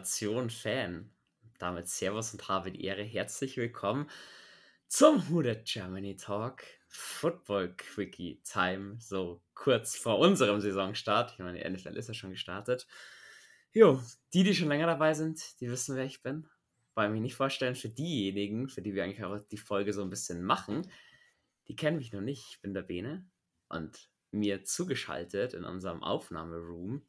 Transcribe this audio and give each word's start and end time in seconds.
Faszination-Fan. 0.00 1.10
Damit 1.58 1.88
Servus 1.88 2.32
und 2.32 2.48
habe 2.48 2.72
die 2.72 2.84
Ehre. 2.84 3.02
Herzlich 3.02 3.58
willkommen 3.58 4.08
zum 4.88 5.28
Hooded 5.28 5.66
Germany 5.66 6.16
Talk 6.16 6.62
Football 6.88 7.76
Quickie 7.76 8.40
Time. 8.42 8.96
So 8.98 9.42
kurz 9.52 9.96
vor 9.96 10.18
unserem 10.18 10.58
Saisonstart. 10.58 11.32
Ich 11.32 11.38
meine, 11.40 11.62
die 11.62 11.68
NFL 11.68 11.98
ist 11.98 12.08
ja 12.08 12.14
schon 12.14 12.30
gestartet. 12.30 12.86
Jo, 13.72 14.02
die, 14.32 14.42
die 14.42 14.54
schon 14.54 14.68
länger 14.68 14.86
dabei 14.86 15.12
sind, 15.12 15.60
die 15.60 15.70
wissen, 15.70 15.96
wer 15.96 16.06
ich 16.06 16.22
bin. 16.22 16.48
Wollen 16.94 17.12
mich 17.12 17.20
nicht 17.20 17.36
vorstellen. 17.36 17.74
Für 17.74 17.90
diejenigen, 17.90 18.70
für 18.70 18.80
die 18.80 18.94
wir 18.94 19.04
eigentlich 19.04 19.22
auch 19.22 19.38
die 19.50 19.58
Folge 19.58 19.92
so 19.92 20.02
ein 20.02 20.10
bisschen 20.10 20.42
machen, 20.42 20.90
die 21.68 21.76
kennen 21.76 21.98
mich 21.98 22.12
noch 22.12 22.22
nicht. 22.22 22.46
Ich 22.52 22.62
bin 22.62 22.72
der 22.72 22.82
Bene 22.82 23.28
und 23.68 24.08
mir 24.30 24.64
zugeschaltet 24.64 25.52
in 25.52 25.64
unserem 25.64 26.02
Aufnahmeroom 26.02 27.02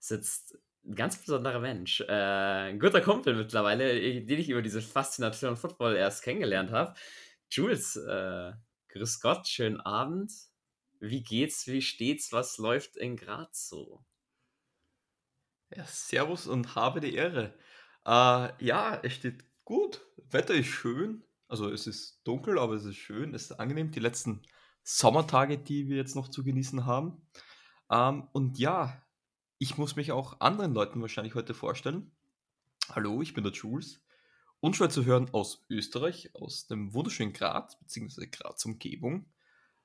sitzt 0.00 0.58
ein 0.86 0.94
ganz 0.94 1.18
besonderer 1.18 1.60
Mensch. 1.60 2.00
Äh, 2.00 2.70
ein 2.70 2.78
guter 2.78 3.00
Kumpel 3.00 3.34
mittlerweile, 3.34 4.22
den 4.22 4.38
ich 4.38 4.48
über 4.48 4.62
diese 4.62 4.82
Faszination 4.82 5.56
Football 5.56 5.96
erst 5.96 6.22
kennengelernt 6.22 6.70
habe. 6.70 6.94
Jules, 7.50 7.96
äh, 7.96 8.52
grüß 8.88 9.20
Gott, 9.20 9.48
schönen 9.48 9.80
Abend. 9.80 10.32
Wie 11.00 11.22
geht's, 11.22 11.66
wie 11.66 11.82
steht's, 11.82 12.32
was 12.32 12.58
läuft 12.58 12.96
in 12.96 13.16
Graz 13.16 13.68
so? 13.68 14.04
Ja, 15.74 15.84
servus 15.86 16.46
und 16.46 16.74
habe 16.74 17.00
die 17.00 17.14
Ehre. 17.14 17.54
Äh, 18.04 18.64
ja, 18.64 19.00
es 19.02 19.14
steht 19.14 19.44
gut. 19.64 20.00
Wetter 20.30 20.54
ist 20.54 20.68
schön. 20.68 21.24
Also 21.48 21.70
es 21.70 21.86
ist 21.86 22.20
dunkel, 22.24 22.58
aber 22.58 22.74
es 22.74 22.84
ist 22.84 22.96
schön, 22.96 23.34
es 23.34 23.44
ist 23.44 23.52
angenehm. 23.52 23.90
Die 23.90 24.00
letzten 24.00 24.42
Sommertage, 24.82 25.58
die 25.58 25.88
wir 25.88 25.96
jetzt 25.96 26.16
noch 26.16 26.28
zu 26.28 26.44
genießen 26.44 26.86
haben. 26.86 27.26
Ähm, 27.90 28.28
und 28.32 28.58
ja, 28.58 29.03
ich 29.64 29.78
muss 29.78 29.96
mich 29.96 30.12
auch 30.12 30.40
anderen 30.40 30.74
Leuten 30.74 31.00
wahrscheinlich 31.00 31.34
heute 31.34 31.54
vorstellen. 31.54 32.12
Hallo, 32.90 33.22
ich 33.22 33.32
bin 33.32 33.44
der 33.44 33.54
Jules. 33.54 34.04
Unschwer 34.60 34.90
zu 34.90 35.06
hören 35.06 35.30
aus 35.32 35.64
Österreich, 35.70 36.34
aus 36.34 36.66
dem 36.66 36.92
wunderschönen 36.92 37.32
Graz, 37.32 37.78
beziehungsweise 37.78 38.28
Graz 38.28 38.62
Umgebung. 38.66 39.24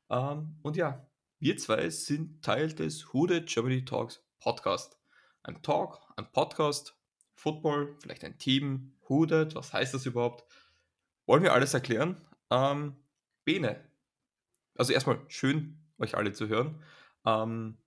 Ähm, 0.10 0.58
und 0.64 0.76
ja, 0.76 1.08
wir 1.40 1.56
zwei 1.56 1.90
sind 1.92 2.44
Teil 2.44 2.74
des 2.74 3.14
Hude 3.14 3.42
Germany 3.46 3.86
Talks 3.86 4.22
Podcast. 4.42 5.00
Ein 5.44 5.62
Talk, 5.62 6.02
ein 6.18 6.30
Podcast, 6.30 6.98
Football, 7.36 7.96
vielleicht 8.02 8.26
ein 8.26 8.38
Team, 8.38 8.98
Hude, 9.08 9.48
was 9.56 9.72
heißt 9.72 9.94
das 9.94 10.06
überhaupt? 10.06 10.44
Wollen 11.26 11.44
wir 11.44 11.54
alles 11.54 11.74
erklären? 11.74 12.18
Ähm, 12.50 12.98
Bene. 13.46 13.82
Also 14.76 14.92
erstmal 14.92 15.22
schön, 15.30 15.80
euch 16.00 16.18
alle 16.18 16.34
zu 16.34 16.50
hören. 16.50 16.84
Ähm, 17.26 17.78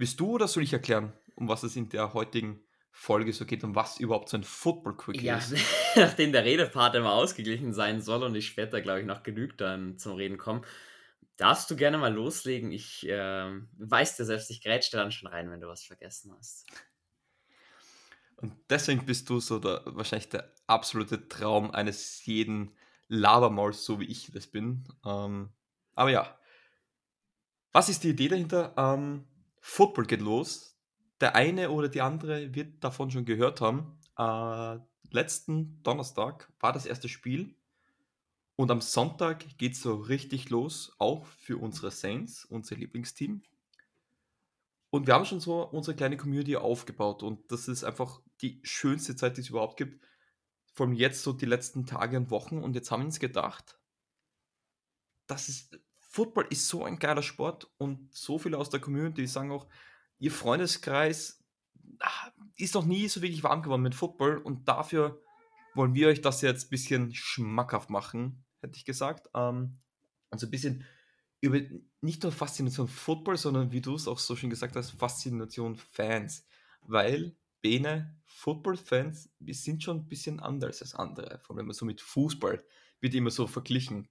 willst 0.00 0.18
du 0.18 0.30
oder 0.30 0.48
soll 0.48 0.62
ich 0.64 0.72
erklären, 0.72 1.12
um 1.40 1.48
was 1.48 1.62
es 1.62 1.74
in 1.74 1.88
der 1.88 2.12
heutigen 2.14 2.62
Folge 2.92 3.32
so 3.32 3.46
geht 3.46 3.64
und 3.64 3.74
was 3.74 3.98
überhaupt 3.98 4.28
so 4.28 4.36
ein 4.36 4.44
Football 4.44 4.96
Quickie 4.96 5.24
ja, 5.24 5.38
ist. 5.38 5.54
nachdem 5.96 6.32
der 6.32 6.44
Redepart 6.44 6.94
immer 6.94 7.12
ausgeglichen 7.12 7.72
sein 7.72 8.02
soll 8.02 8.22
und 8.22 8.34
ich 8.34 8.46
später, 8.46 8.80
glaube 8.80 9.00
ich, 9.00 9.06
noch 9.06 9.22
genügt 9.22 9.60
dann 9.60 9.96
zum 9.96 10.16
Reden 10.16 10.38
komme, 10.38 10.62
darfst 11.36 11.70
du 11.70 11.76
gerne 11.76 11.98
mal 11.98 12.12
loslegen. 12.12 12.72
Ich 12.72 13.08
äh, 13.08 13.60
weiß 13.78 14.16
dir 14.16 14.26
selbst, 14.26 14.50
ich 14.50 14.62
grätsche 14.62 14.96
dann 14.96 15.12
schon 15.12 15.28
rein, 15.28 15.50
wenn 15.50 15.60
du 15.60 15.68
was 15.68 15.84
vergessen 15.84 16.34
hast. 16.36 16.66
Und 18.36 18.54
deswegen 18.68 19.06
bist 19.06 19.28
du 19.30 19.40
so 19.40 19.58
der, 19.58 19.82
wahrscheinlich 19.86 20.28
der 20.28 20.52
absolute 20.66 21.28
Traum 21.28 21.70
eines 21.70 22.24
jeden 22.26 22.74
Labermauls, 23.08 23.84
so 23.84 24.00
wie 24.00 24.06
ich 24.06 24.30
das 24.32 24.46
bin. 24.46 24.86
Ähm, 25.06 25.50
aber 25.94 26.10
ja, 26.10 26.38
was 27.72 27.88
ist 27.88 28.04
die 28.04 28.10
Idee 28.10 28.28
dahinter? 28.28 28.74
Ähm, 28.76 29.26
Football 29.60 30.06
geht 30.06 30.20
los 30.20 30.69
der 31.20 31.36
eine 31.36 31.70
oder 31.70 31.88
die 31.88 32.00
andere 32.00 32.54
wird 32.54 32.82
davon 32.82 33.10
schon 33.10 33.24
gehört 33.24 33.60
haben. 33.60 33.98
Äh, 34.16 34.78
letzten 35.10 35.82
Donnerstag 35.82 36.52
war 36.60 36.72
das 36.72 36.86
erste 36.86 37.08
Spiel 37.08 37.54
und 38.56 38.70
am 38.70 38.80
Sonntag 38.80 39.58
geht 39.58 39.72
es 39.72 39.82
so 39.82 39.94
richtig 39.94 40.50
los, 40.50 40.94
auch 40.98 41.26
für 41.26 41.58
unsere 41.58 41.90
Saints, 41.90 42.44
unser 42.44 42.76
Lieblingsteam. 42.76 43.42
Und 44.90 45.06
wir 45.06 45.14
haben 45.14 45.24
schon 45.24 45.40
so 45.40 45.62
unsere 45.62 45.96
kleine 45.96 46.16
Community 46.16 46.56
aufgebaut 46.56 47.22
und 47.22 47.50
das 47.52 47.68
ist 47.68 47.84
einfach 47.84 48.20
die 48.42 48.60
schönste 48.64 49.14
Zeit, 49.16 49.36
die 49.36 49.42
es 49.42 49.48
überhaupt 49.48 49.76
gibt. 49.76 50.04
Allem 50.78 50.94
jetzt 50.94 51.22
so 51.22 51.32
die 51.32 51.46
letzten 51.46 51.84
Tage 51.84 52.16
und 52.16 52.30
Wochen 52.30 52.58
und 52.58 52.74
jetzt 52.74 52.90
haben 52.90 53.00
wir 53.00 53.06
uns 53.06 53.20
gedacht, 53.20 53.78
das 55.26 55.48
ist, 55.48 55.78
Football 56.00 56.46
ist 56.50 56.68
so 56.68 56.84
ein 56.84 56.98
geiler 56.98 57.22
Sport 57.22 57.70
und 57.76 58.12
so 58.14 58.38
viele 58.38 58.56
aus 58.56 58.70
der 58.70 58.80
Community 58.80 59.26
sagen 59.26 59.52
auch, 59.52 59.68
ihr 60.20 60.30
Freundeskreis 60.30 61.42
ah, 61.98 62.30
ist 62.56 62.74
noch 62.74 62.84
nie 62.84 63.08
so 63.08 63.22
wirklich 63.22 63.42
warm 63.42 63.62
geworden 63.62 63.82
mit 63.82 63.94
Football 63.96 64.38
und 64.38 64.68
dafür 64.68 65.20
wollen 65.74 65.94
wir 65.94 66.08
euch 66.08 66.20
das 66.20 66.42
jetzt 66.42 66.66
ein 66.66 66.70
bisschen 66.70 67.14
schmackhaft 67.14 67.90
machen, 67.90 68.44
hätte 68.60 68.76
ich 68.76 68.84
gesagt. 68.84 69.28
Ähm, 69.34 69.78
also 70.30 70.46
ein 70.46 70.50
bisschen 70.50 70.84
über 71.40 71.60
nicht 72.02 72.22
nur 72.22 72.32
Faszination 72.32 72.86
Football, 72.86 73.36
sondern 73.36 73.72
wie 73.72 73.80
du 73.80 73.94
es 73.94 74.06
auch 74.06 74.18
so 74.18 74.36
schön 74.36 74.50
gesagt 74.50 74.76
hast, 74.76 74.90
Faszination 74.90 75.74
Fans. 75.74 76.46
Weil, 76.82 77.34
Bene, 77.62 78.16
Football-Fans, 78.26 79.30
wir 79.38 79.54
sind 79.54 79.82
schon 79.82 79.98
ein 79.98 80.08
bisschen 80.08 80.40
anders 80.40 80.80
als 80.82 80.94
andere. 80.94 81.40
Vor 81.40 81.56
allem 81.56 81.72
so 81.72 81.84
mit 81.84 82.00
Fußball 82.00 82.62
wird 83.00 83.14
immer 83.14 83.30
so 83.30 83.46
verglichen. 83.46 84.08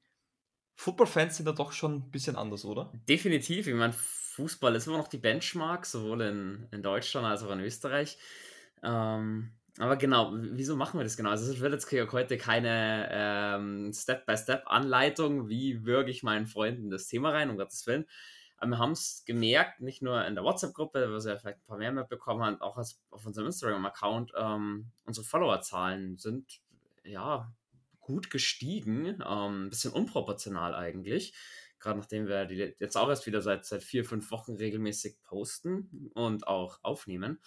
Football-Fans 0.75 1.38
sind 1.38 1.46
da 1.46 1.52
doch 1.52 1.72
schon 1.72 1.96
ein 1.96 2.12
bisschen 2.12 2.36
anders, 2.36 2.64
oder? 2.64 2.92
Definitiv. 3.08 3.68
Ich 3.68 3.75
meine, 3.75 3.94
Fußball 4.30 4.76
ist 4.76 4.88
immer 4.88 4.98
noch 4.98 5.08
die 5.08 5.18
Benchmark, 5.18 5.86
sowohl 5.86 6.22
in, 6.22 6.68
in 6.72 6.84
Deutschland 6.84 7.28
als 7.28 7.44
auch 7.44 7.52
in 7.52 7.60
Österreich. 7.60 8.18
Ähm, 8.84 9.52
aber 9.78 9.96
genau, 9.96 10.34
wieso 10.34 10.76
machen 10.76 11.00
wir 11.00 11.04
das 11.04 11.16
genau? 11.16 11.30
Also 11.30 11.52
es 11.52 11.60
wird 11.60 11.74
jetzt 11.74 11.92
heute 12.12 12.38
keine 12.38 13.10
ähm, 13.12 13.94
Step-by-Step-Anleitung, 13.94 15.48
wie 15.48 15.86
würge 15.86 16.12
ich 16.12 16.24
meinen 16.24 16.48
Freunden 16.48 16.90
das 16.90 17.08
Thema 17.08 17.32
rein, 17.32 17.50
um 17.50 17.58
Gottes 17.58 17.88
Willen. 17.88 18.06
Aber 18.58 18.72
wir 18.72 18.78
haben 18.78 18.92
es 18.92 19.24
gemerkt, 19.26 19.80
nicht 19.80 20.02
nur 20.02 20.26
in 20.26 20.36
der 20.36 20.44
WhatsApp-Gruppe, 20.44 21.20
sie 21.22 21.30
ja 21.30 21.38
vielleicht 21.38 21.60
ein 21.60 21.66
paar 21.66 21.78
mehr 21.78 21.94
mitbekommen 21.94 22.44
haben, 22.44 22.62
auch 22.62 22.78
als, 22.78 23.02
auf 23.10 23.26
unserem 23.26 23.48
Instagram-Account, 23.48 24.34
ähm, 24.38 24.92
unsere 25.06 25.26
Follower-Zahlen 25.26 26.18
sind 26.18 26.60
ja 27.06 27.50
gut 28.02 28.30
gestiegen, 28.30 29.24
ähm, 29.26 29.66
ein 29.66 29.70
bisschen 29.70 29.94
unproportional 29.94 30.76
eigentlich 30.76 31.34
gerade 31.80 32.00
nachdem 32.00 32.28
wir 32.28 32.46
die 32.46 32.76
jetzt 32.80 32.98
auch 32.98 33.10
erst 33.10 33.26
wieder 33.26 33.42
seit, 33.42 33.66
seit 33.66 33.84
vier, 33.84 34.06
fünf 34.06 34.32
Wochen 34.32 34.56
regelmäßig 34.56 35.22
posten 35.24 36.12
und 36.14 36.48
auch 36.48 36.80
aufnehmen. 36.84 37.40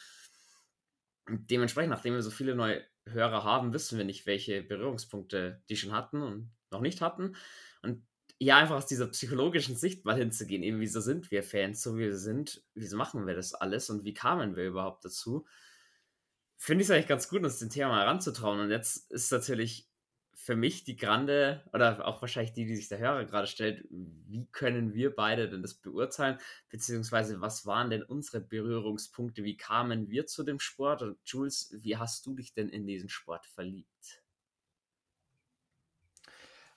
Dementsprechend, 1.28 1.90
nachdem 1.90 2.14
wir 2.14 2.22
so 2.22 2.30
viele 2.30 2.54
neue 2.54 2.84
Hörer 3.06 3.44
haben, 3.44 3.72
wissen 3.72 3.98
wir 3.98 4.04
nicht, 4.04 4.26
welche 4.26 4.62
Berührungspunkte 4.62 5.62
die 5.68 5.76
schon 5.76 5.92
hatten 5.92 6.22
und 6.22 6.52
noch 6.70 6.80
nicht 6.80 7.00
hatten. 7.00 7.36
Und 7.82 8.04
ja, 8.38 8.56
einfach 8.56 8.76
aus 8.76 8.86
dieser 8.86 9.06
psychologischen 9.06 9.76
Sicht 9.76 10.04
mal 10.04 10.16
hinzugehen, 10.16 10.64
eben 10.64 10.80
wieso 10.80 11.00
sind 11.00 11.30
wir 11.30 11.44
Fans, 11.44 11.80
so 11.80 11.96
wie 11.96 12.00
wir 12.00 12.16
sind, 12.16 12.64
wieso 12.74 12.96
machen 12.96 13.26
wir 13.26 13.34
das 13.34 13.54
alles 13.54 13.88
und 13.88 14.04
wie 14.04 14.14
kamen 14.14 14.56
wir 14.56 14.66
überhaupt 14.66 15.04
dazu, 15.04 15.46
finde 16.56 16.82
ich 16.82 16.88
es 16.88 16.90
eigentlich 16.90 17.08
ganz 17.08 17.28
gut, 17.28 17.44
uns 17.44 17.58
dem 17.58 17.70
Thema 17.70 18.00
heranzutrauen. 18.00 18.60
Und 18.60 18.70
jetzt 18.70 19.10
ist 19.10 19.30
natürlich 19.30 19.88
für 20.42 20.56
mich 20.56 20.82
die 20.82 20.96
Grande, 20.96 21.62
oder 21.72 22.04
auch 22.04 22.20
wahrscheinlich 22.20 22.52
die, 22.52 22.66
die 22.66 22.74
sich 22.74 22.88
der 22.88 22.98
Hörer 22.98 23.24
gerade 23.26 23.46
stellt, 23.46 23.86
wie 23.90 24.44
können 24.50 24.92
wir 24.92 25.14
beide 25.14 25.48
denn 25.48 25.62
das 25.62 25.74
beurteilen? 25.74 26.36
Beziehungsweise, 26.68 27.40
was 27.40 27.64
waren 27.64 27.90
denn 27.90 28.02
unsere 28.02 28.40
Berührungspunkte? 28.40 29.44
Wie 29.44 29.56
kamen 29.56 30.10
wir 30.10 30.26
zu 30.26 30.42
dem 30.42 30.58
Sport? 30.58 31.02
Und 31.02 31.16
Jules, 31.24 31.72
wie 31.78 31.96
hast 31.96 32.26
du 32.26 32.34
dich 32.34 32.54
denn 32.54 32.68
in 32.68 32.88
diesen 32.88 33.08
Sport 33.08 33.46
verliebt? 33.46 34.24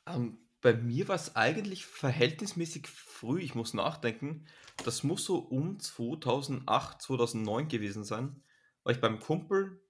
Ähm, 0.05 0.37
bei 0.61 0.75
mir 0.75 1.07
war 1.07 1.15
es 1.15 1.35
eigentlich 1.35 1.87
verhältnismäßig 1.87 2.87
früh, 2.87 3.41
ich 3.41 3.55
muss 3.55 3.73
nachdenken. 3.73 4.45
Das 4.83 5.01
muss 5.01 5.25
so 5.25 5.39
um 5.39 5.79
2008, 5.79 7.01
2009 7.01 7.67
gewesen 7.67 8.03
sein, 8.03 8.43
war 8.83 8.93
ich 8.93 9.01
beim 9.01 9.19
Kumpel. 9.19 9.81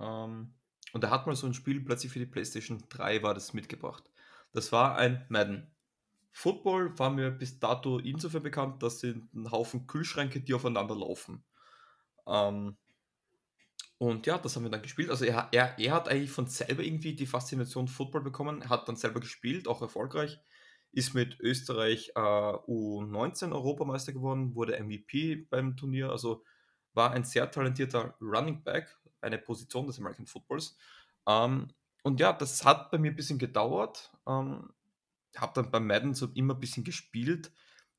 Ähm, 0.00 0.54
und 0.92 1.04
er 1.04 1.10
hat 1.10 1.26
mal 1.26 1.36
so 1.36 1.46
ein 1.46 1.54
Spiel 1.54 1.80
plötzlich 1.80 2.12
für 2.12 2.18
die 2.18 2.26
PlayStation 2.26 2.82
3 2.88 3.22
war 3.22 3.34
das 3.34 3.54
mitgebracht. 3.54 4.04
Das 4.52 4.72
war 4.72 4.96
ein 4.96 5.24
Madden. 5.28 5.66
Football 6.30 6.98
war 6.98 7.10
mir 7.10 7.30
bis 7.30 7.58
dato 7.58 7.98
insofern 7.98 8.42
bekannt, 8.42 8.82
dass 8.82 9.00
sind 9.00 9.32
ein 9.34 9.50
Haufen 9.50 9.86
Kühlschränke, 9.86 10.40
die 10.40 10.54
aufeinander 10.54 10.94
laufen. 10.94 11.44
Ähm, 12.26 12.76
und 13.98 14.26
ja, 14.26 14.38
das 14.38 14.56
haben 14.56 14.64
wir 14.64 14.70
dann 14.70 14.82
gespielt. 14.82 15.10
Also 15.10 15.24
er, 15.24 15.48
er, 15.52 15.78
er 15.78 15.92
hat 15.94 16.08
eigentlich 16.08 16.30
von 16.30 16.46
selber 16.46 16.82
irgendwie 16.82 17.14
die 17.14 17.26
Faszination 17.26 17.86
Football 17.86 18.22
bekommen, 18.22 18.68
hat 18.68 18.88
dann 18.88 18.96
selber 18.96 19.20
gespielt, 19.20 19.68
auch 19.68 19.80
erfolgreich, 19.80 20.40
ist 20.90 21.14
mit 21.14 21.38
Österreich 21.40 22.12
äh, 22.16 22.20
U19 22.20 23.52
Europameister 23.52 24.12
geworden, 24.12 24.54
wurde 24.54 24.82
MVP 24.82 25.46
beim 25.48 25.76
Turnier, 25.76 26.10
also 26.10 26.42
war 26.94 27.12
ein 27.12 27.24
sehr 27.24 27.50
talentierter 27.50 28.14
Running 28.20 28.62
Back, 28.62 28.96
eine 29.20 29.38
Position 29.38 29.86
des 29.86 29.98
American 29.98 30.26
Footballs. 30.26 30.76
Ähm, 31.26 31.68
und 32.02 32.20
ja, 32.20 32.32
das 32.32 32.64
hat 32.64 32.90
bei 32.90 32.98
mir 32.98 33.12
ein 33.12 33.16
bisschen 33.16 33.38
gedauert. 33.38 34.10
Ähm, 34.26 34.70
habe 35.36 35.52
dann 35.54 35.70
bei 35.70 35.80
Madden 35.80 36.14
so 36.14 36.28
immer 36.34 36.54
ein 36.54 36.60
bisschen 36.60 36.84
gespielt, 36.84 37.52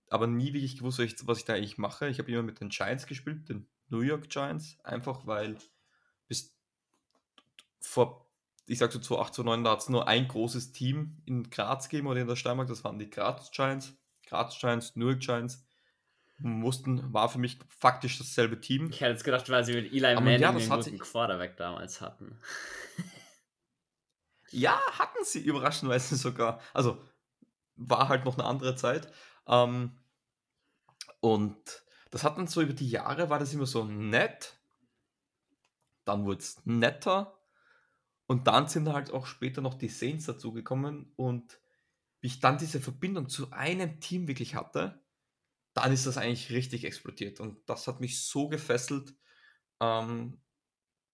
aber 0.10 0.28
nie 0.28 0.54
wirklich 0.54 0.78
gewusst, 0.78 1.00
was 1.00 1.06
ich, 1.06 1.28
was 1.28 1.38
ich 1.40 1.46
da 1.46 1.54
eigentlich 1.54 1.78
mache. 1.78 2.08
Ich 2.08 2.20
habe 2.20 2.32
immer 2.32 2.44
mit 2.44 2.60
den 2.60 2.70
Giants 2.70 3.08
gespielt, 3.08 3.50
den 3.50 3.68
New 3.90 4.02
York 4.02 4.30
Giants, 4.30 4.78
einfach 4.84 5.26
weil 5.26 5.58
bis 6.28 6.56
vor, 7.80 8.30
ich 8.66 8.78
sag 8.78 8.92
so 8.92 9.00
2008, 9.00 9.34
2009, 9.36 9.64
da 9.64 9.72
hat 9.72 9.80
es 9.80 9.90
nur 9.90 10.08
ein 10.08 10.28
großes 10.28 10.72
Team 10.72 11.22
in 11.26 11.50
Graz 11.50 11.90
gegeben 11.90 12.08
oder 12.08 12.22
in 12.22 12.28
der 12.28 12.36
Steiermark, 12.36 12.68
das 12.68 12.84
waren 12.84 13.00
die 13.00 13.10
Graz 13.10 13.52
Giants. 13.52 13.96
Graz 14.26 14.58
Giants, 14.58 14.96
Nürnberg 14.96 15.20
Giants 15.20 15.66
mussten, 16.40 17.14
war 17.14 17.30
für 17.30 17.40
mich 17.40 17.58
faktisch 17.68 18.18
dasselbe 18.18 18.60
Team. 18.60 18.90
Ich 18.90 19.02
hätte 19.02 19.12
jetzt 19.12 19.24
gedacht, 19.24 19.50
weil 19.50 19.64
sie 19.64 19.74
mit 19.74 19.94
Eli 19.94 20.16
Manning 20.16 20.42
ja, 20.42 20.52
den 20.52 20.70
guten 20.70 21.00
Quarterback 21.00 21.58
damals 21.58 22.02
hatten. 22.02 22.40
ja, 24.50 24.80
hatten 24.98 25.24
sie 25.24 25.40
überraschenderweise 25.40 26.16
sogar. 26.16 26.60
Also 26.74 27.02
war 27.76 28.10
halt 28.10 28.26
noch 28.26 28.38
eine 28.38 28.48
andere 28.48 28.76
Zeit. 28.76 29.12
Ähm, 29.48 29.98
und 31.20 31.84
das 32.12 32.24
hat 32.24 32.38
dann 32.38 32.48
so 32.48 32.62
über 32.62 32.74
die 32.74 32.90
Jahre, 32.90 33.30
war 33.30 33.40
das 33.40 33.54
immer 33.54 33.66
so 33.66 33.86
nett. 33.86 34.58
Dann 36.06 36.26
wurde 36.26 36.40
es 36.40 36.66
netter. 36.66 37.40
Und 38.28 38.48
dann 38.48 38.68
sind 38.68 38.90
halt 38.90 39.12
auch 39.12 39.26
später 39.26 39.62
noch 39.62 39.76
die 39.76 39.90
Saints 39.90 40.26
dazugekommen. 40.26 41.14
Und 41.16 41.60
wie 42.20 42.28
ich 42.28 42.40
dann 42.40 42.58
diese 42.58 42.80
Verbindung 42.80 43.30
zu 43.30 43.52
einem 43.52 44.00
Team 44.00 44.28
wirklich 44.28 44.56
hatte, 44.56 45.03
dann 45.74 45.92
ist 45.92 46.06
das 46.06 46.18
eigentlich 46.18 46.52
richtig 46.52 46.86
explodiert. 46.86 47.40
Und 47.40 47.58
das 47.68 47.88
hat 47.88 48.00
mich 48.00 48.24
so 48.26 48.48
gefesselt. 48.48 49.16
Ähm, 49.80 50.42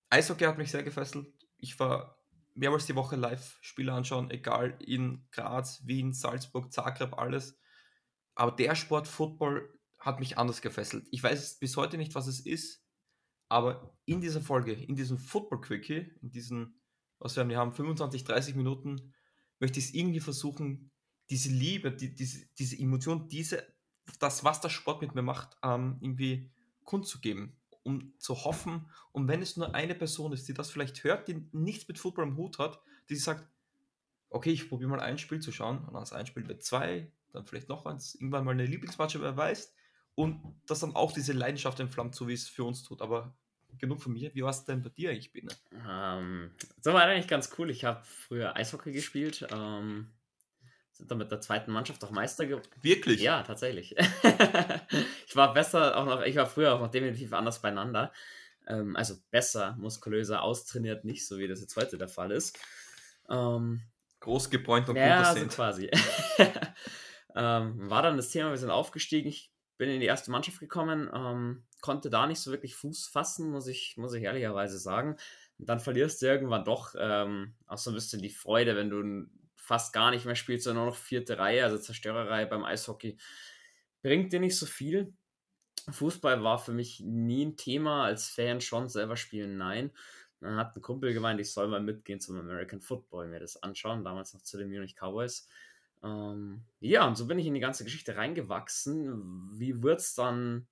Eishockey 0.10 0.46
hat 0.46 0.58
mich 0.58 0.72
sehr 0.72 0.84
gefesselt. 0.84 1.28
Ich 1.58 1.80
war 1.80 2.20
mehrmals 2.56 2.86
die 2.86 2.96
Woche 2.96 3.16
live 3.16 3.58
Spiele 3.62 3.94
anschauen, 3.94 4.32
egal 4.32 4.78
in 4.82 5.26
Graz, 5.32 5.86
Wien, 5.86 6.14
Salzburg, 6.14 6.74
Zagreb, 6.74 7.18
alles. 7.18 7.58
Aber 8.36 8.52
der 8.52 8.76
Sport 8.76 9.08
Football 9.08 9.74
hat 9.98 10.20
mich 10.20 10.38
anders 10.38 10.62
gefesselt. 10.62 11.08
Ich 11.12 11.24
weiß 11.24 11.60
bis 11.60 11.78
heute 11.78 11.98
nicht, 11.98 12.16
was 12.16 12.28
es 12.28 12.46
ist, 12.46 12.86
aber 13.50 13.98
in 14.06 14.22
dieser 14.22 14.42
Folge, 14.42 14.74
in 14.74 14.96
diesem 14.96 15.18
Football 15.18 15.62
Quickie, 15.62 16.16
in 16.22 16.32
diesen, 16.32 16.82
was 17.18 17.36
wir 17.36 17.42
haben, 17.42 17.50
wir 17.50 17.58
haben 17.58 17.74
25, 17.74 18.24
30 18.24 18.56
Minuten, 18.56 19.14
möchte 19.60 19.80
ich 19.80 19.86
es 19.86 19.94
irgendwie 19.94 20.20
versuchen, 20.20 20.92
diese 21.30 21.50
Liebe, 21.50 21.92
die, 21.92 22.14
diese, 22.14 22.46
diese 22.58 22.78
Emotion, 22.80 23.28
diese 23.28 23.64
das, 24.20 24.44
was 24.44 24.62
der 24.62 24.70
Sport 24.70 25.02
mit 25.02 25.16
mir 25.16 25.22
macht, 25.22 25.58
ähm, 25.64 25.98
irgendwie 26.02 26.50
kundzugeben, 26.84 27.56
um 27.84 28.14
zu 28.18 28.44
hoffen. 28.44 28.90
Und 29.12 29.28
wenn 29.28 29.42
es 29.42 29.58
nur 29.58 29.76
eine 29.76 29.96
Person 29.96 30.34
ist, 30.34 30.48
die 30.48 30.54
das 30.54 30.72
vielleicht 30.72 31.04
hört, 31.04 31.28
die 31.28 31.48
nichts 31.52 31.88
mit 31.88 32.00
Football 32.00 32.28
im 32.28 32.38
Hut 32.38 32.60
hat, 32.60 32.82
die 33.10 33.16
sagt, 33.16 33.48
okay, 34.30 34.52
ich 34.52 34.70
probiere 34.70 34.90
mal 34.90 35.00
ein 35.00 35.18
Spiel 35.18 35.40
zu 35.40 35.52
schauen, 35.52 35.80
und 35.86 35.96
aus 35.96 36.14
ein 36.14 36.26
Spiel 36.26 36.48
wird 36.48 36.64
zwei, 36.64 37.12
dann 37.32 37.46
vielleicht 37.46 37.70
noch 37.70 37.86
eins, 37.86 38.16
irgendwann 38.16 38.46
mal 38.46 38.52
eine 38.52 38.66
Lieblingsmatch, 38.66 39.20
wer 39.20 39.38
weiß, 39.38 39.74
und 40.16 40.42
das 40.66 40.80
dann 40.80 40.96
auch 40.96 41.12
diese 41.12 41.34
Leidenschaft 41.34 41.80
entflammt, 41.80 42.16
so 42.16 42.28
wie 42.28 42.34
es 42.34 42.48
für 42.48 42.64
uns 42.64 42.84
tut. 42.84 43.02
Aber 43.02 43.36
genug 43.78 44.02
von 44.02 44.14
mir. 44.14 44.34
Wie 44.34 44.44
war 44.44 44.50
es 44.50 44.66
denn 44.66 44.82
bei 44.82 44.90
dir 44.90 45.12
eigentlich, 45.12 45.32
Bene? 45.32 45.52
Ähm, 45.88 46.52
so 46.82 46.94
war 46.94 47.04
eigentlich 47.04 47.28
ganz 47.28 47.52
cool. 47.58 47.70
Ich 47.70 47.86
habe 47.86 48.04
früher 48.04 48.56
Eishockey 48.56 48.92
gespielt. 48.92 49.48
Ähm, 49.52 50.12
sind 51.00 51.10
dann 51.10 51.18
mit 51.18 51.32
der 51.32 51.40
zweiten 51.40 51.72
Mannschaft 51.72 52.04
auch 52.04 52.12
Meister 52.12 52.46
geworden. 52.46 52.68
Wirklich? 52.82 53.22
Ja, 53.22 53.42
tatsächlich. 53.44 53.96
ich 55.28 55.36
war 55.36 55.54
besser, 55.54 55.98
auch 55.98 56.06
noch, 56.06 56.22
ich 56.24 56.36
war 56.36 56.46
früher 56.46 56.76
auch 56.76 56.82
noch 56.82 56.92
definitiv 56.92 57.32
anders 57.32 57.62
beieinander. 57.62 58.12
Ähm, 58.68 58.98
also 58.98 59.16
besser, 59.32 59.78
muskulöser, 59.80 60.44
austrainiert, 60.44 61.06
nicht 61.06 61.26
so 61.26 61.38
wie 61.38 61.48
das 61.48 61.62
jetzt 61.62 61.78
heute 61.78 61.98
der 61.98 62.10
Fall 62.10 62.32
ist. 62.32 62.60
Ähm, 63.30 63.82
Groß 64.20 64.50
gebräunt 64.50 64.90
und 64.90 64.98
ja, 64.98 65.22
also 65.22 65.48
quasi. 65.48 65.90
ähm, 67.36 67.90
war 67.90 68.02
dann 68.02 68.18
das 68.18 68.32
Thema, 68.32 68.50
wir 68.50 68.58
sind 68.58 68.70
aufgestiegen. 68.70 69.30
Ich 69.30 69.54
bin 69.78 69.90
in 69.90 70.02
die 70.02 70.06
erste 70.06 70.32
Mannschaft 70.32 70.60
gekommen, 70.60 71.10
ähm, 71.14 71.64
konnte 71.80 72.10
da 72.10 72.28
nicht 72.28 72.42
so 72.42 72.52
wirklich 72.52 72.76
Fuß 72.76 73.08
fassen, 73.08 73.52
muss 73.52 73.68
ich, 73.68 73.96
muss 73.96 74.14
ich 74.14 74.24
ehrlicherweise 74.24 74.78
sagen. 74.78 75.16
Und 75.60 75.70
dann 75.70 75.80
verlierst 75.80 76.22
du 76.22 76.26
irgendwann 76.26 76.66
doch 76.66 76.94
ähm, 77.00 77.56
auch 77.68 77.78
so 77.78 77.90
ein 77.90 77.94
bisschen 77.94 78.22
die 78.22 78.30
Freude, 78.30 78.76
wenn 78.76 78.90
du 78.90 79.30
fast 79.70 79.94
gar 79.94 80.10
nicht 80.10 80.26
mehr 80.26 80.36
spielt, 80.36 80.64
sondern 80.64 80.86
nur 80.86 80.94
noch 80.94 81.00
vierte 81.00 81.38
Reihe, 81.38 81.64
also 81.64 81.78
Zerstörerreihe 81.78 82.48
beim 82.48 82.64
Eishockey, 82.64 83.20
bringt 84.02 84.34
dir 84.34 84.40
nicht 84.40 84.58
so 84.58 84.66
viel. 84.66 85.14
Fußball 85.88 86.44
war 86.44 86.58
für 86.58 86.72
mich 86.72 87.02
nie 87.02 87.46
ein 87.46 87.56
Thema, 87.56 88.06
als 88.06 88.30
Fan 88.30 88.62
schon 88.62 88.90
selber 88.90 89.16
spielen, 89.16 89.58
nein. 89.58 89.92
Dann 90.40 90.56
hat 90.56 90.76
ein 90.76 90.82
Kumpel 90.82 91.14
gemeint, 91.14 91.40
ich 91.40 91.54
soll 91.54 91.68
mal 91.68 91.82
mitgehen 91.82 92.20
zum 92.20 92.40
American 92.40 92.82
Football, 92.82 93.28
mir 93.28 93.40
das 93.40 93.62
anschauen, 93.62 94.04
damals 94.04 94.34
noch 94.34 94.42
zu 94.42 94.58
den 94.58 94.70
Munich 94.70 94.96
Cowboys. 94.96 95.48
Ähm, 96.04 96.64
ja, 96.80 97.06
und 97.06 97.16
so 97.16 97.28
bin 97.28 97.38
ich 97.38 97.46
in 97.46 97.54
die 97.54 97.60
ganze 97.60 97.84
Geschichte 97.84 98.16
reingewachsen. 98.16 99.52
Wie 99.54 99.84
wird 99.84 100.00
es 100.00 100.16
dann, 100.16 100.68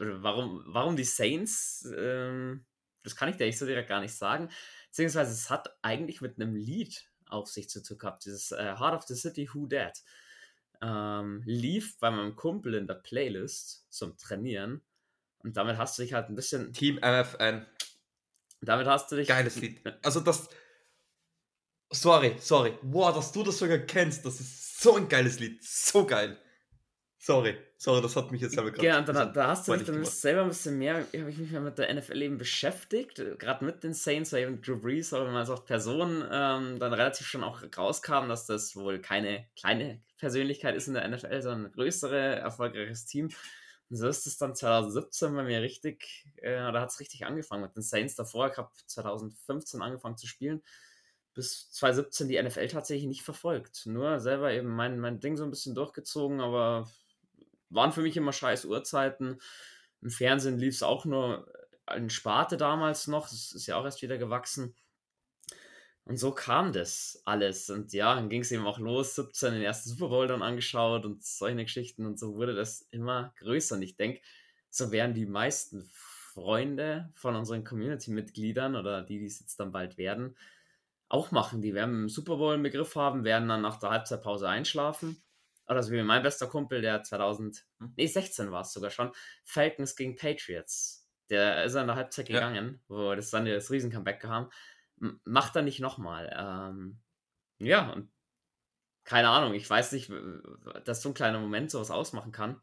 oder 0.00 0.20
warum, 0.24 0.64
warum 0.66 0.96
die 0.96 1.04
Saints? 1.04 1.88
Ähm, 1.96 2.64
das 3.04 3.14
kann 3.14 3.28
ich 3.28 3.36
dir 3.36 3.52
so 3.52 3.66
direkt 3.66 3.88
gar 3.88 4.00
nicht 4.00 4.14
sagen. 4.14 4.48
Beziehungsweise 4.88 5.30
es 5.30 5.48
hat 5.48 5.78
eigentlich 5.82 6.20
mit 6.20 6.40
einem 6.40 6.56
Lied 6.56 7.08
auf 7.30 7.48
sich 7.48 7.68
zu 7.68 7.82
tun 7.82 7.98
gehabt. 7.98 8.24
Dieses 8.24 8.52
äh, 8.52 8.76
Heart 8.78 8.94
of 8.94 9.02
the 9.04 9.14
City 9.14 9.48
Who 9.52 9.66
Dat 9.66 10.02
ähm, 10.82 11.42
lief 11.44 11.98
bei 11.98 12.10
meinem 12.10 12.36
Kumpel 12.36 12.74
in 12.74 12.86
der 12.86 12.94
Playlist 12.94 13.86
zum 13.90 14.16
Trainieren. 14.16 14.82
Und 15.38 15.56
damit 15.56 15.78
hast 15.78 15.98
du 15.98 16.02
dich 16.02 16.12
halt 16.12 16.28
ein 16.28 16.34
bisschen. 16.34 16.72
Team 16.72 16.96
MFN. 16.96 17.66
Damit 18.62 18.86
hast 18.86 19.10
du 19.10 19.16
dich. 19.16 19.28
Geiles 19.28 19.56
Lied. 19.56 19.80
Also 20.02 20.20
das. 20.20 20.48
Sorry, 21.92 22.36
sorry. 22.38 22.78
Wow, 22.82 23.14
dass 23.14 23.32
du 23.32 23.42
das 23.42 23.58
sogar 23.58 23.78
kennst, 23.78 24.24
das 24.24 24.38
ist 24.38 24.80
so 24.80 24.96
ein 24.96 25.08
geiles 25.08 25.40
Lied. 25.40 25.62
So 25.64 26.06
geil. 26.06 26.38
Sorry, 27.22 27.54
sorry, 27.76 28.00
das 28.00 28.16
hat 28.16 28.32
mich 28.32 28.40
jetzt 28.40 28.54
selber 28.54 28.70
gerade. 28.70 28.86
Ja, 28.86 28.98
da, 29.02 29.26
da 29.26 29.48
hast 29.48 29.68
du 29.68 29.76
dich 29.76 29.86
dann 29.86 30.02
selber 30.06 30.40
ein 30.40 30.48
bisschen 30.48 30.78
mehr, 30.78 30.94
habe 30.94 31.30
ich 31.30 31.36
mich 31.36 31.50
mehr 31.50 31.60
mit 31.60 31.76
der 31.76 31.92
NFL 31.92 32.22
eben 32.22 32.38
beschäftigt, 32.38 33.22
gerade 33.38 33.62
mit 33.62 33.84
den 33.84 33.92
Saints, 33.92 34.32
weil 34.32 34.44
eben 34.44 34.62
Drew 34.62 34.78
Brees, 34.78 35.12
aber 35.12 35.26
wenn 35.26 35.34
man 35.34 35.46
als 35.46 35.64
Person 35.66 36.24
ähm, 36.32 36.78
dann 36.78 36.94
relativ 36.94 37.26
schon 37.26 37.44
auch 37.44 37.62
rauskam, 37.76 38.28
dass 38.28 38.46
das 38.46 38.74
wohl 38.74 39.00
keine 39.00 39.46
kleine 39.54 40.00
Persönlichkeit 40.16 40.74
ist 40.74 40.88
in 40.88 40.94
der 40.94 41.06
NFL, 41.06 41.42
sondern 41.42 41.66
ein 41.66 41.72
größere, 41.72 42.36
erfolgreiches 42.36 43.04
Team. 43.04 43.28
Und 43.90 43.96
so 43.96 44.08
ist 44.08 44.26
es 44.26 44.38
dann 44.38 44.54
2017 44.54 45.34
bei 45.34 45.42
mir 45.42 45.60
richtig, 45.60 46.26
äh, 46.36 46.72
da 46.72 46.80
hat 46.80 46.88
es 46.88 47.00
richtig 47.00 47.26
angefangen 47.26 47.64
mit 47.64 47.76
den 47.76 47.82
Saints 47.82 48.14
davor. 48.14 48.50
Ich 48.50 48.56
habe 48.56 48.70
2015 48.86 49.82
angefangen 49.82 50.16
zu 50.16 50.26
spielen 50.26 50.62
bis 51.34 51.70
2017 51.72 52.28
die 52.28 52.42
NFL 52.42 52.68
tatsächlich 52.68 53.06
nicht 53.06 53.22
verfolgt. 53.22 53.86
Nur 53.86 54.20
selber 54.20 54.52
eben 54.52 54.68
mein, 54.68 54.98
mein 54.98 55.20
Ding 55.20 55.36
so 55.36 55.44
ein 55.44 55.50
bisschen 55.50 55.74
durchgezogen, 55.74 56.40
aber 56.40 56.90
waren 57.70 57.92
für 57.92 58.02
mich 58.02 58.16
immer 58.16 58.32
scheiß 58.32 58.66
Uhrzeiten. 58.66 59.40
Im 60.02 60.10
Fernsehen 60.10 60.58
lief 60.58 60.74
es 60.74 60.82
auch 60.82 61.04
nur 61.04 61.50
in 61.94 62.10
Sparte 62.10 62.56
damals 62.56 63.06
noch. 63.06 63.28
Das 63.28 63.52
ist 63.52 63.66
ja 63.66 63.76
auch 63.76 63.84
erst 63.84 64.02
wieder 64.02 64.18
gewachsen. 64.18 64.74
Und 66.04 66.16
so 66.16 66.32
kam 66.32 66.72
das 66.72 67.22
alles. 67.24 67.70
Und 67.70 67.92
ja, 67.92 68.14
dann 68.14 68.28
ging 68.28 68.40
es 68.40 68.50
eben 68.50 68.66
auch 68.66 68.78
los, 68.78 69.14
17 69.14 69.54
den 69.54 69.62
ersten 69.62 69.90
Super 69.90 70.08
Bowl 70.08 70.26
dann 70.26 70.42
angeschaut 70.42 71.04
und 71.04 71.24
solche 71.24 71.64
Geschichten. 71.64 72.06
Und 72.06 72.18
so 72.18 72.34
wurde 72.34 72.54
das 72.54 72.86
immer 72.90 73.32
größer. 73.38 73.76
Und 73.76 73.82
ich 73.82 73.96
denke, 73.96 74.20
so 74.70 74.90
werden 74.90 75.14
die 75.14 75.26
meisten 75.26 75.88
Freunde 75.92 77.10
von 77.14 77.36
unseren 77.36 77.64
Community-Mitgliedern 77.64 78.76
oder 78.76 79.02
die, 79.02 79.18
die 79.18 79.26
es 79.26 79.40
jetzt 79.40 79.60
dann 79.60 79.72
bald 79.72 79.98
werden, 79.98 80.36
auch 81.08 81.32
machen. 81.32 81.60
Die 81.60 81.74
werden 81.74 81.94
einen 81.94 82.08
Super 82.08 82.36
Bowl 82.36 82.54
im 82.54 82.62
Begriff 82.62 82.96
haben, 82.96 83.24
werden 83.24 83.48
dann 83.48 83.62
nach 83.62 83.78
der 83.78 83.90
Halbzeitpause 83.90 84.48
einschlafen 84.48 85.22
oder 85.70 85.82
so 85.82 85.92
wie 85.92 86.02
mein 86.02 86.22
bester 86.22 86.48
Kumpel, 86.48 86.82
der 86.82 87.02
2000, 87.02 87.64
hm. 87.78 87.94
nee, 87.96 88.06
16 88.06 88.50
war 88.50 88.62
es 88.62 88.72
sogar 88.72 88.90
schon, 88.90 89.12
Falcons 89.44 89.94
gegen 89.94 90.16
Patriots. 90.16 91.08
Der 91.30 91.64
ist 91.64 91.76
in 91.76 91.86
der 91.86 91.96
Halbzeit 91.96 92.28
ja. 92.28 92.40
gegangen, 92.40 92.82
wo 92.88 93.14
das 93.14 93.30
dann 93.30 93.44
das 93.46 93.70
Riesen-Comeback 93.70 94.20
kam. 94.20 94.50
Macht 95.24 95.54
er 95.54 95.62
nicht 95.62 95.78
nochmal. 95.78 96.34
Ähm, 96.36 97.00
ja, 97.58 97.90
und 97.90 98.10
keine 99.04 99.28
Ahnung, 99.28 99.54
ich 99.54 99.68
weiß 99.68 99.92
nicht, 99.92 100.10
dass 100.84 101.02
so 101.02 101.10
ein 101.10 101.14
kleiner 101.14 101.38
Moment 101.38 101.70
sowas 101.70 101.90
ausmachen 101.90 102.32
kann. 102.32 102.60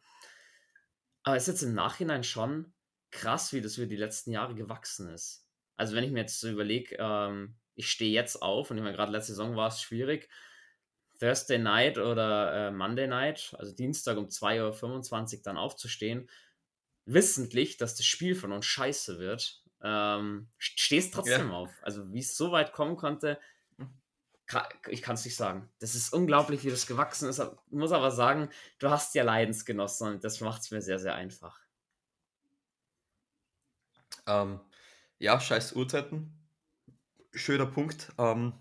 Aber 1.24 1.38
es 1.38 1.48
ist 1.48 1.62
jetzt 1.62 1.64
im 1.64 1.74
Nachhinein 1.74 2.24
schon 2.24 2.74
krass, 3.10 3.54
wie 3.54 3.62
das 3.62 3.78
über 3.78 3.88
die 3.88 3.96
letzten 3.96 4.32
Jahre 4.32 4.54
gewachsen 4.54 5.10
ist. 5.10 5.48
Also 5.78 5.96
wenn 5.96 6.04
ich 6.04 6.12
mir 6.12 6.20
jetzt 6.20 6.40
so 6.40 6.50
überlege, 6.50 6.98
ähm, 7.00 7.56
ich 7.76 7.90
stehe 7.90 8.12
jetzt 8.12 8.42
auf 8.42 8.70
und 8.70 8.78
ich 8.78 8.84
meine, 8.84 8.96
gerade 8.96 9.12
letzte 9.12 9.32
Saison 9.32 9.56
war 9.56 9.70
es 9.70 9.82
schwierig, 9.82 10.30
Thursday 11.20 11.58
Night 11.58 11.98
oder 11.98 12.68
äh, 12.68 12.72
Monday 12.72 13.08
Night, 13.08 13.56
also 13.58 13.74
Dienstag 13.74 14.18
um 14.18 14.26
2.25 14.26 15.38
Uhr 15.38 15.44
dann 15.44 15.58
aufzustehen, 15.58 16.30
wissentlich, 17.06 17.78
dass 17.78 17.96
das 17.96 18.06
Spiel 18.06 18.36
von 18.36 18.52
uns 18.52 18.66
scheiße 18.66 19.20
wird, 19.20 19.64
ähm, 19.82 20.50
stehst 20.58 21.14
trotzdem 21.14 21.50
ja. 21.50 21.54
auf. 21.54 21.72
Also 21.82 22.12
wie 22.12 22.20
es 22.20 22.36
so 22.36 22.52
weit 22.52 22.74
kommen 22.74 22.98
konnte, 22.98 23.40
kann, 24.48 24.66
ich 24.88 25.02
kann 25.02 25.16
es 25.16 25.26
nicht 25.26 25.36
sagen. 25.36 25.70
Das 25.80 25.94
ist 25.94 26.14
unglaublich, 26.14 26.64
wie 26.64 26.70
das 26.70 26.88
gewachsen 26.88 27.28
ist. 27.28 27.40
Ich 27.40 27.78
muss 27.78 27.92
aber 27.92 28.12
sagen, 28.12 28.50
du 28.80 28.90
hast 28.90 29.14
ja 29.14 29.24
Leidensgenossen 29.24 30.08
und 30.08 30.24
das 30.24 30.40
macht 30.40 30.62
es 30.62 30.72
mir 30.72 30.82
sehr, 30.82 31.00
sehr 31.00 31.16
einfach. 31.16 31.60
Ähm, 34.26 34.60
ja, 35.20 35.40
scheiß 35.40 35.74
Uhrzeiten. 35.74 36.34
Schöner 37.34 37.66
Punkt. 37.66 38.14
Ähm, 38.18 38.54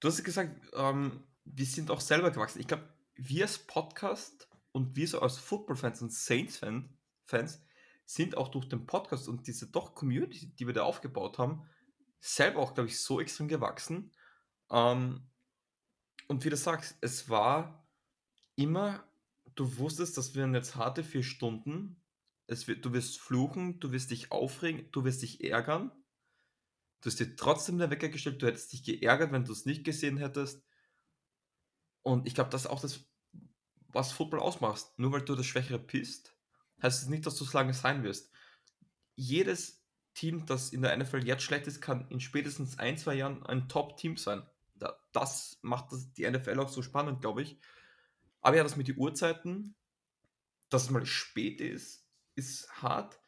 Du 0.00 0.08
hast 0.08 0.22
gesagt, 0.22 0.60
ähm, 0.74 1.24
wir 1.44 1.66
sind 1.66 1.90
auch 1.90 2.00
selber 2.00 2.30
gewachsen. 2.30 2.60
Ich 2.60 2.68
glaube, 2.68 2.88
wir 3.14 3.44
als 3.44 3.58
Podcast 3.58 4.48
und 4.72 4.94
wir 4.96 5.08
so 5.08 5.20
als 5.20 5.38
Football-Fans 5.38 6.02
und 6.02 6.12
Saints-Fans 6.12 7.62
sind 8.04 8.36
auch 8.36 8.48
durch 8.48 8.68
den 8.68 8.86
Podcast 8.86 9.28
und 9.28 9.46
diese 9.46 9.66
doch 9.66 9.94
Community, 9.94 10.54
die 10.54 10.66
wir 10.66 10.74
da 10.74 10.84
aufgebaut 10.84 11.38
haben, 11.38 11.68
selber 12.20 12.60
auch, 12.60 12.74
glaube 12.74 12.88
ich, 12.88 13.00
so 13.00 13.20
extrem 13.20 13.48
gewachsen. 13.48 14.12
Ähm, 14.70 15.26
und 16.26 16.44
wie 16.44 16.50
du 16.50 16.56
sagst, 16.56 16.96
es 17.00 17.28
war 17.28 17.86
immer, 18.54 19.04
du 19.54 19.78
wusstest, 19.78 20.16
das 20.16 20.34
werden 20.34 20.54
jetzt 20.54 20.76
harte 20.76 21.02
vier 21.02 21.22
Stunden. 21.22 22.00
Es 22.46 22.68
wird, 22.68 22.84
du 22.84 22.92
wirst 22.92 23.18
fluchen, 23.18 23.80
du 23.80 23.92
wirst 23.92 24.10
dich 24.10 24.32
aufregen, 24.32 24.88
du 24.92 25.04
wirst 25.04 25.22
dich 25.22 25.44
ärgern. 25.44 25.90
Du 27.00 27.10
hast 27.10 27.20
dir 27.20 27.36
trotzdem 27.36 27.78
der 27.78 27.90
Wecker 27.90 28.08
gestellt, 28.08 28.42
du 28.42 28.46
hättest 28.46 28.72
dich 28.72 28.82
geärgert, 28.82 29.32
wenn 29.32 29.44
du 29.44 29.52
es 29.52 29.66
nicht 29.66 29.84
gesehen 29.84 30.16
hättest. 30.16 30.64
Und 32.02 32.26
ich 32.26 32.34
glaube, 32.34 32.50
das 32.50 32.62
ist 32.62 32.70
auch 32.70 32.80
das, 32.80 33.00
was 33.88 34.12
Football 34.12 34.40
ausmacht. 34.40 34.86
Nur 34.96 35.12
weil 35.12 35.22
du 35.22 35.34
das 35.34 35.46
Schwächere 35.46 35.78
bist, 35.78 36.34
heißt 36.82 37.02
es 37.02 37.08
nicht, 37.08 37.26
dass 37.26 37.36
du 37.36 37.44
es 37.44 37.52
lange 37.52 37.74
sein 37.74 38.02
wirst. 38.02 38.32
Jedes 39.14 39.84
Team, 40.14 40.46
das 40.46 40.70
in 40.70 40.82
der 40.82 40.96
NFL 40.96 41.24
jetzt 41.24 41.44
schlecht 41.44 41.66
ist, 41.66 41.80
kann 41.80 42.08
in 42.08 42.20
spätestens 42.20 42.78
ein, 42.78 42.98
zwei 42.98 43.14
Jahren 43.14 43.44
ein 43.46 43.68
Top-Team 43.68 44.16
sein. 44.16 44.42
Das 45.12 45.58
macht 45.62 45.92
das, 45.92 46.12
die 46.12 46.28
NFL 46.28 46.58
auch 46.58 46.68
so 46.68 46.82
spannend, 46.82 47.20
glaube 47.20 47.42
ich. 47.42 47.60
Aber 48.40 48.56
ja, 48.56 48.62
das 48.62 48.76
mit 48.76 48.88
den 48.88 48.98
Uhrzeiten, 48.98 49.76
dass 50.68 50.84
es 50.84 50.90
mal 50.90 51.04
spät 51.06 51.60
ist, 51.60 52.06
ist 52.34 52.70
hart. 52.82 53.20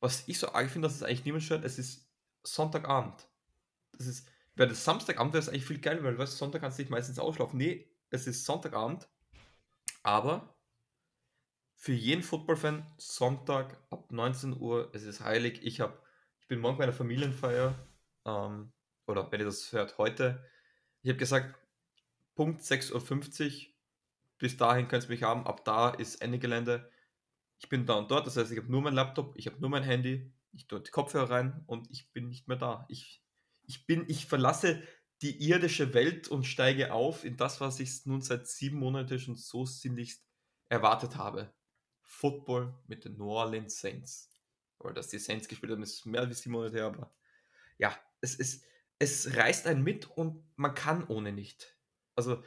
Was 0.00 0.28
ich 0.28 0.38
so 0.38 0.52
arg 0.52 0.70
finde, 0.70 0.88
dass 0.88 0.96
es 0.96 1.02
eigentlich 1.02 1.24
niemand 1.24 1.44
stört, 1.44 1.64
es 1.64 1.78
ist 1.78 2.03
Sonntagabend. 2.44 3.28
Das 3.92 4.06
ist, 4.06 4.28
wäre 4.54 4.68
das 4.68 4.84
Samstagabend, 4.84 5.32
wäre 5.32 5.42
es 5.42 5.48
eigentlich 5.48 5.66
viel 5.66 5.80
geil, 5.80 6.02
weil 6.04 6.18
weißt, 6.18 6.38
Sonntag 6.38 6.62
kannst 6.62 6.78
du 6.78 6.82
dich 6.82 6.90
meistens 6.90 7.18
ausschlafen. 7.18 7.58
Nee, 7.58 7.90
es 8.10 8.26
ist 8.26 8.44
Sonntagabend, 8.44 9.08
aber 10.02 10.54
für 11.74 11.92
jeden 11.92 12.22
Football-Fan 12.22 12.86
Sonntag 12.96 13.76
ab 13.90 14.10
19 14.10 14.58
Uhr, 14.58 14.90
es 14.94 15.02
ist 15.02 15.20
heilig. 15.20 15.60
Ich 15.62 15.80
habe, 15.80 16.00
ich 16.40 16.48
bin 16.48 16.60
morgen 16.60 16.78
bei 16.78 16.84
einer 16.84 16.92
Familienfeier, 16.92 17.74
ähm, 18.24 18.72
oder 19.06 19.30
wenn 19.30 19.40
ihr 19.40 19.46
das 19.46 19.72
hört, 19.72 19.98
heute. 19.98 20.44
Ich 21.02 21.10
habe 21.10 21.18
gesagt, 21.18 21.54
Punkt 22.34 22.62
6.50 22.62 23.68
Uhr, 23.68 23.74
bis 24.38 24.56
dahin 24.56 24.88
könnt 24.88 25.04
ihr 25.04 25.10
mich 25.10 25.22
haben, 25.22 25.46
ab 25.46 25.64
da 25.64 25.90
ist 25.90 26.22
Ende 26.22 26.38
Gelände. 26.38 26.90
Ich 27.58 27.68
bin 27.68 27.86
da 27.86 27.94
und 27.94 28.10
dort, 28.10 28.26
das 28.26 28.36
heißt, 28.36 28.50
ich 28.50 28.58
habe 28.58 28.70
nur 28.70 28.82
mein 28.82 28.94
Laptop, 28.94 29.36
ich 29.36 29.46
habe 29.46 29.60
nur 29.60 29.70
mein 29.70 29.84
Handy, 29.84 30.32
ich 30.54 30.66
die 30.66 30.90
Kopfhörer 30.90 31.30
rein 31.30 31.64
und 31.66 31.90
ich 31.90 32.12
bin 32.12 32.28
nicht 32.28 32.48
mehr 32.48 32.56
da. 32.56 32.86
Ich, 32.88 33.22
ich 33.64 33.86
bin, 33.86 34.04
ich 34.08 34.26
verlasse 34.26 34.82
die 35.22 35.48
irdische 35.48 35.94
Welt 35.94 36.28
und 36.28 36.44
steige 36.44 36.92
auf 36.92 37.24
in 37.24 37.36
das, 37.36 37.60
was 37.60 37.80
ich 37.80 38.04
nun 38.06 38.20
seit 38.20 38.46
sieben 38.46 38.78
Monaten 38.78 39.18
schon 39.18 39.36
so 39.36 39.64
sinnlichst 39.64 40.22
erwartet 40.68 41.16
habe. 41.16 41.52
Football 42.02 42.74
mit 42.86 43.04
den 43.04 43.16
New 43.16 43.30
Orleans 43.30 43.80
Saints. 43.80 44.30
Oder 44.78 44.94
dass 44.94 45.08
die 45.08 45.18
Saints 45.18 45.48
gespielt 45.48 45.72
haben, 45.72 45.82
ist 45.82 46.04
mehr 46.06 46.20
als 46.20 46.40
sieben 46.40 46.54
Monate 46.54 46.76
her, 46.76 46.86
aber 46.86 47.14
ja, 47.78 47.96
es 48.20 48.34
ist, 48.34 48.64
es 48.98 49.36
reißt 49.36 49.66
einen 49.66 49.82
mit 49.82 50.06
und 50.10 50.44
man 50.56 50.74
kann 50.74 51.04
ohne 51.04 51.32
nicht. 51.32 51.76
Also, 52.14 52.42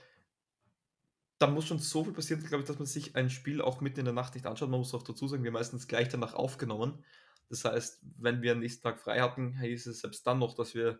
da 1.39 1.47
muss 1.47 1.67
schon 1.67 1.79
so 1.79 2.03
viel 2.03 2.13
passieren, 2.13 2.43
glaube 2.43 2.61
ich, 2.61 2.67
dass 2.67 2.79
man 2.79 2.87
sich 2.87 3.15
ein 3.15 3.29
Spiel 3.29 3.61
auch 3.61 3.81
mitten 3.81 3.99
in 3.99 4.05
der 4.05 4.13
Nacht 4.13 4.33
nicht 4.33 4.45
anschaut. 4.45 4.69
Man 4.69 4.79
muss 4.79 4.93
auch 4.93 5.03
dazu 5.03 5.27
sagen, 5.27 5.43
wir 5.43 5.51
meistens 5.51 5.87
gleich 5.87 6.09
danach 6.09 6.33
aufgenommen. 6.33 7.03
Das 7.49 7.65
heißt, 7.65 8.01
wenn 8.19 8.41
wir 8.41 8.53
am 8.53 8.59
nächsten 8.59 8.83
Tag 8.83 8.99
frei 8.99 9.21
hatten, 9.21 9.59
hieß 9.59 9.87
es 9.87 10.01
selbst 10.01 10.25
dann 10.27 10.39
noch, 10.39 10.55
dass 10.55 10.75
wir 10.75 10.99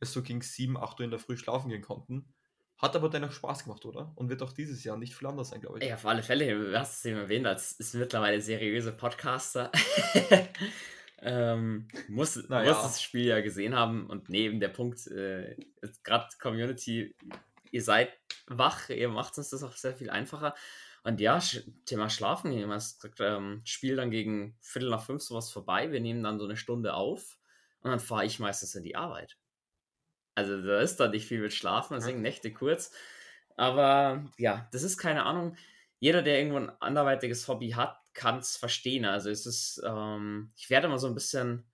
erst 0.00 0.12
so 0.12 0.22
gegen 0.22 0.40
7, 0.40 0.76
8 0.76 1.00
Uhr 1.00 1.04
in 1.04 1.10
der 1.10 1.18
Früh 1.18 1.36
schlafen 1.36 1.70
gehen 1.70 1.82
konnten. 1.82 2.32
Hat 2.78 2.94
aber 2.94 3.08
dennoch 3.08 3.32
Spaß 3.32 3.64
gemacht, 3.64 3.84
oder? 3.84 4.12
Und 4.14 4.28
wird 4.28 4.40
auch 4.42 4.52
dieses 4.52 4.84
Jahr 4.84 4.96
nicht 4.96 5.16
viel 5.16 5.26
anders 5.26 5.48
sein, 5.48 5.60
glaube 5.60 5.78
ich. 5.78 5.84
Ja, 5.84 5.96
auf 5.96 6.06
alle 6.06 6.22
Fälle. 6.22 6.70
Du 6.70 6.78
hast 6.78 6.98
es 6.98 7.04
eben 7.06 7.18
erwähnt, 7.18 7.46
als 7.46 7.72
ist 7.72 7.94
mittlerweile 7.94 8.40
seriöse 8.40 8.92
Podcaster. 8.92 9.72
ähm, 11.22 11.88
muss, 12.06 12.36
naja. 12.48 12.72
muss 12.72 12.82
das 12.82 13.02
Spiel 13.02 13.26
ja 13.26 13.40
gesehen 13.40 13.74
haben. 13.74 14.06
Und 14.06 14.28
neben 14.28 14.60
der 14.60 14.68
Punkt, 14.68 15.04
äh, 15.08 15.56
gerade 16.04 16.28
Community, 16.40 17.16
ihr 17.72 17.82
seid 17.82 18.12
wach, 18.46 18.90
ihr 18.90 19.08
macht 19.08 19.36
uns 19.38 19.50
das 19.50 19.64
auch 19.64 19.74
sehr 19.74 19.96
viel 19.96 20.10
einfacher. 20.10 20.54
Und 21.08 21.22
ja, 21.22 21.40
Thema 21.86 22.10
Schlafen, 22.10 22.52
ich 22.52 22.66
das 22.66 22.98
ähm, 23.18 23.62
Spiel 23.64 23.96
dann 23.96 24.10
gegen 24.10 24.58
Viertel 24.60 24.90
nach 24.90 25.06
fünf 25.06 25.22
sowas 25.22 25.50
vorbei. 25.50 25.90
Wir 25.90 26.00
nehmen 26.00 26.22
dann 26.22 26.38
so 26.38 26.44
eine 26.44 26.58
Stunde 26.58 26.92
auf 26.92 27.38
und 27.80 27.90
dann 27.90 27.98
fahre 27.98 28.26
ich 28.26 28.40
meistens 28.40 28.74
in 28.74 28.84
die 28.84 28.94
Arbeit. 28.94 29.38
Also 30.34 30.60
da 30.60 30.80
ist 30.80 31.00
da 31.00 31.08
nicht 31.08 31.26
viel 31.26 31.40
mit 31.40 31.54
Schlafen, 31.54 31.94
deswegen 31.94 32.20
Nächte 32.20 32.52
kurz. 32.52 32.92
Aber 33.56 34.30
ja, 34.36 34.68
das 34.70 34.82
ist 34.82 34.98
keine 34.98 35.24
Ahnung. 35.24 35.56
Jeder, 35.98 36.20
der 36.20 36.40
irgendwo 36.40 36.58
ein 36.58 36.72
anderweitiges 36.78 37.48
Hobby 37.48 37.70
hat, 37.70 37.98
kann 38.12 38.40
es 38.40 38.58
verstehen. 38.58 39.06
Also 39.06 39.30
es 39.30 39.46
ist, 39.46 39.80
ähm, 39.86 40.52
ich 40.56 40.68
werde 40.68 40.88
immer 40.88 40.98
so 40.98 41.06
ein 41.06 41.14
bisschen 41.14 41.64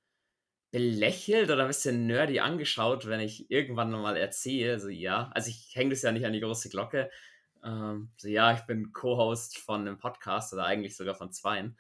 belächelt 0.71 1.51
oder 1.51 1.63
ein 1.63 1.69
bisschen 1.69 2.07
nerdy 2.07 2.39
angeschaut, 2.39 3.09
wenn 3.09 3.19
ich 3.19 3.51
irgendwann 3.51 3.91
mal 3.91 4.17
erzähle. 4.17 4.75
Also 4.75 4.91
ja, 4.91 5.33
also 5.35 5.51
ich 5.51 5.75
hänge 5.75 5.91
das 5.91 6.03
ja 6.03 6.13
nicht 6.13 6.25
an 6.25 6.33
die 6.33 6.41
große 6.41 6.69
Glocke. 6.69 7.11
Ähm, 7.65 8.11
so 8.17 8.29
ja, 8.29 8.53
ich 8.53 8.61
bin 8.63 8.93
Co-Host 8.93 9.59
von 9.59 9.83
einem 9.83 9.99
Podcast 9.99 10.53
oder 10.53 10.65
eigentlich 10.65 10.97
sogar 10.97 11.15
von 11.15 11.33
zweien. 11.33 11.79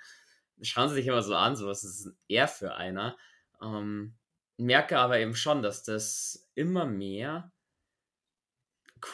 Schauen 0.62 0.88
sie 0.88 0.97
sich 0.97 1.07
immer 1.07 1.23
so 1.23 1.35
an, 1.35 1.57
so 1.57 1.67
was 1.67 1.85
ist 1.85 2.12
er 2.29 2.49
für 2.49 2.75
einer. 2.75 3.17
Ähm, 3.62 4.14
merke 4.57 4.99
aber 4.99 5.19
eben 5.19 5.35
schon, 5.35 5.62
dass 5.62 5.83
das 5.83 6.49
immer 6.55 6.87
mehr 6.87 7.53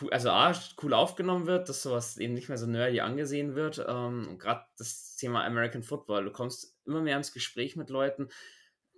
cool, 0.00 0.12
also 0.12 0.30
A, 0.30 0.54
cool 0.82 0.94
aufgenommen 0.94 1.46
wird, 1.46 1.68
dass 1.68 1.82
sowas 1.82 2.18
eben 2.18 2.34
nicht 2.34 2.48
mehr 2.48 2.58
so 2.58 2.66
nerdy 2.66 3.00
angesehen 3.00 3.54
wird. 3.54 3.84
Ähm, 3.88 4.38
Gerade 4.38 4.64
das 4.78 5.16
Thema 5.16 5.44
American 5.44 5.82
Football, 5.82 6.24
du 6.24 6.32
kommst 6.32 6.76
immer 6.86 7.00
mehr 7.00 7.16
ins 7.16 7.32
Gespräch 7.32 7.76
mit 7.76 7.90
Leuten. 7.90 8.28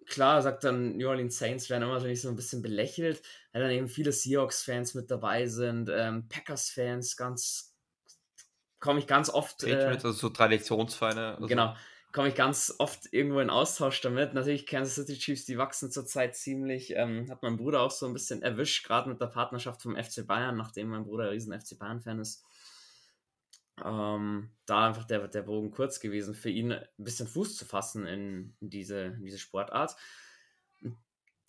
Klar, 0.07 0.43
sagt 0.43 0.65
dann 0.65 0.97
New 0.97 1.09
Orleans 1.09 1.39
Saints, 1.39 1.71
werden 1.71 1.85
immer 1.85 1.95
natürlich 1.95 2.23
so 2.23 2.29
ein 2.29 2.37
bisschen 2.37 2.63
belächelt, 2.63 3.23
weil 3.53 3.63
dann 3.63 3.71
eben 3.71 3.89
viele 3.89 4.13
Seahawks-Fans 4.13 4.95
mit 4.95 5.11
dabei 5.11 5.47
sind, 5.47 5.91
ähm, 5.93 6.29
Packers-Fans, 6.29 7.17
ganz, 7.17 7.75
komme 8.81 8.99
ich 8.99 9.07
ganz 9.07 9.31
oft. 9.31 9.65
Äh, 9.65 9.75
also 9.75 10.13
so 10.13 10.29
Traditionsvereine. 10.29 11.37
Also. 11.37 11.47
Genau, 11.47 11.75
komme 12.13 12.29
ich 12.29 12.35
ganz 12.35 12.75
oft 12.79 13.13
irgendwo 13.13 13.41
in 13.41 13.51
Austausch 13.51 14.01
damit. 14.01 14.35
Natürlich, 14.35 14.67
Kansas 14.67 14.95
City 14.95 15.19
Chiefs, 15.19 15.47
die 15.47 15.59
wachsen 15.59 15.91
zurzeit 15.91 16.37
ziemlich. 16.37 16.95
Ähm, 16.95 17.29
hat 17.31 17.43
mein 17.43 17.57
Bruder 17.57 17.81
auch 17.81 17.91
so 17.91 18.07
ein 18.07 18.13
bisschen 18.13 18.43
erwischt, 18.43 18.87
gerade 18.87 19.09
mit 19.09 19.21
der 19.21 19.27
Partnerschaft 19.27 19.83
vom 19.83 19.97
FC 19.97 20.27
Bayern, 20.27 20.57
nachdem 20.57 20.89
mein 20.89 21.05
Bruder 21.05 21.25
ein 21.25 21.31
riesen 21.31 21.59
FC 21.59 21.79
Bayern-Fan 21.79 22.21
ist. 22.21 22.45
Ähm, 23.85 24.51
da 24.67 24.89
einfach 24.89 25.05
der, 25.05 25.29
der 25.29 25.43
Bogen 25.43 25.71
kurz 25.71 26.01
gewesen, 26.01 26.35
für 26.35 26.51
ihn 26.51 26.73
ein 26.73 26.87
bisschen 26.97 27.27
Fuß 27.27 27.57
zu 27.57 27.65
fassen 27.65 28.07
in, 28.07 28.57
diese, 28.61 29.01
in 29.01 29.25
diese 29.25 29.39
Sportart. 29.39 29.97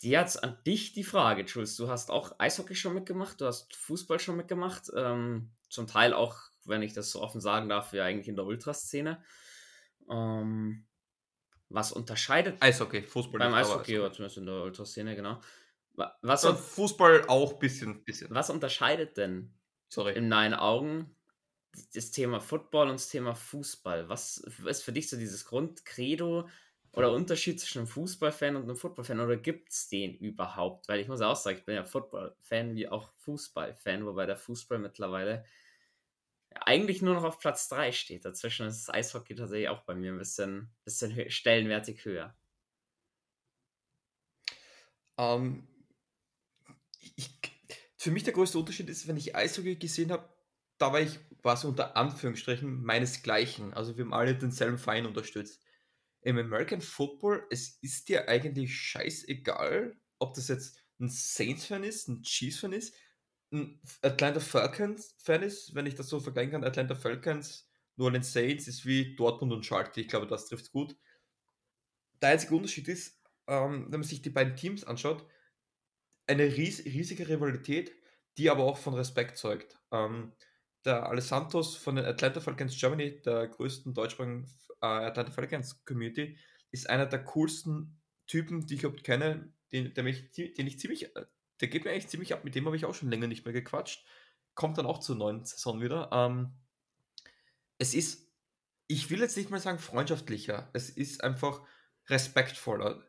Jetzt 0.00 0.42
an 0.42 0.58
dich 0.66 0.92
die 0.92 1.04
Frage, 1.04 1.44
Jules. 1.44 1.76
Du 1.76 1.88
hast 1.88 2.10
auch 2.10 2.34
Eishockey 2.38 2.74
schon 2.74 2.94
mitgemacht, 2.94 3.40
du 3.40 3.46
hast 3.46 3.74
Fußball 3.74 4.18
schon 4.18 4.36
mitgemacht. 4.36 4.90
Ähm, 4.94 5.52
zum 5.68 5.86
Teil 5.86 6.12
auch, 6.12 6.36
wenn 6.64 6.82
ich 6.82 6.92
das 6.92 7.10
so 7.10 7.22
offen 7.22 7.40
sagen 7.40 7.68
darf, 7.68 7.92
ja 7.92 8.04
eigentlich 8.04 8.28
in 8.28 8.36
der 8.36 8.44
Ultraszene. 8.44 9.22
Ähm, 10.10 10.86
was 11.70 11.92
unterscheidet. 11.92 12.62
Eishockey, 12.62 13.02
Fußball. 13.02 13.38
Beim 13.38 13.54
Eishockey, 13.54 13.98
oder 13.98 14.12
zumindest 14.12 14.38
in 14.38 14.46
der 14.46 14.62
Ultraszene, 14.62 15.16
genau. 15.16 15.40
Was, 15.94 16.44
Fußball 16.44 17.26
auch 17.28 17.54
ein 17.54 17.58
bisschen, 17.58 18.04
bisschen. 18.04 18.34
Was 18.34 18.50
unterscheidet 18.50 19.16
denn 19.16 19.54
Sorry. 19.88 20.14
in 20.14 20.28
deinen 20.28 20.54
Augen 20.54 21.16
das 21.94 22.10
Thema 22.10 22.40
Football 22.40 22.88
und 22.88 22.94
das 22.94 23.08
Thema 23.08 23.34
Fußball? 23.34 24.08
Was 24.08 24.38
ist 24.38 24.82
für 24.82 24.92
dich 24.92 25.08
so 25.08 25.16
dieses 25.16 25.44
Grundcredo 25.44 26.48
oder 26.92 27.12
Unterschied 27.12 27.60
zwischen 27.60 27.78
einem 27.78 27.88
Fußballfan 27.88 28.56
und 28.56 28.62
einem 28.64 28.76
Footballfan? 28.76 29.20
Oder 29.20 29.36
gibt 29.36 29.72
es 29.72 29.88
den 29.88 30.16
überhaupt? 30.16 30.88
Weil 30.88 31.00
ich 31.00 31.08
muss 31.08 31.20
auch 31.20 31.36
sagen, 31.36 31.58
ich 31.58 31.64
bin 31.64 31.74
ja 31.74 31.84
Footballfan 31.84 32.74
wie 32.74 32.88
auch 32.88 33.12
Fußballfan, 33.18 34.06
wobei 34.06 34.26
der 34.26 34.36
Fußball 34.36 34.78
mittlerweile 34.78 35.44
eigentlich 36.60 37.02
nur 37.02 37.14
noch 37.14 37.24
auf 37.24 37.38
Platz 37.38 37.68
3 37.68 37.92
steht. 37.92 38.24
Dazwischen 38.24 38.66
ist 38.66 38.86
das 38.86 38.94
Eishockey 38.94 39.34
tatsächlich 39.34 39.68
auch 39.68 39.82
bei 39.82 39.94
mir 39.94 40.12
ein 40.12 40.18
bisschen, 40.18 40.70
bisschen 40.84 41.30
stellenwertig 41.30 42.04
höher. 42.04 42.36
Ähm, 45.18 45.66
ich, 47.16 47.30
für 47.96 48.10
mich 48.10 48.24
der 48.24 48.32
größte 48.32 48.58
Unterschied 48.58 48.88
ist, 48.88 49.06
wenn 49.08 49.16
ich 49.16 49.34
Eishockey 49.34 49.76
gesehen 49.76 50.12
habe, 50.12 50.28
da 50.84 50.92
war 50.92 51.00
ich 51.00 51.18
quasi 51.40 51.66
unter 51.66 51.96
Anführungsstrichen 51.96 52.82
meinesgleichen. 52.84 53.72
Also 53.72 53.96
wir 53.96 54.04
haben 54.04 54.12
alle 54.12 54.36
denselben 54.36 54.76
Verein 54.76 55.06
unterstützt. 55.06 55.64
Im 56.20 56.36
American 56.36 56.82
Football, 56.82 57.46
es 57.48 57.78
ist 57.80 58.10
dir 58.10 58.28
eigentlich 58.28 58.76
scheißegal, 58.76 59.96
ob 60.18 60.34
das 60.34 60.48
jetzt 60.48 60.78
ein 61.00 61.08
Saints-Fan 61.08 61.84
ist, 61.84 62.08
ein 62.08 62.22
Chiefs-Fan 62.22 62.74
ist, 62.74 62.94
ein 63.50 63.80
Atlanta 64.02 64.40
Falcons-Fan 64.40 65.42
ist, 65.42 65.74
wenn 65.74 65.86
ich 65.86 65.94
das 65.94 66.08
so 66.08 66.20
vergleichen 66.20 66.52
kann, 66.52 66.64
Atlanta 66.64 66.94
Falcons, 66.94 67.66
New 67.96 68.04
Orleans 68.04 68.30
Saints 68.30 68.68
ist 68.68 68.84
wie 68.84 69.16
Dortmund 69.16 69.54
und 69.54 69.64
Schalke. 69.64 70.02
Ich 70.02 70.08
glaube, 70.08 70.26
das 70.26 70.48
trifft 70.48 70.70
gut. 70.70 70.96
Der 72.20 72.28
einzige 72.30 72.56
Unterschied 72.56 72.88
ist, 72.88 73.22
ähm, 73.46 73.84
wenn 73.84 74.00
man 74.00 74.08
sich 74.08 74.20
die 74.20 74.30
beiden 74.30 74.54
Teams 74.54 74.84
anschaut, 74.84 75.26
eine 76.26 76.44
ries 76.44 76.84
riesige 76.84 77.26
Rivalität, 77.26 77.94
die 78.36 78.50
aber 78.50 78.64
auch 78.64 78.76
von 78.76 78.92
Respekt 78.92 79.38
zeugt. 79.38 79.78
Ähm, 79.90 80.32
der 80.84 81.06
Alessandros 81.06 81.76
von 81.76 81.96
den 81.96 82.04
Atlanta 82.04 82.40
Falcons 82.40 82.78
Germany, 82.78 83.20
der 83.22 83.48
größten 83.48 83.94
deutschsprachigen 83.94 84.46
äh, 84.82 84.86
Atlanta 84.86 85.32
Falcons 85.32 85.84
Community, 85.84 86.38
ist 86.70 86.88
einer 86.90 87.06
der 87.06 87.24
coolsten 87.24 88.00
Typen, 88.26 88.66
die 88.66 88.74
ich 88.74 88.82
überhaupt 88.82 89.04
kenne, 89.04 89.52
den, 89.72 89.94
der 89.94 90.04
mich, 90.04 90.30
den 90.32 90.66
ich 90.66 90.78
ziemlich, 90.78 91.16
äh, 91.16 91.26
der 91.60 91.68
geht 91.68 91.84
mir 91.84 91.90
eigentlich 91.90 92.08
ziemlich 92.08 92.34
ab, 92.34 92.44
mit 92.44 92.54
dem 92.54 92.66
habe 92.66 92.76
ich 92.76 92.84
auch 92.84 92.94
schon 92.94 93.10
länger 93.10 93.26
nicht 93.26 93.44
mehr 93.44 93.54
gequatscht. 93.54 94.04
Kommt 94.54 94.78
dann 94.78 94.86
auch 94.86 95.00
zur 95.00 95.16
neuen 95.16 95.44
Saison 95.44 95.80
wieder. 95.80 96.10
Ähm, 96.12 96.52
es 97.78 97.94
ist, 97.94 98.30
ich 98.86 99.10
will 99.10 99.20
jetzt 99.20 99.36
nicht 99.36 99.50
mal 99.50 99.60
sagen 99.60 99.78
freundschaftlicher, 99.78 100.70
es 100.74 100.90
ist 100.90 101.24
einfach 101.24 101.62
respektvoller. 102.08 103.02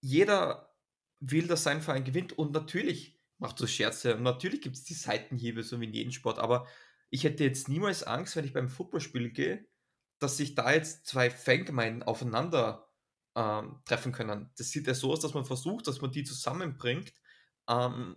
Jeder 0.00 0.74
will, 1.20 1.46
dass 1.46 1.62
sein 1.62 1.82
Verein 1.82 2.04
gewinnt 2.04 2.36
und 2.36 2.52
natürlich 2.52 3.19
macht 3.40 3.58
so 3.58 3.66
Scherze 3.66 4.16
natürlich 4.16 4.60
gibt 4.60 4.76
es 4.76 4.84
die 4.84 4.94
Seitenhiebe, 4.94 5.62
so 5.62 5.80
wie 5.80 5.86
in 5.86 5.92
jedem 5.92 6.12
Sport, 6.12 6.38
aber 6.38 6.66
ich 7.10 7.24
hätte 7.24 7.44
jetzt 7.44 7.68
niemals 7.68 8.04
Angst, 8.04 8.36
wenn 8.36 8.44
ich 8.44 8.52
beim 8.52 8.68
Footballspiel 8.68 9.30
gehe, 9.30 9.66
dass 10.20 10.36
sich 10.36 10.54
da 10.54 10.72
jetzt 10.72 11.06
zwei 11.06 11.30
Fangemeinden 11.30 12.02
aufeinander 12.02 12.88
ähm, 13.34 13.80
treffen 13.84 14.12
können. 14.12 14.50
Das 14.56 14.70
sieht 14.70 14.86
ja 14.86 14.94
so 14.94 15.12
aus, 15.12 15.20
dass 15.20 15.34
man 15.34 15.44
versucht, 15.44 15.86
dass 15.86 16.00
man 16.00 16.12
die 16.12 16.24
zusammenbringt 16.24 17.12
ähm, 17.68 18.16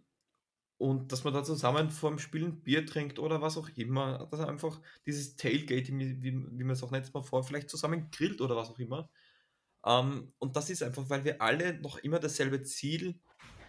und 0.78 1.12
dass 1.12 1.24
man 1.24 1.34
da 1.34 1.44
zusammen 1.44 1.90
vor 1.90 2.10
dem 2.10 2.20
Spielen 2.20 2.62
Bier 2.62 2.86
trinkt 2.86 3.20
oder 3.20 3.42
was 3.42 3.58
auch 3.58 3.70
immer. 3.70 4.28
Dass 4.32 4.42
einfach 4.42 4.82
dieses 5.06 5.36
Tailgating, 5.38 6.00
wie, 6.00 6.22
wie, 6.22 6.64
man 6.64 6.72
es 6.72 6.84
auch 6.84 6.92
letztes 6.92 7.14
Mal 7.14 7.24
vor, 7.24 7.44
vielleicht 7.44 7.70
zusammen 7.70 8.12
grillt 8.12 8.42
oder 8.42 8.56
was 8.56 8.70
auch 8.70 8.80
immer. 8.80 9.10
Ähm, 9.86 10.34
und 10.40 10.56
das 10.56 10.70
ist 10.70 10.84
einfach, 10.84 11.10
weil 11.10 11.24
wir 11.24 11.42
alle 11.42 11.80
noch 11.80 11.98
immer 12.00 12.20
dasselbe 12.20 12.64
Ziel, 12.64 13.20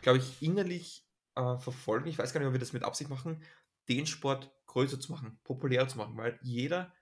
glaube 0.02 0.18
ich, 0.18 0.42
innerlich 0.42 1.03
äh, 1.36 1.58
verfolgen. 1.58 2.08
Ich 2.08 2.18
weiß 2.18 2.32
gar 2.32 2.40
nicht, 2.40 2.48
ob 2.48 2.54
wir 2.54 2.60
das 2.60 2.72
mit 2.72 2.82
Absicht 2.82 3.10
machen, 3.10 3.42
den 3.88 4.06
Sport 4.06 4.52
größer 4.66 4.98
zu 4.98 5.12
machen, 5.12 5.38
populärer 5.44 5.88
zu 5.88 5.98
machen, 5.98 6.16
weil 6.16 6.38
jeder, 6.42 6.92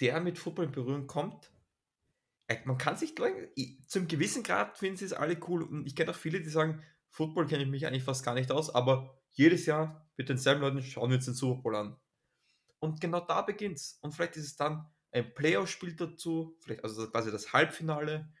der 0.00 0.20
mit 0.20 0.38
Football 0.38 0.66
in 0.66 0.72
Berührung 0.72 1.06
kommt, 1.06 1.50
äh, 2.48 2.58
man 2.64 2.78
kann 2.78 2.96
sich 2.96 3.14
glauben, 3.14 3.48
zum 3.86 4.08
gewissen 4.08 4.42
Grad 4.42 4.76
finden 4.76 4.96
sie 4.96 5.04
es 5.04 5.12
alle 5.12 5.38
cool 5.48 5.62
und 5.62 5.86
ich 5.86 5.96
kenne 5.96 6.10
auch 6.10 6.16
viele, 6.16 6.40
die 6.40 6.50
sagen, 6.50 6.82
Football 7.08 7.46
kenne 7.46 7.64
ich 7.64 7.68
mich 7.68 7.86
eigentlich 7.86 8.04
fast 8.04 8.24
gar 8.24 8.34
nicht 8.34 8.50
aus, 8.50 8.74
aber 8.74 9.22
jedes 9.32 9.66
Jahr 9.66 10.08
mit 10.16 10.28
denselben 10.28 10.60
Leuten 10.60 10.82
schauen 10.82 11.10
wir 11.10 11.16
uns 11.16 11.26
den 11.26 11.34
Super 11.34 11.62
Bowl 11.62 11.76
an. 11.76 11.96
Und 12.78 13.00
genau 13.00 13.20
da 13.20 13.42
beginnt 13.42 13.76
es. 13.76 13.98
Und 14.02 14.12
vielleicht 14.12 14.36
ist 14.36 14.44
es 14.44 14.56
dann 14.56 14.90
ein 15.12 15.34
Playoff-Spiel 15.34 15.94
dazu, 15.94 16.56
vielleicht 16.60 16.82
also 16.84 17.08
quasi 17.10 17.30
das 17.30 17.52
Halbfinale. 17.52 18.32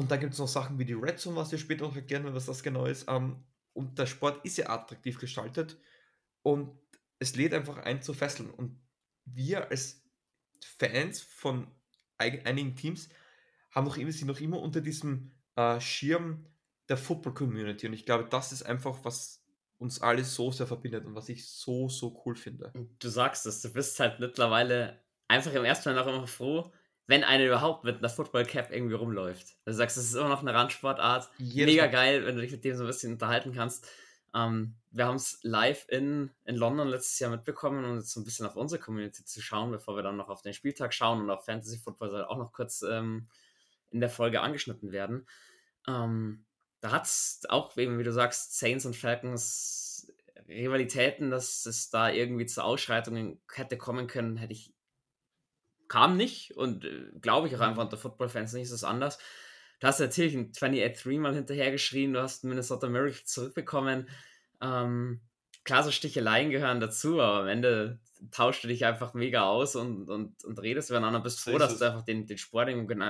Und 0.00 0.10
da 0.10 0.16
gibt 0.16 0.32
es 0.32 0.38
noch 0.38 0.48
Sachen 0.48 0.78
wie 0.78 0.86
die 0.86 0.94
Red 0.94 1.18
Zone, 1.18 1.36
was 1.36 1.52
wir 1.52 1.58
später 1.58 1.84
noch 1.84 1.94
erklären, 1.94 2.34
was 2.34 2.46
das 2.46 2.62
genau 2.62 2.86
ist. 2.86 3.04
Ähm, 3.06 3.44
und 3.74 3.98
der 3.98 4.06
Sport 4.06 4.42
ist 4.46 4.56
ja 4.56 4.70
attraktiv 4.70 5.18
gestaltet 5.18 5.76
und 6.40 6.72
es 7.18 7.36
lädt 7.36 7.52
einfach 7.52 7.76
ein 7.76 8.00
zu 8.00 8.14
fesseln. 8.14 8.48
Und 8.48 8.80
wir 9.26 9.70
als 9.70 10.02
Fans 10.78 11.20
von 11.20 11.66
einigen 12.16 12.74
Teams 12.76 13.10
haben 13.72 13.84
noch 13.84 13.98
immer, 13.98 14.10
sind 14.10 14.28
noch 14.28 14.40
immer 14.40 14.62
unter 14.62 14.80
diesem 14.80 15.32
äh, 15.56 15.78
Schirm 15.82 16.46
der 16.88 16.96
Football-Community. 16.96 17.86
Und 17.86 17.92
ich 17.92 18.06
glaube, 18.06 18.26
das 18.26 18.52
ist 18.52 18.62
einfach, 18.62 19.00
was 19.02 19.44
uns 19.76 20.00
alle 20.00 20.24
so 20.24 20.50
sehr 20.50 20.66
verbindet 20.66 21.04
und 21.04 21.14
was 21.14 21.28
ich 21.28 21.46
so, 21.46 21.90
so 21.90 22.22
cool 22.24 22.36
finde. 22.36 22.72
Du 22.98 23.08
sagst 23.10 23.44
es, 23.44 23.60
du 23.60 23.70
bist 23.70 24.00
halt 24.00 24.18
mittlerweile 24.18 25.04
einfach 25.28 25.52
im 25.52 25.64
ersten 25.66 25.92
Mal 25.92 25.98
auch 25.98 26.06
immer 26.06 26.26
froh, 26.26 26.72
wenn 27.10 27.24
einer 27.24 27.44
überhaupt 27.44 27.82
mit 27.82 27.98
einer 27.98 28.08
Football 28.08 28.46
Cap 28.46 28.70
irgendwie 28.70 28.94
rumläuft. 28.94 29.56
Also 29.64 29.76
du 29.76 29.82
sagst, 29.82 29.96
es 29.96 30.04
ist 30.04 30.14
immer 30.14 30.28
noch 30.28 30.42
eine 30.42 30.54
Randsportart. 30.54 31.28
Jedes 31.38 31.74
Mega 31.74 31.86
Mal. 31.86 31.90
geil, 31.90 32.24
wenn 32.24 32.36
du 32.36 32.40
dich 32.40 32.52
mit 32.52 32.62
dem 32.62 32.76
so 32.76 32.84
ein 32.84 32.86
bisschen 32.86 33.14
unterhalten 33.14 33.52
kannst. 33.52 33.88
Ähm, 34.32 34.76
wir 34.92 35.06
haben 35.06 35.16
es 35.16 35.40
live 35.42 35.86
in, 35.88 36.30
in 36.44 36.54
London 36.54 36.86
letztes 36.86 37.18
Jahr 37.18 37.32
mitbekommen, 37.32 37.84
um 37.84 37.96
jetzt 37.96 38.12
so 38.12 38.20
ein 38.20 38.24
bisschen 38.24 38.46
auf 38.46 38.54
unsere 38.54 38.80
Community 38.80 39.24
zu 39.24 39.42
schauen, 39.42 39.72
bevor 39.72 39.96
wir 39.96 40.04
dann 40.04 40.16
noch 40.16 40.28
auf 40.28 40.42
den 40.42 40.54
Spieltag 40.54 40.94
schauen 40.94 41.20
und 41.20 41.30
auf 41.30 41.44
Fantasy 41.44 41.78
Football 41.78 42.10
soll 42.10 42.24
auch 42.24 42.38
noch 42.38 42.52
kurz 42.52 42.82
ähm, 42.82 43.26
in 43.90 43.98
der 43.98 44.08
Folge 44.08 44.40
angeschnitten 44.40 44.92
werden. 44.92 45.26
Ähm, 45.88 46.44
da 46.80 46.92
hat 46.92 47.06
es 47.06 47.40
auch 47.48 47.76
eben, 47.76 47.98
wie 47.98 48.04
du 48.04 48.12
sagst, 48.12 48.56
Saints 48.56 48.86
und 48.86 48.94
Falcons 48.94 50.12
Rivalitäten, 50.46 51.32
dass 51.32 51.66
es 51.66 51.90
da 51.90 52.08
irgendwie 52.08 52.46
zu 52.46 52.62
Ausschreitungen 52.62 53.40
hätte 53.52 53.76
kommen 53.76 54.06
können, 54.06 54.36
hätte 54.36 54.52
ich 54.52 54.72
kam 55.90 56.16
nicht 56.16 56.56
und 56.56 56.84
äh, 56.84 57.10
glaube 57.20 57.48
ich 57.48 57.56
auch 57.56 57.60
einfach 57.60 57.82
unter 57.82 57.98
Football-Fans 57.98 58.52
nicht, 58.52 58.62
ist 58.62 58.70
es 58.70 58.84
anders. 58.84 59.18
Du 59.80 59.88
hast 59.88 59.98
natürlich 59.98 60.34
ein 60.34 60.52
28-3 60.52 61.18
mal 61.18 61.34
hinterhergeschrien, 61.34 62.12
du 62.12 62.22
hast 62.22 62.44
Minnesota 62.44 62.88
Miracle 62.88 63.24
zurückbekommen. 63.24 64.08
Ähm, 64.62 65.20
klar, 65.64 65.82
so 65.82 65.90
Sticheleien 65.90 66.50
gehören 66.50 66.78
dazu, 66.78 67.20
aber 67.20 67.40
am 67.40 67.48
Ende 67.48 67.98
tauschst 68.30 68.62
du 68.62 68.68
dich 68.68 68.84
einfach 68.84 69.14
mega 69.14 69.48
aus 69.48 69.74
und, 69.74 70.08
und, 70.08 70.44
und 70.44 70.62
redest 70.62 70.90
miteinander, 70.90 71.20
bist 71.20 71.40
froh, 71.40 71.58
dass 71.58 71.78
du 71.78 71.84
einfach 71.84 72.04
den, 72.04 72.26
den 72.26 72.38
Sport 72.38 72.68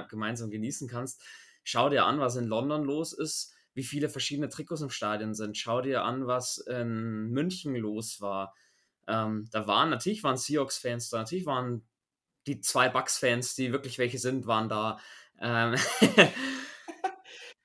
gemeinsam 0.08 0.50
genießen 0.50 0.88
kannst. 0.88 1.22
Schau 1.64 1.90
dir 1.90 2.06
an, 2.06 2.18
was 2.18 2.36
in 2.36 2.46
London 2.46 2.84
los 2.84 3.12
ist, 3.12 3.52
wie 3.74 3.84
viele 3.84 4.08
verschiedene 4.08 4.48
Trikots 4.48 4.80
im 4.80 4.90
Stadion 4.90 5.34
sind. 5.34 5.58
Schau 5.58 5.82
dir 5.82 6.04
an, 6.04 6.26
was 6.26 6.58
in 6.58 7.28
München 7.28 7.76
los 7.76 8.22
war. 8.22 8.54
Ähm, 9.06 9.48
da 9.50 9.66
waren, 9.66 9.90
natürlich 9.90 10.22
waren 10.22 10.38
Seahawks-Fans 10.38 11.10
da, 11.10 11.18
natürlich 11.18 11.44
waren 11.44 11.82
die 12.46 12.60
zwei 12.60 12.88
Bucks-Fans, 12.88 13.54
die 13.54 13.72
wirklich 13.72 13.98
welche 13.98 14.18
sind, 14.18 14.46
waren 14.46 14.68
da. 14.68 14.98
Ähm 15.40 15.76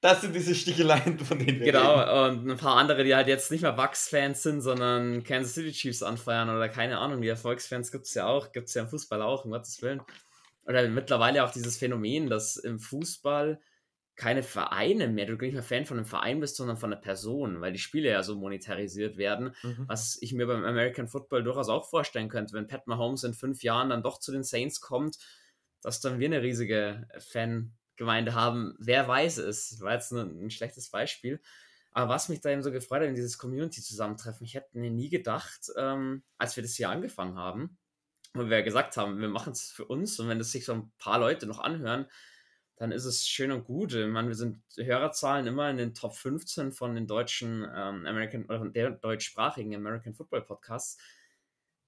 das 0.02 0.22
sind 0.22 0.36
diese 0.36 0.54
Sticheleien, 0.54 1.18
von 1.20 1.40
denen 1.40 1.60
wir 1.60 1.72
Genau, 1.72 2.00
reden. 2.00 2.40
und 2.44 2.52
ein 2.52 2.58
paar 2.58 2.76
andere, 2.78 3.04
die 3.04 3.16
halt 3.16 3.28
jetzt 3.28 3.50
nicht 3.52 3.62
mehr 3.62 3.74
Bucks-Fans 3.74 4.44
sind, 4.44 4.62
sondern 4.62 5.24
Kansas 5.24 5.56
City 5.56 5.72
Chiefs 5.72 6.04
anfeiern 6.04 6.50
oder 6.50 6.70
keine 6.70 7.00
Ahnung, 7.00 7.22
die 7.22 7.28
Erfolgsfans 7.28 7.92
gibt 7.92 8.06
es 8.06 8.14
ja 8.14 8.28
auch, 8.28 8.52
gibt 8.52 8.68
es 8.68 8.74
ja 8.76 8.84
im 8.84 8.90
Fußball 8.90 9.22
auch, 9.22 9.46
um 9.46 9.52
Gottes 9.52 9.82
Willen. 9.82 10.02
Oder 10.66 10.88
mittlerweile 10.90 11.44
auch 11.44 11.52
dieses 11.52 11.78
Phänomen, 11.78 12.30
dass 12.30 12.58
im 12.58 12.80
Fußball 12.80 13.60
keine 14.16 14.44
Vereine 14.44 15.08
mehr, 15.08 15.26
du 15.26 15.34
nicht 15.34 15.54
mehr 15.54 15.64
Fan 15.64 15.86
von 15.86 15.98
einem 15.98 16.06
Verein 16.06 16.40
bist, 16.40 16.56
sondern 16.56 16.78
von 16.78 16.92
einer 16.92 17.02
Person, 17.02 17.60
weil 17.60 17.74
die 17.74 17.80
Spiele 17.80 18.10
ja 18.10 18.24
so 18.24 18.36
monetarisiert 18.36 19.18
werden, 19.18 19.54
mhm. 19.64 19.86
was 19.88 20.18
ich 20.22 20.34
mir 20.34 20.48
beim 20.48 20.64
American 20.64 21.08
Football 21.08 21.44
durchaus 21.44 21.70
auch 21.70 21.90
vorstellen 21.90 22.30
könnte, 22.30 22.54
wenn 22.54 22.68
Pat 22.68 22.88
Mahomes 22.88 23.24
in 23.24 23.34
fünf 23.34 23.64
Jahren 23.64 23.90
dann 23.90 24.04
doch 24.04 24.20
zu 24.20 24.32
den 24.32 24.44
Saints 24.44 24.80
kommt, 24.80 25.18
dass 25.82 26.00
dann 26.00 26.20
wir 26.20 26.28
eine 26.28 26.42
riesige 26.42 27.08
Fangemeinde 27.20 28.34
haben. 28.34 28.76
Wer 28.80 29.08
weiß 29.08 29.38
es, 29.40 29.80
war 29.82 29.94
jetzt 29.94 30.12
ein, 30.12 30.46
ein 30.46 30.50
schlechtes 30.50 30.90
Beispiel. 30.90 31.42
Aber 31.92 32.10
was 32.10 32.30
mich 32.30 32.42
da 32.42 32.50
eben 32.50 32.64
so 32.64 32.72
gefreut 32.72 33.02
hat 33.02 33.08
in 33.08 33.16
dieses 33.16 33.38
Community-Zusammentreffen, 33.38 34.46
ich 34.46 34.56
hätte 34.56 34.78
mir 34.78 34.92
nie 34.92 35.10
gedacht, 35.10 35.72
ähm, 35.78 36.24
als 36.38 36.56
wir 36.56 36.64
das 36.64 36.76
hier 36.76 36.90
angefangen 36.90 37.38
haben, 37.38 37.78
wo 38.34 38.50
wir 38.50 38.58
ja 38.58 38.64
gesagt 38.64 38.98
haben, 38.98 39.20
wir 39.20 39.30
machen 39.30 39.54
es 39.54 39.72
für 39.72 39.86
uns 39.86 40.20
und 40.20 40.28
wenn 40.28 40.40
das 40.40 40.52
sich 40.52 40.66
so 40.66 40.74
ein 40.74 40.92
paar 40.98 41.20
Leute 41.20 41.48
noch 41.48 41.60
anhören, 41.60 42.08
dann 42.78 42.92
ist 42.92 43.06
es 43.06 43.28
schön 43.28 43.52
und 43.52 43.66
gut. 43.66 43.94
Ich 43.94 44.08
meine, 44.08 44.28
wir 44.28 44.36
sind 44.36 44.62
Hörerzahlen 44.76 45.48
immer 45.48 45.70
in 45.70 45.78
den 45.78 45.94
Top 45.94 46.14
15 46.16 46.74
von 46.74 46.94
den 46.94 47.08
deutschen 47.08 47.64
ähm, 47.64 48.06
American 48.06 48.46
oder 48.46 48.60
von 48.60 48.74
der 48.74 48.92
deutschsprachigen 48.92 49.76
American 49.76 50.14
Football 50.14 50.42
Podcasts. 50.42 50.98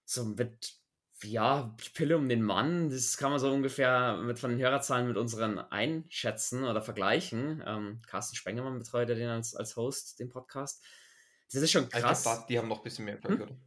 So 0.05 0.23
mit, 0.23 0.75
ja, 1.23 1.75
Pille 1.93 2.15
um 2.15 2.29
den 2.29 2.41
Mann, 2.41 2.89
das 2.89 3.17
kann 3.17 3.31
man 3.31 3.39
so 3.39 3.51
ungefähr 3.51 4.17
mit 4.17 4.39
von 4.39 4.51
den 4.51 4.59
Hörerzahlen 4.59 5.07
mit 5.07 5.17
unseren 5.17 5.59
einschätzen 5.59 6.63
oder 6.63 6.81
vergleichen. 6.81 7.61
Ähm, 7.65 8.01
Carsten 8.07 8.37
Spengemann 8.37 8.79
betreut 8.79 9.09
ja 9.09 9.15
den 9.15 9.29
als, 9.29 9.55
als 9.55 9.75
Host, 9.75 10.19
den 10.19 10.29
Podcast. 10.29 10.81
Das 11.51 11.61
ist 11.61 11.71
schon 11.71 11.89
krass. 11.89 12.23
Glaub, 12.23 12.47
die 12.47 12.57
haben 12.57 12.69
noch 12.69 12.77
ein 12.77 12.83
bisschen 12.83 13.05
mehr, 13.05 13.17
glaube 13.17 13.35
ich, 13.35 13.41
hm? 13.41 13.47
oder? 13.47 13.57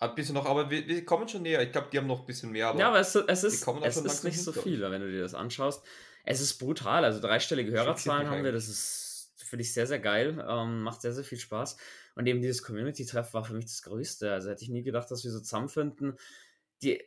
Ein 0.00 0.14
bisschen 0.14 0.34
noch, 0.34 0.46
aber 0.46 0.70
wir, 0.70 0.86
wir, 0.86 1.04
kommen 1.04 1.28
schon 1.28 1.42
näher. 1.42 1.60
Ich 1.62 1.72
glaube, 1.72 1.88
die 1.92 1.98
haben 1.98 2.06
noch 2.06 2.20
ein 2.20 2.26
bisschen 2.26 2.52
mehr. 2.52 2.72
ja, 2.76 2.88
aber 2.88 3.00
es, 3.00 3.14
es 3.16 3.44
ist, 3.44 3.66
es 3.82 3.96
ist 3.96 4.24
nicht 4.24 4.40
so 4.40 4.52
viel, 4.52 4.80
wenn 4.80 5.00
du 5.00 5.10
dir 5.10 5.22
das 5.22 5.34
anschaust. 5.34 5.84
Es 6.30 6.42
ist 6.42 6.58
brutal. 6.58 7.06
Also 7.06 7.20
dreistellige 7.20 7.72
Hörerzahlen 7.72 8.28
haben 8.28 8.44
wir. 8.44 8.52
Das 8.52 8.68
ist, 8.68 9.32
finde 9.38 9.62
ich, 9.62 9.72
sehr, 9.72 9.86
sehr 9.86 9.98
geil. 9.98 10.44
Ähm, 10.46 10.82
macht 10.82 11.00
sehr, 11.00 11.14
sehr 11.14 11.24
viel 11.24 11.38
Spaß. 11.38 11.78
Und 12.16 12.26
eben 12.26 12.42
dieses 12.42 12.62
Community-Treff 12.62 13.32
war 13.32 13.44
für 13.44 13.54
mich 13.54 13.64
das 13.64 13.80
Größte. 13.82 14.30
Also 14.30 14.50
hätte 14.50 14.62
ich 14.62 14.68
nie 14.68 14.82
gedacht, 14.82 15.10
dass 15.10 15.24
wir 15.24 15.30
so 15.30 15.40
zusammenfinden. 15.40 16.18
Die, 16.82 17.02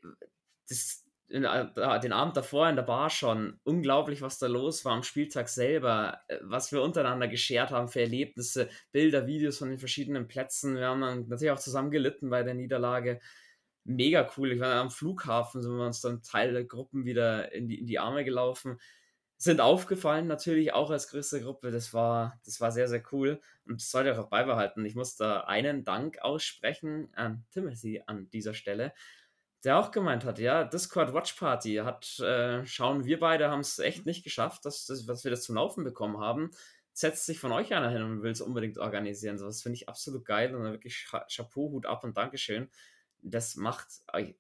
das, 0.68 1.06
in, 1.28 1.44
äh, 1.44 2.00
den 2.00 2.14
Abend 2.14 2.36
davor 2.36 2.68
in 2.68 2.76
der 2.76 2.82
Bar 2.82 3.12
schon. 3.12 3.60
Unglaublich, 3.64 4.24
was 4.24 4.40
da 4.40 4.48
los 4.48 4.86
war 4.86 4.94
am 4.94 5.04
Spieltag 5.04 5.50
selber. 5.50 6.20
Äh, 6.28 6.40
was 6.42 6.72
wir 6.72 6.82
untereinander 6.82 7.28
geschert 7.28 7.70
haben 7.70 7.90
für 7.90 8.02
Erlebnisse, 8.02 8.70
Bilder, 8.92 9.28
Videos 9.28 9.60
von 9.60 9.70
den 9.70 9.78
verschiedenen 9.78 10.28
Plätzen. 10.28 10.78
Wir 10.78 10.88
haben 10.88 11.02
dann 11.02 11.28
natürlich 11.28 11.52
auch 11.52 11.60
zusammen 11.60 11.92
gelitten 11.92 12.32
bei 12.32 12.42
der 12.42 12.56
Niederlage 12.56 13.22
mega 13.84 14.28
cool. 14.36 14.54
Ich 14.54 14.60
war 14.60 14.78
am 14.78 14.90
Flughafen, 14.90 15.62
sind 15.62 15.78
wir 15.78 15.86
uns 15.86 16.02
dann 16.02 16.24
Teil 16.24 16.54
der 16.54 16.64
Gruppen 16.64 17.06
wieder 17.06 17.52
in 17.52 17.68
die, 17.68 17.78
in 17.78 17.86
die 17.86 18.00
Arme 18.00 18.26
gelaufen 18.26 18.80
sind 19.42 19.60
aufgefallen, 19.60 20.28
natürlich 20.28 20.72
auch 20.72 20.92
als 20.92 21.08
größte 21.08 21.42
Gruppe. 21.42 21.72
Das 21.72 21.96
war, 21.96 22.40
das 22.46 22.62
war 22.62 22.72
sehr, 22.72 22.88
sehr 22.88 23.02
cool 23.12 23.42
und 23.66 23.82
das 23.82 23.90
sollte 23.90 24.20
auch 24.20 24.30
beibehalten. 24.30 24.86
Ich 24.86 24.94
muss 24.94 25.16
da 25.16 25.42
einen 25.42 25.84
Dank 25.84 26.20
aussprechen 26.22 27.10
an 27.16 27.44
Timothy 27.50 28.04
an 28.06 28.30
dieser 28.30 28.54
Stelle, 28.54 28.94
der 29.64 29.80
auch 29.80 29.90
gemeint 29.90 30.26
hat, 30.26 30.38
ja, 30.38 30.64
Discord 30.64 31.16
Watch 31.16 31.34
Party 31.34 31.78
hat, 31.78 32.20
äh, 32.20 32.64
schauen 32.68 33.06
wir 33.06 33.20
beide 33.20 33.50
haben 33.50 33.62
es 33.62 33.80
echt 33.80 34.06
nicht 34.06 34.24
geschafft, 34.24 34.64
dass, 34.64 34.86
dass, 34.86 35.08
dass 35.08 35.24
wir 35.24 35.32
das 35.32 35.42
zum 35.42 35.56
Laufen 35.56 35.84
bekommen 35.84 36.20
haben. 36.20 36.52
Setzt 36.94 37.26
sich 37.26 37.40
von 37.40 37.52
euch 37.52 37.74
einer 37.74 37.90
hin 37.90 38.04
und 38.04 38.22
will 38.22 38.32
es 38.32 38.42
unbedingt 38.42 38.78
organisieren. 38.78 39.40
So, 39.40 39.48
das 39.48 39.64
finde 39.64 39.78
ich 39.78 39.90
absolut 39.90 40.24
geil 40.24 40.54
und 40.54 40.62
wirklich 40.66 41.08
Chapeau, 41.30 41.72
Hut 41.72 41.88
ab 41.88 42.04
und 42.04 42.16
Dankeschön. 42.16 42.70
Das 43.24 43.56
macht 43.56 43.88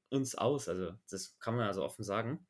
uns 0.09 0.35
aus, 0.35 0.69
also 0.69 0.93
das 1.09 1.39
kann 1.39 1.55
man 1.55 1.65
ja 1.65 1.73
so 1.73 1.83
offen 1.83 2.03
sagen. 2.03 2.45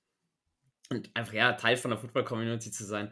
Und 0.91 1.09
einfach 1.15 1.33
ja 1.33 1.53
Teil 1.53 1.77
von 1.77 1.91
der 1.91 1.99
Football-Community 1.99 2.71
zu 2.71 2.85
sein. 2.85 3.11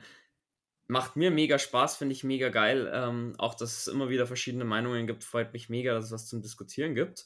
Macht 0.88 1.15
mir 1.15 1.32
mega 1.32 1.60
Spaß, 1.60 1.98
finde 1.98 2.13
ich 2.13 2.24
mega 2.24 2.50
geil. 2.50 2.89
Ähm, 2.94 3.36
auch, 3.38 3.56
dass 3.56 3.78
es 3.78 3.88
immer 3.88 4.10
wieder 4.10 4.26
verschiedene 4.26 4.65
Meinungen 4.65 5.08
gibt, 5.08 5.24
freut 5.24 5.54
mich 5.54 5.70
mega, 5.70 5.94
dass 5.94 6.06
es 6.06 6.12
was 6.12 6.28
zum 6.28 6.42
Diskutieren 6.42 6.96
gibt. 6.96 7.26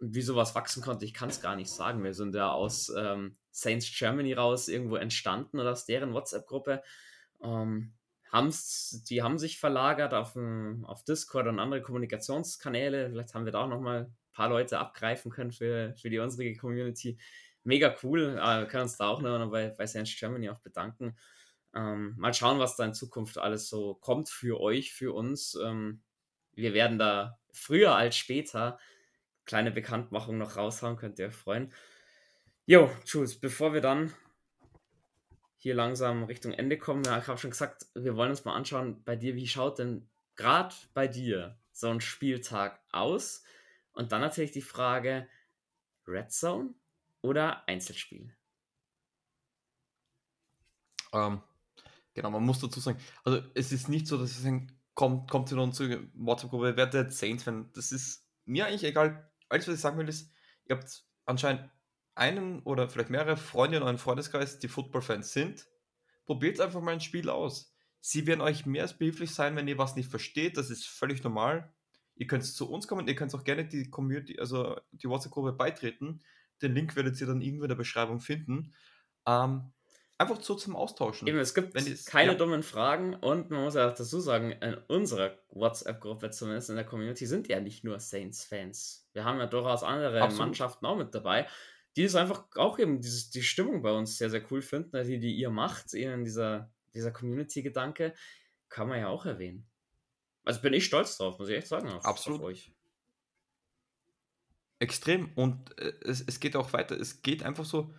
Und 0.00 0.14
wie 0.14 0.22
sowas 0.22 0.54
wachsen 0.54 0.82
konnte, 0.82 1.04
ich 1.04 1.14
kann 1.14 1.28
es 1.28 1.40
gar 1.40 1.56
nicht 1.56 1.70
sagen. 1.70 2.02
Wir 2.02 2.14
sind 2.14 2.34
ja 2.34 2.50
aus 2.50 2.92
ähm, 2.96 3.36
Saints 3.50 3.92
Germany 3.96 4.32
raus 4.32 4.68
irgendwo 4.68 4.96
entstanden 4.96 5.58
oder 5.60 5.72
aus 5.72 5.84
deren 5.84 6.14
WhatsApp-Gruppe. 6.14 6.82
Ähm, 7.42 7.94
die 8.32 9.22
haben 9.22 9.38
sich 9.38 9.58
verlagert 9.58 10.12
auf, 10.12 10.36
ein, 10.36 10.84
auf 10.84 11.02
Discord 11.04 11.46
und 11.46 11.58
andere 11.58 11.82
Kommunikationskanäle. 11.82 13.10
Vielleicht 13.10 13.34
haben 13.34 13.44
wir 13.44 13.52
da 13.52 13.64
auch 13.64 13.68
nochmal 13.68 14.04
ein 14.04 14.16
paar 14.32 14.48
Leute 14.48 14.78
abgreifen 14.78 15.30
können 15.30 15.50
für, 15.50 15.94
für 15.94 16.10
die 16.10 16.18
unsere 16.18 16.54
Community. 16.54 17.18
Mega 17.68 17.94
cool. 18.02 18.38
Äh, 18.38 18.60
wir 18.60 18.66
können 18.66 18.84
uns 18.84 18.96
da 18.96 19.08
auch 19.08 19.20
noch 19.20 19.50
bei, 19.50 19.68
bei 19.68 19.86
Saints 19.86 20.16
Germany 20.18 20.48
auch 20.48 20.60
bedanken. 20.60 21.18
Ähm, 21.74 22.14
mal 22.16 22.32
schauen, 22.32 22.58
was 22.58 22.76
da 22.76 22.86
in 22.86 22.94
Zukunft 22.94 23.36
alles 23.36 23.68
so 23.68 23.92
kommt 23.96 24.30
für 24.30 24.58
euch, 24.58 24.94
für 24.94 25.14
uns. 25.14 25.54
Ähm, 25.62 26.00
wir 26.54 26.72
werden 26.72 26.98
da 26.98 27.38
früher 27.52 27.94
als 27.94 28.16
später 28.16 28.78
kleine 29.44 29.70
Bekanntmachung 29.70 30.38
noch 30.38 30.56
raushauen, 30.56 30.96
könnt 30.96 31.18
ihr 31.18 31.26
euch 31.26 31.34
freuen. 31.34 31.70
Jo, 32.64 32.90
Jules, 33.04 33.38
bevor 33.38 33.74
wir 33.74 33.82
dann 33.82 34.14
hier 35.58 35.74
langsam 35.74 36.24
Richtung 36.24 36.52
Ende 36.54 36.78
kommen, 36.78 37.04
ja, 37.04 37.18
ich 37.18 37.26
habe 37.26 37.36
schon 37.36 37.50
gesagt, 37.50 37.84
wir 37.94 38.16
wollen 38.16 38.30
uns 38.30 38.46
mal 38.46 38.54
anschauen 38.54 39.04
bei 39.04 39.14
dir, 39.14 39.34
wie 39.34 39.46
schaut 39.46 39.78
denn 39.78 40.08
gerade 40.36 40.74
bei 40.94 41.06
dir 41.06 41.58
so 41.72 41.90
ein 41.90 42.00
Spieltag 42.00 42.80
aus? 42.92 43.42
Und 43.92 44.12
dann 44.12 44.22
natürlich 44.22 44.52
die 44.52 44.62
Frage, 44.62 45.28
Red 46.06 46.32
Zone 46.32 46.72
oder 47.22 47.66
Einzelspiel? 47.68 48.36
Ähm, 51.12 51.42
genau, 52.14 52.30
man 52.30 52.44
muss 52.44 52.60
dazu 52.60 52.80
sagen, 52.80 52.98
also 53.24 53.42
es 53.54 53.72
ist 53.72 53.88
nicht 53.88 54.06
so, 54.06 54.18
dass 54.18 54.38
es 54.38 54.44
ein, 54.44 54.78
kommt, 54.94 55.30
kommt 55.30 55.50
in 55.52 55.58
unsere 55.58 56.08
WhatsApp-Gruppe, 56.14 56.76
wer 56.76 56.86
der 56.86 57.10
Saints-Fan, 57.10 57.70
das 57.72 57.92
ist 57.92 58.26
mir 58.44 58.66
eigentlich 58.66 58.84
egal. 58.84 59.30
Alles, 59.48 59.68
was 59.68 59.76
ich 59.76 59.80
sagen 59.80 59.98
will, 59.98 60.08
ist, 60.08 60.32
ihr 60.66 60.76
habt 60.76 61.04
anscheinend 61.24 61.70
einen 62.14 62.62
oder 62.64 62.88
vielleicht 62.88 63.10
mehrere 63.10 63.36
Freunde 63.36 63.76
in 63.78 63.82
eurem 63.82 63.98
Freundeskreis, 63.98 64.58
die 64.58 64.68
Football-Fans 64.68 65.32
sind. 65.32 65.66
Probiert 66.26 66.60
einfach 66.60 66.80
mal 66.80 66.92
ein 66.92 67.00
Spiel 67.00 67.30
aus. 67.30 67.74
Sie 68.00 68.26
werden 68.26 68.40
euch 68.40 68.66
mehr 68.66 68.82
als 68.82 68.98
behilflich 68.98 69.32
sein, 69.32 69.56
wenn 69.56 69.68
ihr 69.68 69.78
was 69.78 69.96
nicht 69.96 70.10
versteht. 70.10 70.56
Das 70.56 70.70
ist 70.70 70.86
völlig 70.86 71.22
normal. 71.22 71.72
Ihr 72.16 72.26
könnt 72.26 72.44
zu 72.44 72.68
uns 72.68 72.88
kommen, 72.88 73.06
ihr 73.06 73.14
könnt 73.14 73.34
auch 73.34 73.44
gerne 73.44 73.64
die 73.64 73.90
Community, 73.90 74.38
also 74.40 74.76
die 74.90 75.08
WhatsApp-Gruppe 75.08 75.52
beitreten. 75.52 76.22
Den 76.62 76.74
Link 76.74 76.96
werdet 76.96 77.20
ihr 77.20 77.26
dann 77.26 77.40
irgendwo 77.40 77.64
in 77.64 77.68
der 77.68 77.76
Beschreibung 77.76 78.20
finden. 78.20 78.72
Ähm, 79.26 79.72
einfach 80.16 80.40
so 80.40 80.54
zum 80.54 80.76
Austauschen. 80.76 81.28
Eben, 81.28 81.38
es 81.38 81.54
gibt 81.54 81.74
keine 82.06 82.32
ja. 82.32 82.38
dummen 82.38 82.62
Fragen 82.62 83.14
und 83.14 83.50
man 83.50 83.62
muss 83.62 83.74
ja 83.74 83.88
auch 83.88 83.94
dazu 83.94 84.20
sagen, 84.20 84.52
in 84.52 84.74
unserer 84.88 85.38
WhatsApp-Gruppe, 85.50 86.30
zumindest 86.30 86.70
in 86.70 86.76
der 86.76 86.84
Community, 86.84 87.26
sind 87.26 87.48
ja 87.48 87.60
nicht 87.60 87.84
nur 87.84 88.00
Saints-Fans. 88.00 89.08
Wir 89.12 89.24
haben 89.24 89.38
ja 89.38 89.46
durchaus 89.46 89.82
andere 89.82 90.20
Absolut. 90.22 90.46
Mannschaften 90.46 90.86
auch 90.86 90.96
mit 90.96 91.14
dabei 91.14 91.46
die 91.98 92.04
ist 92.04 92.14
einfach 92.14 92.44
auch 92.54 92.78
eben 92.78 93.00
dieses, 93.00 93.30
die 93.30 93.42
Stimmung 93.42 93.82
bei 93.82 93.90
uns 93.90 94.18
sehr, 94.18 94.30
sehr 94.30 94.40
cool 94.52 94.62
finden, 94.62 94.94
also 94.94 95.10
die, 95.10 95.18
die 95.18 95.34
ihr 95.34 95.50
macht, 95.50 95.94
in 95.94 96.24
dieser, 96.24 96.72
dieser 96.94 97.10
Community-Gedanke, 97.10 98.14
kann 98.68 98.88
man 98.88 99.00
ja 99.00 99.08
auch 99.08 99.26
erwähnen. 99.26 99.66
Also 100.44 100.60
bin 100.60 100.74
ich 100.74 100.84
stolz 100.84 101.16
drauf, 101.16 101.40
muss 101.40 101.48
ich 101.48 101.56
echt 101.56 101.66
sagen. 101.66 101.88
Auf, 101.88 102.04
Absolut. 102.04 102.38
Auf 102.38 102.46
euch. 102.46 102.72
Extrem. 104.78 105.32
Und 105.34 105.78
äh, 105.78 105.92
es, 106.02 106.20
es 106.20 106.40
geht 106.40 106.56
auch 106.56 106.72
weiter. 106.72 106.98
Es 106.98 107.22
geht 107.22 107.42
einfach 107.42 107.64
so, 107.64 107.94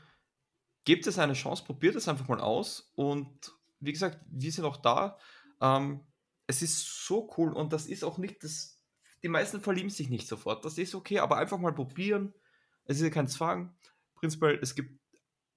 gebt 0.86 1.08
es 1.08 1.20
eine 1.20 1.34
Chance, 1.34 1.64
probiert 1.64 1.96
es 1.96 2.08
einfach 2.08 2.28
mal 2.28 2.40
aus. 2.40 2.92
Und 2.96 3.54
wie 3.80 3.92
gesagt, 3.92 4.20
wir 4.30 4.52
sind 4.52 4.66
auch 4.66 4.78
da. 4.78 5.18
Ähm, 5.62 6.02
es 6.48 6.62
ist 6.62 7.06
so 7.06 7.32
cool 7.38 7.54
und 7.54 7.74
das 7.74 7.86
ist 7.86 8.04
auch 8.04 8.18
nicht 8.18 8.44
das. 8.44 8.78
Die 9.22 9.28
meisten 9.28 9.62
verlieben 9.62 9.90
sich 9.90 10.10
nicht 10.10 10.28
sofort. 10.28 10.64
Das 10.64 10.78
ist 10.78 10.96
okay, 10.96 11.20
aber 11.20 11.38
einfach 11.38 11.58
mal 11.58 11.74
probieren. 11.74 12.34
Es 12.86 12.98
ist 12.98 13.04
ja 13.04 13.10
kein 13.10 13.28
Zwang. 13.28 13.76
Prinzipiell, 14.16 14.60
es 14.62 14.76
gibt 14.76 15.00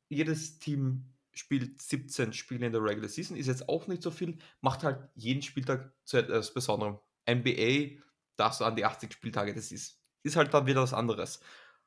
jedes 0.09 0.59
Team 0.59 1.13
spielt 1.33 1.81
17 1.81 2.33
Spiele 2.33 2.67
in 2.67 2.73
der 2.73 2.83
Regular 2.83 3.09
Season, 3.09 3.37
ist 3.37 3.47
jetzt 3.47 3.69
auch 3.69 3.87
nicht 3.87 4.03
so 4.03 4.11
viel, 4.11 4.39
macht 4.61 4.85
halt 4.85 5.09
jeden 5.15 5.43
Spieltag 5.43 5.93
zu 6.05 6.19
etwas 6.19 6.53
Besonderem. 6.53 6.99
NBA, 7.29 8.03
darfst 8.37 8.61
du 8.61 8.65
an 8.65 8.77
die 8.77 8.85
80 8.85 9.13
Spieltage, 9.13 9.55
das 9.55 9.73
ist, 9.73 10.02
ist 10.23 10.37
halt 10.37 10.53
dann 10.55 10.67
wieder 10.67 10.83
was 10.83 10.95
anderes. 10.95 11.41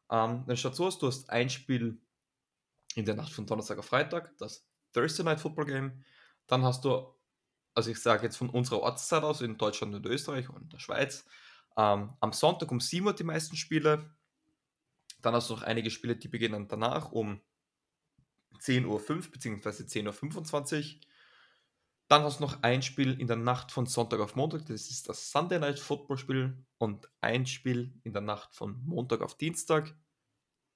Ähm, 0.09 0.43
dann 0.45 0.57
schaut 0.57 0.75
so 0.75 0.85
aus, 0.85 0.99
du 0.99 1.07
hast 1.07 1.29
ein 1.29 1.49
Spiel 1.49 1.99
in 2.95 3.05
der 3.05 3.15
Nacht 3.15 3.33
von 3.33 3.45
Donnerstag 3.45 3.77
auf 3.77 3.85
Freitag, 3.85 4.37
das 4.37 4.67
Thursday 4.93 5.23
Night 5.23 5.39
Football 5.39 5.65
Game. 5.65 6.03
Dann 6.47 6.63
hast 6.63 6.85
du, 6.85 7.13
also 7.73 7.89
ich 7.91 8.01
sage 8.01 8.23
jetzt 8.23 8.37
von 8.37 8.49
unserer 8.49 8.81
Ortszeit 8.81 9.23
aus, 9.23 9.41
in 9.41 9.57
Deutschland 9.57 9.95
und 9.95 10.05
Österreich 10.05 10.49
und 10.49 10.71
der 10.73 10.79
Schweiz, 10.79 11.25
ähm, 11.77 12.13
am 12.19 12.33
Sonntag 12.33 12.71
um 12.71 12.79
7 12.79 13.05
Uhr 13.05 13.13
die 13.13 13.23
meisten 13.23 13.57
Spiele, 13.57 14.15
dann 15.21 15.33
hast 15.33 15.49
du 15.49 15.55
noch 15.55 15.63
einige 15.63 15.89
Spiele, 15.89 16.15
die 16.15 16.27
beginnen 16.27 16.67
danach 16.67 17.11
um 17.11 17.41
10.05 18.59 18.85
Uhr 18.85 19.31
bzw. 19.31 19.69
10.25 19.83 20.95
Uhr. 20.95 21.01
Dann 22.07 22.23
hast 22.23 22.39
du 22.39 22.43
noch 22.43 22.61
ein 22.61 22.83
Spiel 22.83 23.19
in 23.19 23.27
der 23.27 23.35
Nacht 23.35 23.71
von 23.71 23.87
Sonntag 23.87 24.19
auf 24.19 24.35
Montag, 24.35 24.65
das 24.67 24.89
ist 24.89 25.09
das 25.09 25.31
Sunday 25.31 25.59
Night 25.59 25.79
Football 25.79 26.17
Spiel 26.17 26.65
und 26.77 27.09
ein 27.21 27.47
Spiel 27.47 27.99
in 28.03 28.13
der 28.13 28.21
Nacht 28.21 28.55
von 28.55 28.79
Montag 28.85 29.21
auf 29.21 29.37
Dienstag. 29.37 29.95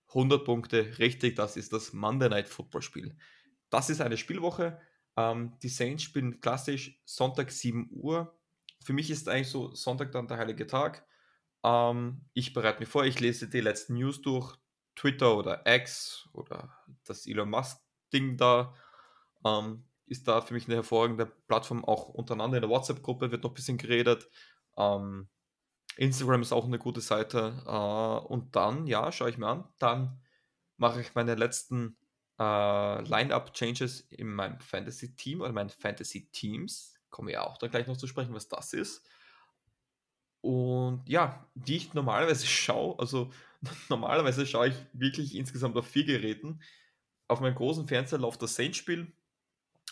100 0.08 0.44
Punkte, 0.44 0.98
richtig, 0.98 1.36
das 1.36 1.56
ist 1.56 1.72
das 1.72 1.94
Monday 1.94 2.30
Night 2.30 2.50
Football 2.50 2.82
Spiel. 2.82 3.16
Das 3.70 3.92
ist 3.92 4.02
eine 4.02 4.18
Spielwoche. 4.18 4.82
Ähm, 5.16 5.56
die 5.62 5.70
Saints 5.70 6.02
spielen 6.02 6.42
klassisch 6.42 7.00
Sonntag 7.06 7.52
7 7.52 7.90
Uhr. 7.92 8.36
Für 8.84 8.94
mich 8.94 9.12
ist 9.12 9.30
eigentlich 9.30 9.50
so 9.50 9.76
Sonntag 9.76 10.12
dann 10.12 10.28
der 10.28 10.38
heilige 10.38 10.66
Tag. 10.66 11.06
Ähm, 11.64 12.26
ich 12.34 12.54
bereite 12.54 12.80
mich 12.80 12.90
vor, 12.90 13.06
ich 13.06 13.20
lese 13.20 13.48
die 13.48 13.62
letzten 13.62 13.94
News 13.96 14.22
durch, 14.22 14.58
Twitter 14.96 15.38
oder 15.38 15.62
X 15.66 16.28
oder 16.34 16.76
das 17.06 17.28
Elon 17.28 17.50
Musk-Ding 17.50 18.36
da. 18.36 18.74
Ähm, 19.46 19.86
ist 20.10 20.28
da 20.28 20.42
für 20.42 20.54
mich 20.54 20.66
eine 20.66 20.76
hervorragende 20.76 21.26
Plattform, 21.26 21.86
auch 21.86 22.10
untereinander 22.10 22.58
in 22.58 22.62
der 22.62 22.70
WhatsApp-Gruppe 22.70 23.32
wird 23.32 23.44
noch 23.44 23.52
ein 23.52 23.56
bisschen 23.56 23.78
geredet. 23.78 24.28
Ähm, 24.78 25.30
Instagram 25.98 26.42
ist 26.42 26.52
auch 26.54 26.66
eine 26.66 26.80
gute 26.80 27.02
Seite. 27.02 27.62
Äh, 27.66 28.28
und 28.28 28.56
dann, 28.56 28.88
ja, 28.88 29.12
schaue 29.12 29.30
ich 29.30 29.38
mir 29.38 29.48
an. 29.48 29.68
Dann 29.78 30.22
mache 30.78 31.02
ich 31.02 31.14
meine 31.14 31.36
letzten 31.36 31.98
äh, 32.40 33.02
Line-Up-Changes 33.02 34.02
in 34.10 34.34
meinem 34.34 34.60
Fantasy-Team 34.60 35.42
oder 35.42 35.52
meinen 35.52 35.70
Fantasy-Teams. 35.70 37.00
Komme 37.10 37.34
ja 37.34 37.46
auch 37.46 37.58
da 37.58 37.68
gleich 37.68 37.88
noch 37.88 37.98
zu 37.98 38.08
sprechen, 38.08 38.34
was 38.34 38.48
das 38.48 38.74
ist. 38.74 39.06
Und 40.42 41.04
ja, 41.06 41.46
die 41.54 41.76
ich 41.76 41.94
normalerweise 41.94 42.48
schaue, 42.48 42.98
also 42.98 43.32
normalerweise 43.90 44.46
schaue 44.46 44.70
ich 44.70 44.76
wirklich 44.94 45.36
insgesamt 45.36 45.78
auf 45.78 45.88
vier 45.88 46.06
Geräten. 46.06 46.62
Auf 47.28 47.42
meinem 47.42 47.56
großen 47.56 47.88
Fernseher 47.88 48.20
läuft 48.20 48.42
das 48.42 48.56
Saints-Spiel, 48.56 49.12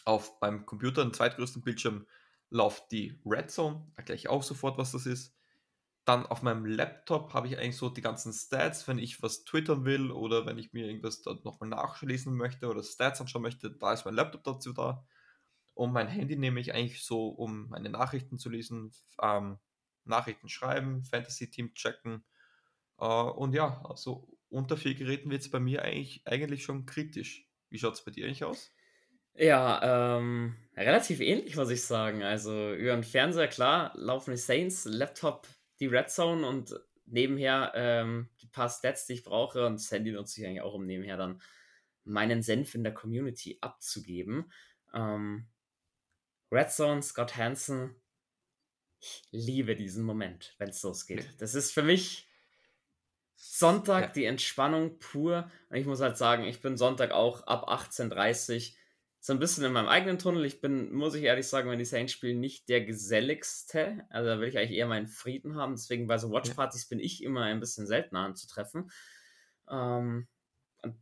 auf 0.05 0.39
meinem 0.41 0.65
Computer, 0.65 1.03
dem 1.03 1.13
zweitgrößten 1.13 1.61
Bildschirm, 1.61 2.07
läuft 2.49 2.91
die 2.91 3.19
Red 3.25 3.51
Zone, 3.51 3.91
erkläre 3.95 4.17
ich 4.17 4.29
auch 4.29 4.43
sofort, 4.43 4.77
was 4.77 4.91
das 4.91 5.05
ist. 5.05 5.35
Dann 6.05 6.25
auf 6.25 6.41
meinem 6.41 6.65
Laptop 6.65 7.33
habe 7.33 7.47
ich 7.47 7.57
eigentlich 7.57 7.75
so 7.75 7.89
die 7.89 8.01
ganzen 8.01 8.31
Stats, 8.31 8.87
wenn 8.87 8.97
ich 8.97 9.21
was 9.21 9.43
twittern 9.43 9.83
will 9.83 10.11
oder 10.11 10.45
wenn 10.45 10.57
ich 10.57 10.71
mir 10.71 10.87
irgendwas 10.87 11.21
dort 11.21 11.43
nochmal 11.43 11.69
nachlesen 11.69 12.35
möchte 12.35 12.69
oder 12.69 12.81
Stats 12.81 13.19
anschauen 13.19 13.41
möchte, 13.41 13.71
da 13.71 13.91
ist 13.91 14.05
mein 14.05 14.13
Laptop 14.13 14.43
dazu 14.45 14.71
da. 14.71 15.05
Und 15.73 15.91
mein 15.91 16.07
Handy 16.07 16.37
nehme 16.37 16.59
ich 16.59 16.73
eigentlich 16.73 17.03
so, 17.03 17.27
um 17.27 17.67
meine 17.69 17.89
Nachrichten 17.89 18.39
zu 18.39 18.49
lesen, 18.49 18.93
ähm, 19.21 19.59
Nachrichten 20.05 20.49
schreiben, 20.49 21.03
Fantasy-Team 21.03 21.73
checken. 21.73 22.23
Äh, 22.99 23.05
und 23.05 23.53
ja, 23.53 23.83
also 23.85 24.27
unter 24.49 24.77
vier 24.77 24.95
Geräten 24.95 25.29
wird 25.29 25.41
es 25.41 25.51
bei 25.51 25.59
mir 25.59 25.83
eigentlich, 25.83 26.21
eigentlich 26.25 26.63
schon 26.63 26.85
kritisch. 26.85 27.47
Wie 27.69 27.79
schaut 27.79 27.95
es 27.95 28.05
bei 28.05 28.11
dir 28.11 28.25
eigentlich 28.25 28.45
aus? 28.45 28.71
Ja, 29.37 30.17
ähm, 30.17 30.55
relativ 30.75 31.19
ähnlich, 31.19 31.55
muss 31.55 31.69
ich 31.69 31.83
sagen. 31.83 32.23
Also 32.23 32.73
über 32.73 32.93
den 32.93 33.03
Fernseher, 33.03 33.47
klar, 33.47 33.91
laufen 33.95 34.31
die 34.31 34.37
Saints, 34.37 34.85
Laptop, 34.85 35.47
die 35.79 35.85
Red 35.85 36.09
Zone 36.09 36.47
und 36.47 36.73
nebenher 37.05 37.71
ähm, 37.75 38.29
die 38.41 38.47
paar 38.47 38.69
Stats, 38.69 39.05
die 39.05 39.13
ich 39.13 39.23
brauche. 39.23 39.65
Und 39.65 39.75
das 39.75 39.91
Handy 39.91 40.11
nutze 40.11 40.41
ich 40.41 40.47
eigentlich 40.47 40.61
auch, 40.61 40.73
um 40.73 40.87
nebenher 40.87 41.17
dann 41.17 41.39
meinen 42.03 42.41
Senf 42.41 42.73
in 42.73 42.83
der 42.83 42.93
Community 42.93 43.59
abzugeben. 43.61 44.51
Ähm, 44.93 45.47
Red 46.51 46.71
Zone, 46.71 47.03
Scott 47.03 47.37
Hansen, 47.37 47.95
ich 48.99 49.23
liebe 49.29 49.75
diesen 49.75 50.03
Moment, 50.03 50.55
wenn 50.57 50.69
es 50.69 50.81
losgeht. 50.81 51.29
Das 51.37 51.53
ist 51.53 51.71
für 51.71 51.83
mich 51.83 52.27
Sonntag 53.35 54.01
ja. 54.01 54.11
die 54.13 54.25
Entspannung 54.25 54.97
pur. 54.97 55.51
Und 55.69 55.77
ich 55.77 55.85
muss 55.85 56.01
halt 56.01 56.17
sagen, 56.17 56.43
ich 56.45 56.61
bin 56.61 56.75
Sonntag 56.75 57.11
auch 57.11 57.45
ab 57.45 57.69
18.30 57.69 58.71
Uhr 58.71 58.77
so 59.27 59.33
ein 59.33 59.39
bisschen 59.39 59.65
in 59.65 59.73
meinem 59.73 59.89
eigenen 59.89 60.19
Tunnel. 60.19 60.45
Ich 60.45 60.61
bin, 60.61 60.93
muss 60.93 61.13
ich 61.13 61.23
ehrlich 61.23 61.49
sagen, 61.49 61.69
wenn 61.69 61.79
die 61.79 61.83
Saints 61.83 62.13
spielen, 62.13 62.39
nicht 62.39 62.69
der 62.69 62.85
geselligste. 62.85 64.05
Also 64.09 64.29
da 64.29 64.39
will 64.39 64.47
ich 64.47 64.57
eigentlich 64.57 64.77
eher 64.77 64.87
meinen 64.87 65.07
Frieden 65.07 65.57
haben. 65.57 65.75
Deswegen 65.75 66.07
bei 66.07 66.17
so 66.17 66.31
Watchpartys 66.31 66.83
ja. 66.83 66.95
bin 66.95 67.03
ich 67.03 67.21
immer 67.21 67.41
ein 67.41 67.59
bisschen 67.59 67.85
seltener 67.85 68.21
anzutreffen. 68.21 68.89
Ähm, 69.69 70.29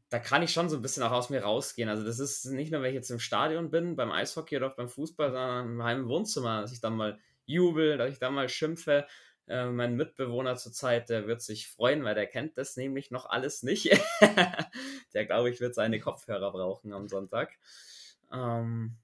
da 0.10 0.18
kann 0.18 0.42
ich 0.42 0.52
schon 0.52 0.70
so 0.70 0.76
ein 0.76 0.82
bisschen 0.82 1.04
auch 1.04 1.12
aus 1.12 1.30
mir 1.30 1.44
rausgehen. 1.44 1.88
Also 1.88 2.04
das 2.04 2.18
ist 2.18 2.46
nicht 2.46 2.72
nur, 2.72 2.82
wenn 2.82 2.90
ich 2.90 2.96
jetzt 2.96 3.12
im 3.12 3.20
Stadion 3.20 3.70
bin, 3.70 3.96
beim 3.96 4.12
Eishockey 4.12 4.58
oder 4.58 4.72
auch 4.72 4.76
beim 4.76 4.90
Fußball, 4.90 5.30
sondern 5.30 5.68
im 5.74 5.84
heimen 5.84 6.08
Wohnzimmer, 6.08 6.62
dass 6.62 6.74
ich 6.74 6.82
dann 6.82 6.96
mal 6.96 7.20
jubel, 7.46 8.00
dass 8.00 8.12
ich 8.12 8.18
dann 8.18 8.34
mal 8.34 8.50
schimpfe. 8.50 9.06
Äh, 9.46 9.68
mein 9.68 9.98
Mitbewohner 9.98 10.56
zurzeit, 10.56 11.10
der 11.10 11.28
wird 11.28 11.44
sich 11.44 11.68
freuen, 11.68 12.04
weil 12.04 12.16
der 12.16 12.26
kennt 12.26 12.58
das 12.58 12.76
nämlich 12.76 13.12
noch 13.12 13.30
alles 13.30 13.62
nicht. 13.62 13.96
der, 15.14 15.26
glaube 15.28 15.52
ich, 15.52 15.60
wird 15.60 15.76
seine 15.76 16.00
Kopfhörer 16.00 16.52
brauchen 16.52 16.92
am 16.92 17.08
Sonntag. 17.08 17.56
Ähm, 18.32 18.98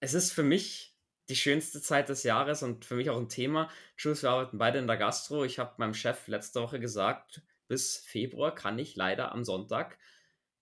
es 0.00 0.14
ist 0.14 0.32
für 0.32 0.42
mich 0.42 0.96
die 1.28 1.36
schönste 1.36 1.80
Zeit 1.80 2.08
des 2.08 2.24
Jahres 2.24 2.62
und 2.62 2.84
für 2.84 2.96
mich 2.96 3.08
auch 3.08 3.18
ein 3.18 3.28
Thema. 3.28 3.70
Jules, 3.96 4.22
wir 4.22 4.30
arbeiten 4.30 4.58
beide 4.58 4.78
in 4.78 4.86
der 4.86 4.96
Gastro. 4.96 5.44
Ich 5.44 5.58
habe 5.58 5.74
meinem 5.78 5.94
Chef 5.94 6.26
letzte 6.26 6.60
Woche 6.60 6.80
gesagt, 6.80 7.42
bis 7.68 7.98
Februar 7.98 8.54
kann 8.54 8.78
ich 8.78 8.96
leider 8.96 9.32
am 9.32 9.44
Sonntag 9.44 9.96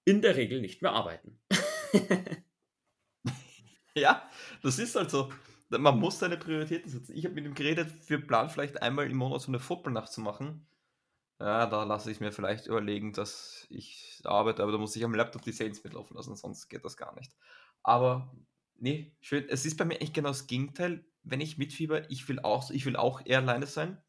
in 0.05 0.21
der 0.21 0.37
Regel 0.37 0.61
nicht 0.61 0.83
mehr 0.83 0.93
arbeiten. 0.93 1.41
ja, 3.95 4.29
das 4.63 4.79
ist 4.79 4.95
halt 4.95 5.11
so. 5.11 5.33
Man 5.71 5.99
muss 5.99 6.19
seine 6.19 6.37
Prioritäten 6.37 6.91
setzen. 6.91 7.15
Ich 7.17 7.25
habe 7.25 7.35
mit 7.35 7.45
ihm 7.45 7.55
geredet, 7.55 7.91
wir 8.09 8.27
planen 8.27 8.49
vielleicht 8.49 8.83
einmal 8.83 9.11
im 9.11 9.17
Monat 9.17 9.43
so 9.43 9.49
eine 9.49 9.61
Footballnacht 9.61 10.13
zu 10.13 10.21
machen. 10.21 10.67
Ja, 11.41 11.67
da 11.67 11.85
lasse 11.85 12.11
ich 12.11 12.19
mir 12.21 12.33
vielleicht 12.33 12.67
überlegen, 12.67 13.13
dass 13.13 13.67
ich 13.71 14.21
arbeite, 14.25 14.63
aber 14.63 14.73
da 14.73 14.79
muss 14.79 14.97
ich 14.97 15.05
am 15.05 15.15
Laptop 15.15 15.43
die 15.43 15.53
Saints 15.53 15.85
mitlaufen 15.85 16.17
lassen, 16.17 16.35
sonst 16.35 16.69
geht 16.69 16.85
das 16.85 16.97
gar 16.97 17.15
nicht. 17.15 17.37
Aber 17.85 18.35
nee, 18.77 19.17
schön. 19.21 19.49
Es 19.49 19.65
ist 19.65 19.77
bei 19.79 19.85
mir 19.85 20.01
echt 20.01 20.15
genau 20.15 20.29
das 20.31 20.49
Gegenteil. 20.49 21.05
Wenn 21.23 21.41
ich 21.41 21.57
mitfieber, 21.57 22.11
ich 22.11 22.29
will 22.29 22.41
auch, 22.41 22.71
ich 22.71 22.87
will 22.87 22.97
auch 22.97 23.25
eher 23.25 23.39
alleine 23.39 23.67
sein. 23.67 24.03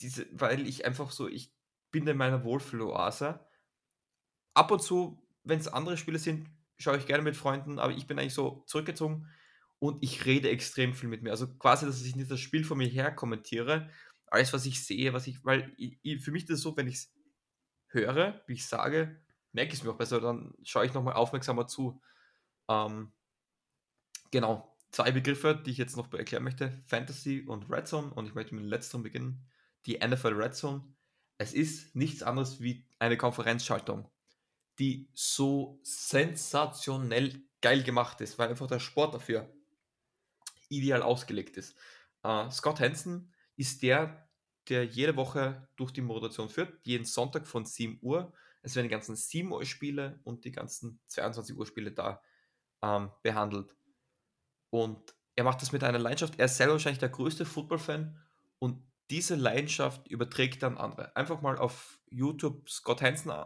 Diese, 0.00 0.26
weil 0.32 0.66
ich 0.66 0.86
einfach 0.86 1.10
so, 1.10 1.28
ich 1.28 1.54
bin 1.90 2.06
in 2.06 2.16
meiner 2.16 2.44
Wohlfühloase. 2.44 3.46
Ab 4.54 4.70
und 4.70 4.82
zu, 4.82 5.22
wenn 5.44 5.58
es 5.58 5.68
andere 5.68 5.96
Spiele 5.96 6.18
sind, 6.18 6.48
schaue 6.78 6.98
ich 6.98 7.06
gerne 7.06 7.22
mit 7.22 7.36
Freunden, 7.36 7.78
aber 7.78 7.92
ich 7.92 8.06
bin 8.06 8.18
eigentlich 8.18 8.34
so 8.34 8.64
zurückgezogen 8.66 9.28
und 9.78 10.02
ich 10.02 10.24
rede 10.26 10.50
extrem 10.50 10.94
viel 10.94 11.08
mit 11.08 11.22
mir. 11.22 11.30
Also 11.30 11.48
quasi, 11.56 11.86
dass 11.86 12.02
ich 12.02 12.16
nicht 12.16 12.30
das 12.30 12.40
Spiel 12.40 12.64
von 12.64 12.78
mir 12.78 12.88
her 12.88 13.14
kommentiere, 13.14 13.90
alles, 14.30 14.52
was 14.52 14.64
ich 14.64 14.84
sehe, 14.84 15.12
was 15.12 15.26
ich, 15.26 15.44
weil 15.44 15.72
ich, 15.76 16.22
für 16.22 16.30
mich 16.30 16.44
ist 16.44 16.50
es 16.50 16.60
so, 16.62 16.76
wenn 16.76 16.86
ich 16.86 16.94
es 16.94 17.12
höre, 17.88 18.42
wie 18.46 18.54
ich 18.54 18.66
sage, 18.66 19.20
merke 19.52 19.72
ich 19.72 19.80
es 19.80 19.84
mir 19.84 19.90
auch 19.90 19.98
besser, 19.98 20.20
dann 20.20 20.54
schaue 20.62 20.86
ich 20.86 20.94
nochmal 20.94 21.14
aufmerksamer 21.14 21.66
zu. 21.66 22.00
Ähm, 22.68 23.12
genau, 24.30 24.76
zwei 24.90 25.10
Begriffe, 25.10 25.54
die 25.54 25.72
ich 25.72 25.78
jetzt 25.78 25.96
noch 25.96 26.12
erklären 26.12 26.44
möchte: 26.44 26.82
Fantasy 26.86 27.44
und 27.46 27.70
Red 27.70 27.88
Zone. 27.88 28.12
Und 28.14 28.26
ich 28.26 28.34
möchte 28.34 28.54
mit 28.54 28.64
dem 28.64 28.70
letzteren 28.70 29.02
beginnen. 29.02 29.46
Die 29.86 29.98
NFL 29.98 30.34
Red 30.34 30.54
Zone. 30.54 30.84
Es 31.38 31.52
ist 31.52 31.96
nichts 31.96 32.22
anderes 32.22 32.60
wie 32.60 32.86
eine 32.98 33.16
Konferenzschaltung, 33.16 34.10
die 34.78 35.08
so 35.14 35.80
sensationell 35.82 37.42
geil 37.62 37.82
gemacht 37.82 38.20
ist, 38.20 38.38
weil 38.38 38.50
einfach 38.50 38.66
der 38.66 38.78
Sport 38.78 39.14
dafür 39.14 39.50
ideal 40.68 41.02
ausgelegt 41.02 41.56
ist. 41.56 41.76
Uh, 42.22 42.50
Scott 42.50 42.80
Hansen 42.80 43.32
ist 43.60 43.82
der, 43.82 44.26
der 44.70 44.86
jede 44.86 45.16
Woche 45.16 45.68
durch 45.76 45.92
die 45.92 46.00
Moderation 46.00 46.48
führt, 46.48 46.80
jeden 46.86 47.04
Sonntag 47.04 47.46
von 47.46 47.66
7 47.66 47.98
Uhr. 48.00 48.32
Es 48.62 48.74
werden 48.74 48.86
die 48.86 48.90
ganzen 48.90 49.16
7 49.16 49.52
Uhr 49.52 49.66
Spiele 49.66 50.18
und 50.24 50.46
die 50.46 50.50
ganzen 50.50 50.98
22 51.08 51.58
Uhr 51.58 51.66
Spiele 51.66 51.92
da 51.92 52.22
ähm, 52.80 53.10
behandelt. 53.22 53.76
Und 54.70 55.14
er 55.36 55.44
macht 55.44 55.60
das 55.60 55.72
mit 55.72 55.84
einer 55.84 55.98
Leidenschaft. 55.98 56.38
Er 56.38 56.46
ist 56.46 56.56
selber 56.56 56.72
wahrscheinlich 56.72 57.00
der 57.00 57.10
größte 57.10 57.44
Football-Fan 57.44 58.18
und 58.58 58.82
diese 59.10 59.34
Leidenschaft 59.34 60.08
überträgt 60.08 60.62
dann 60.62 60.78
andere. 60.78 61.14
Einfach 61.14 61.42
mal 61.42 61.58
auf 61.58 62.00
YouTube 62.08 62.66
Scott 62.70 63.02
Hansen 63.02 63.30
äh, 63.30 63.44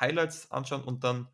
Highlights 0.00 0.50
anschauen 0.50 0.84
und 0.84 1.04
dann 1.04 1.28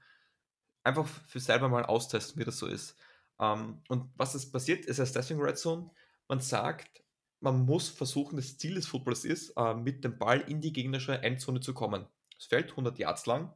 einfach 0.83 1.07
für 1.07 1.39
selber 1.39 1.69
mal 1.69 1.85
austesten, 1.85 2.41
wie 2.41 2.45
das 2.45 2.59
so 2.59 2.67
ist. 2.67 2.97
Ähm, 3.39 3.81
und 3.89 4.11
was 4.17 4.35
ist 4.35 4.51
passiert, 4.51 4.87
ist 4.87 4.99
heißt 4.99 5.15
deswegen 5.15 5.41
Red 5.41 5.57
Zone. 5.57 5.91
Man 6.27 6.41
sagt, 6.41 7.05
man 7.41 7.65
muss 7.65 7.89
versuchen, 7.89 8.37
das 8.37 8.59
Ziel 8.59 8.75
des 8.75 8.87
Footballs 8.87 9.25
ist, 9.25 9.51
äh, 9.57 9.75
mit 9.75 10.05
dem 10.05 10.19
Ball 10.19 10.41
in 10.41 10.61
die 10.61 10.73
gegnerische 10.73 11.23
Endzone 11.23 11.61
zu 11.61 11.75
kommen. 11.75 12.07
Das 12.37 12.47
Feld 12.47 12.71
100 12.71 12.99
Yards 12.99 13.27
lang 13.27 13.55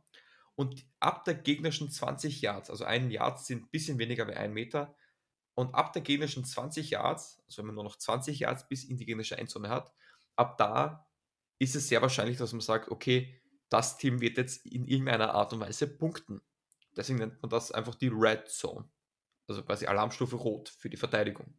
und 0.54 0.84
ab 1.00 1.24
der 1.24 1.34
gegnerischen 1.34 1.90
20 1.90 2.40
Yards, 2.40 2.70
also 2.70 2.84
ein 2.84 3.10
Yard 3.10 3.40
sind 3.40 3.64
ein 3.64 3.70
bisschen 3.70 3.98
weniger 3.98 4.28
wie 4.28 4.34
ein 4.34 4.52
Meter, 4.52 4.94
und 5.54 5.74
ab 5.74 5.92
der 5.92 6.02
gegnerischen 6.02 6.44
20 6.44 6.90
Yards, 6.90 7.42
also 7.46 7.58
wenn 7.58 7.66
man 7.66 7.74
nur 7.74 7.84
noch 7.84 7.96
20 7.96 8.38
Yards 8.38 8.68
bis 8.68 8.84
in 8.84 8.96
die 8.96 9.04
gegnerische 9.04 9.36
Endzone 9.36 9.68
hat, 9.68 9.92
ab 10.36 10.56
da 10.56 11.06
ist 11.58 11.76
es 11.76 11.88
sehr 11.88 12.00
wahrscheinlich, 12.02 12.38
dass 12.38 12.52
man 12.52 12.60
sagt, 12.60 12.90
okay, 12.90 13.38
das 13.68 13.98
Team 13.98 14.20
wird 14.20 14.38
jetzt 14.38 14.66
in 14.66 14.86
irgendeiner 14.86 15.34
Art 15.34 15.52
und 15.52 15.60
Weise 15.60 15.86
punkten. 15.86 16.40
Deswegen 16.96 17.18
nennt 17.18 17.40
man 17.42 17.50
das 17.50 17.70
einfach 17.70 17.94
die 17.94 18.08
Red 18.08 18.48
Zone. 18.48 18.88
Also 19.46 19.62
quasi 19.62 19.86
Alarmstufe 19.86 20.36
Rot 20.36 20.68
für 20.70 20.90
die 20.90 20.96
Verteidigung. 20.96 21.54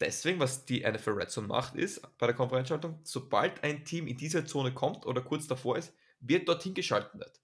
Deswegen, 0.00 0.40
was 0.40 0.64
die 0.64 0.80
NFL 0.80 1.10
Red 1.10 1.30
Zone 1.30 1.46
macht, 1.46 1.76
ist 1.76 2.00
bei 2.18 2.26
der 2.26 2.34
Konferenzschaltung, 2.34 3.00
sobald 3.04 3.62
ein 3.62 3.84
Team 3.84 4.06
in 4.06 4.16
diese 4.16 4.44
Zone 4.44 4.72
kommt 4.72 5.04
oder 5.04 5.20
kurz 5.20 5.46
davor 5.46 5.76
ist, 5.76 5.94
wird 6.20 6.48
dorthin 6.48 6.74
geschaltet. 6.74 7.40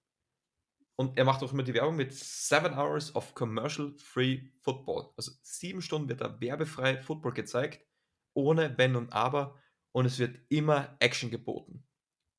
Und 0.99 1.19
er 1.19 1.27
macht 1.27 1.43
auch 1.43 1.53
immer 1.53 1.63
die 1.63 1.75
Werbung 1.75 1.97
mit 1.97 2.15
7 2.15 2.75
Hours 2.75 3.15
of 3.15 3.35
Commercial 3.35 3.95
Free 3.99 4.49
Football. 4.63 5.13
Also 5.19 5.33
sieben 5.43 5.83
Stunden 5.83 6.09
wird 6.09 6.23
da 6.23 6.41
werbefrei 6.41 7.03
Football 7.03 7.35
gezeigt, 7.35 7.87
ohne 8.33 8.77
Wenn 8.79 8.97
und 8.97 9.13
Aber. 9.13 9.61
Und 9.93 10.07
es 10.07 10.19
wird 10.19 10.39
immer 10.49 10.97
Action 11.01 11.31
geboten. 11.31 11.87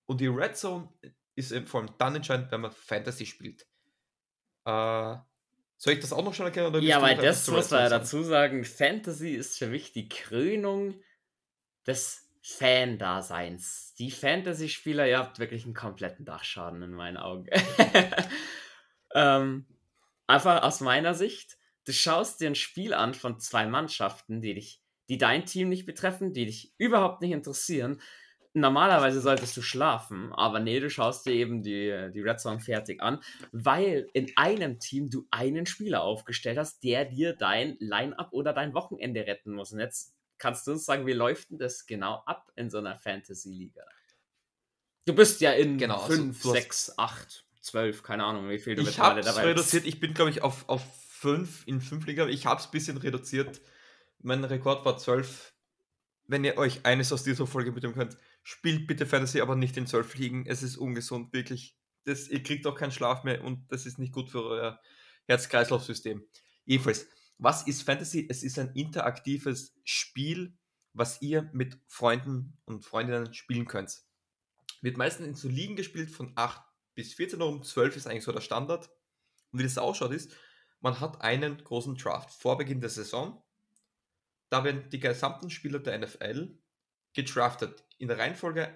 Und 0.08 0.22
die 0.22 0.28
Red 0.28 0.58
Zone 0.58 0.92
ist 1.36 1.56
vor 1.68 1.82
allem 1.82 1.94
dann 2.00 2.16
entscheidend, 2.16 2.52
wenn 2.52 2.62
man 2.62 2.72
Fantasy 2.72 3.28
spielt. 3.28 3.68
Äh, 4.66 5.18
soll 5.78 5.94
ich 5.94 6.00
das 6.00 6.12
auch 6.12 6.24
noch 6.24 6.34
schon 6.34 6.48
erkennen? 6.48 6.68
Oder 6.68 6.80
ja, 6.80 7.02
weil 7.02 7.18
das 7.18 7.48
muss 7.48 7.70
man 7.70 7.82
ja 7.82 7.90
dazu 7.90 8.24
sagen. 8.24 8.66
Fantasy 8.66 9.32
ist 9.32 9.58
für 9.58 9.68
mich 9.68 9.92
die 9.92 10.10
Krönung 10.10 11.00
des 11.86 12.28
Fan-Daseins. 12.42 13.94
Die 14.00 14.10
Fantasy-Spieler, 14.10 15.08
ihr 15.08 15.20
habt 15.20 15.40
wirklich 15.40 15.66
einen 15.66 15.74
kompletten 15.74 16.26
Dachschaden 16.26 16.82
in 16.82 16.94
meinen 16.94 17.18
Augen. 17.18 17.48
ähm, 19.14 19.66
einfach 20.26 20.64
aus 20.64 20.82
meiner 20.82 21.14
Sicht, 21.14 21.58
du 21.86 21.94
schaust 21.94 22.42
dir 22.42 22.50
ein 22.50 22.56
Spiel 22.56 22.94
an 22.94 23.14
von 23.14 23.40
zwei 23.40 23.68
Mannschaften, 23.68 24.42
die 24.42 24.56
dich, 24.56 24.82
die 25.10 25.18
dein 25.18 25.46
Team 25.46 25.70
nicht 25.70 25.86
betreffen, 25.86 26.34
die 26.34 26.46
dich 26.46 26.74
überhaupt 26.78 27.22
nicht 27.22 27.32
interessieren. 27.32 28.02
Normalerweise 28.58 29.22
solltest 29.22 29.56
du 29.56 29.62
schlafen, 29.62 30.34
aber 30.34 30.60
nee, 30.60 30.80
du 30.80 30.90
schaust 30.90 31.28
dir 31.28 31.34
eben 31.34 31.62
die, 31.62 32.10
die 32.12 32.22
Red 32.22 32.40
Zone 32.40 32.60
fertig 32.60 33.02
an, 33.02 33.20
weil 33.52 34.10
in 34.14 34.32
einem 34.36 34.80
Team 34.80 35.12
du 35.12 35.28
einen 35.30 35.68
Spieler 35.68 36.02
aufgestellt 36.02 36.58
hast, 36.58 36.84
der 36.84 37.06
dir 37.06 37.34
dein 37.34 37.78
Line-Up 37.80 38.30
oder 38.32 38.54
dein 38.54 38.74
Wochenende 38.74 39.28
retten 39.28 39.54
muss. 39.54 39.74
Und 39.74 39.80
jetzt 39.80 40.16
kannst 40.40 40.66
du 40.66 40.72
uns 40.72 40.86
sagen, 40.86 41.06
wie 41.06 41.14
läuft 41.14 41.52
denn 41.52 41.60
das 41.60 41.86
genau 41.86 42.24
ab 42.26 42.52
in 42.56 42.72
so 42.72 42.80
einer 42.80 42.98
Fantasy-Liga? 42.98 43.84
Du 45.06 45.14
bist 45.14 45.40
ja 45.40 45.52
in 45.52 45.78
genau, 45.78 46.00
5, 46.00 46.42
6, 46.42 46.98
8, 46.98 47.46
12, 47.62 48.02
keine 48.02 48.24
Ahnung, 48.24 48.50
wie 48.50 48.58
viel 48.58 48.74
du 48.74 48.82
ich 48.82 48.88
mittlerweile 48.88 49.22
dabei 49.22 49.44
reduziert. 49.44 49.86
Ich 49.86 50.00
bin, 50.00 50.16
glaube 50.16 50.32
ich, 50.32 50.42
auf, 50.42 50.68
auf 50.68 50.84
5 51.10 51.68
in 51.68 51.80
5 51.80 52.08
Liga. 52.08 52.26
Ich 52.26 52.48
habe 52.48 52.60
es 52.60 52.66
ein 52.66 52.72
bisschen 52.72 52.98
reduziert. 52.98 53.62
Mein 54.24 54.44
Rekord 54.44 54.84
war 54.84 54.98
12. 54.98 55.54
Wenn 56.26 56.44
ihr 56.44 56.58
euch 56.58 56.86
eines 56.86 57.14
aus 57.14 57.24
dieser 57.24 57.46
Folge 57.46 57.72
mitnehmen 57.72 57.94
könnt, 57.94 58.18
spielt 58.48 58.88
bitte 58.88 59.06
Fantasy, 59.06 59.42
aber 59.42 59.58
nicht 59.58 59.76
in 59.76 59.88
12 59.88 60.16
Ligen. 60.16 60.46
Es 60.46 60.64
ist 60.64 60.78
ungesund, 60.78 61.34
wirklich. 61.34 61.76
Das, 62.06 62.30
ihr 62.30 62.42
kriegt 62.42 62.66
auch 62.66 62.76
keinen 62.76 62.94
Schlaf 62.94 63.26
mehr 63.26 63.44
und 63.44 63.70
das 63.70 63.86
ist 63.86 64.00
nicht 64.00 64.14
gut 64.14 64.30
für 64.30 64.42
euer 64.42 64.80
Herz-Kreislauf-System. 65.26 66.26
Jedenfalls, 66.64 67.08
was 67.38 67.68
ist 67.68 67.82
Fantasy? 67.82 68.26
Es 68.30 68.44
ist 68.44 68.58
ein 68.58 68.72
interaktives 68.72 69.76
Spiel, 69.84 70.58
was 70.94 71.22
ihr 71.22 71.50
mit 71.52 71.78
Freunden 71.88 72.58
und 72.64 72.86
Freundinnen 72.86 73.34
spielen 73.34 73.68
könnt. 73.68 73.98
Wird 74.82 74.96
meistens 74.96 75.28
in 75.28 75.36
so 75.36 75.50
Ligen 75.50 75.76
gespielt 75.76 76.10
von 76.10 76.32
8 76.36 76.62
bis 76.96 77.16
14 77.16 77.42
Uhr, 77.42 77.50
um 77.50 77.64
12 77.64 77.98
ist 77.98 78.08
eigentlich 78.08 78.24
so 78.24 78.32
der 78.32 78.40
Standard. 78.40 78.90
Und 79.52 79.60
wie 79.60 79.64
das 79.64 79.78
ausschaut 79.78 80.14
ist, 80.14 80.34
man 80.80 81.02
hat 81.02 81.20
einen 81.20 81.62
großen 81.62 81.96
Draft 81.96 82.32
vor 82.32 82.58
Beginn 82.58 82.80
der 82.80 82.92
Saison. 82.92 83.44
Da 84.50 84.64
werden 84.64 84.90
die 84.90 85.02
gesamten 85.02 85.50
Spieler 85.50 85.80
der 85.80 86.00
NFL 86.00 86.58
gedraftet 87.14 87.84
in 87.98 88.08
der 88.08 88.18
Reihenfolge 88.18 88.76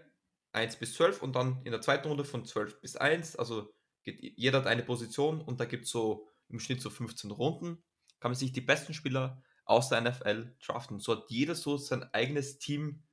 1 0.53 0.77
bis 0.77 0.93
12 0.95 1.21
und 1.21 1.35
dann 1.35 1.61
in 1.63 1.71
der 1.71 1.81
zweiten 1.81 2.07
Runde 2.07 2.25
von 2.25 2.45
12 2.45 2.81
bis 2.81 2.95
1. 2.95 3.35
Also 3.35 3.73
jeder 4.03 4.59
hat 4.59 4.67
eine 4.67 4.83
Position 4.83 5.41
und 5.41 5.59
da 5.59 5.65
gibt 5.65 5.85
es 5.85 5.91
so 5.91 6.27
im 6.49 6.59
Schnitt 6.59 6.81
so 6.81 6.89
15 6.89 7.31
Runden 7.31 7.83
kann 8.21 8.31
man 8.31 8.37
sich 8.37 8.53
die 8.53 8.61
besten 8.61 8.93
Spieler 8.93 9.43
aus 9.65 9.89
der 9.89 9.99
NFL 9.99 10.55
draften. 10.65 10.99
So 10.99 11.13
hat 11.13 11.25
jeder 11.29 11.55
so 11.55 11.75
sein 11.75 12.03
eigenes 12.13 12.59
Team, 12.59 13.03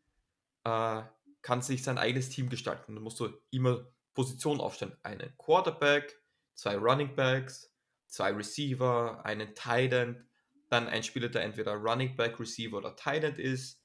äh, 0.65 1.03
kann 1.43 1.63
sich 1.63 1.83
sein 1.83 1.99
eigenes 1.99 2.29
Team 2.29 2.49
gestalten. 2.49 2.95
Da 2.95 3.01
musst 3.01 3.19
du 3.19 3.31
immer 3.51 3.91
Positionen 4.15 4.61
aufstellen. 4.61 4.97
Einen 5.03 5.33
Quarterback, 5.39 6.21
zwei 6.55 6.77
Running 6.77 7.17
Backs, 7.17 7.75
zwei 8.07 8.33
Receiver, 8.33 9.25
einen 9.25 9.55
Tight 9.55 9.93
End, 9.93 10.25
dann 10.69 10.89
ein 10.89 11.03
Spieler, 11.03 11.29
der 11.29 11.43
entweder 11.43 11.75
Running 11.75 12.15
Back, 12.15 12.39
Receiver 12.39 12.77
oder 12.77 12.95
Tight 12.95 13.25
End 13.25 13.39
ist, 13.39 13.83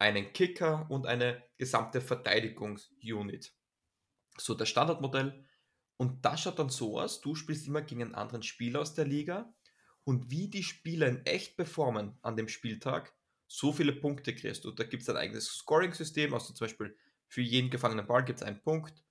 einen 0.00 0.32
Kicker 0.32 0.86
und 0.90 1.06
eine 1.06 1.42
gesamte 1.58 2.00
Verteidigungsunit. 2.00 3.52
So 4.38 4.54
das 4.54 4.68
Standardmodell. 4.68 5.44
Und 5.96 6.24
das 6.24 6.42
schaut 6.42 6.58
dann 6.58 6.70
so 6.70 6.98
aus, 6.98 7.20
du 7.20 7.34
spielst 7.34 7.66
immer 7.66 7.82
gegen 7.82 8.02
einen 8.02 8.14
anderen 8.14 8.42
Spieler 8.42 8.80
aus 8.80 8.94
der 8.94 9.04
Liga. 9.04 9.52
Und 10.04 10.30
wie 10.30 10.48
die 10.48 10.64
Spieler 10.64 11.06
in 11.08 11.26
echt 11.26 11.56
performen 11.56 12.18
an 12.22 12.36
dem 12.36 12.48
Spieltag, 12.48 13.14
so 13.46 13.72
viele 13.72 13.92
Punkte 13.92 14.34
kriegst 14.34 14.64
du. 14.64 14.70
Da 14.70 14.84
gibt 14.84 15.02
es 15.02 15.08
ein 15.10 15.16
eigenes 15.16 15.46
Scoring-System, 15.46 16.32
also 16.32 16.54
zum 16.54 16.66
Beispiel 16.66 16.96
für 17.28 17.42
jeden 17.42 17.70
gefangenen 17.70 18.06
Ball 18.06 18.24
gibt 18.24 18.40
es 18.40 18.46
einen 18.46 18.62
Punkt, 18.62 19.04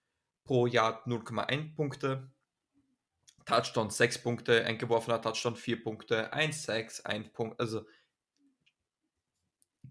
pro 0.43 0.65
Jahr 0.65 1.05
0,1 1.05 1.75
Punkte, 1.75 2.31
Touchdown 3.45 3.89
6 3.89 4.23
Punkte, 4.23 4.65
ein 4.65 4.77
geworfener 4.77 5.21
Touchdown 5.21 5.55
4 5.55 5.83
Punkte, 5.83 6.33
1 6.33 6.63
6, 6.63 7.05
1 7.05 7.29
Punkt, 7.33 7.59
also 7.59 7.85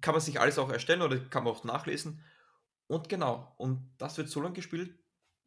kann 0.01 0.15
man 0.15 0.21
sich 0.21 0.41
alles 0.41 0.59
auch 0.59 0.71
erstellen 0.71 1.03
oder 1.03 1.19
kann 1.19 1.45
man 1.45 1.53
auch 1.53 1.65
nachlesen. 1.65 2.23
Und 2.87 3.09
genau, 3.09 3.55
und 3.59 3.95
das 3.99 4.17
wird 4.19 4.29
so 4.29 4.41
lange 4.41 4.55
gespielt, 4.55 4.99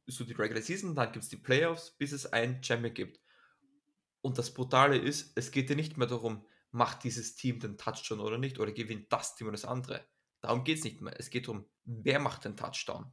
so 0.08 0.24
die 0.24 0.34
Regular 0.34 0.62
Season, 0.62 0.96
dann 0.96 1.12
gibt 1.12 1.24
es 1.24 1.30
die 1.30 1.38
Playoffs, 1.38 1.92
bis 1.92 2.12
es 2.12 2.26
ein 2.32 2.64
Champion 2.64 2.94
gibt. 2.94 3.20
Und 4.22 4.38
das 4.38 4.54
Brutale 4.54 4.98
ist, 4.98 5.32
es 5.36 5.52
geht 5.52 5.70
dir 5.70 5.76
nicht 5.76 5.98
mehr 5.98 6.08
darum, 6.08 6.46
macht 6.72 7.04
dieses 7.04 7.36
Team 7.36 7.60
den 7.60 7.78
Touchdown 7.78 8.20
oder 8.20 8.38
nicht, 8.38 8.60
oder 8.60 8.72
gewinnt 8.72 9.12
das 9.12 9.36
Team 9.36 9.48
oder 9.48 9.54
das 9.54 9.66
andere. 9.66 10.06
Darum 10.42 10.64
geht 10.64 10.80
es 10.80 10.84
nicht 10.84 11.02
mehr. 11.02 11.14
Es 11.20 11.30
geht 11.30 11.48
darum, 11.48 11.70
wer 11.84 12.20
macht 12.20 12.46
den 12.46 12.58
Touchdown. 12.58 13.12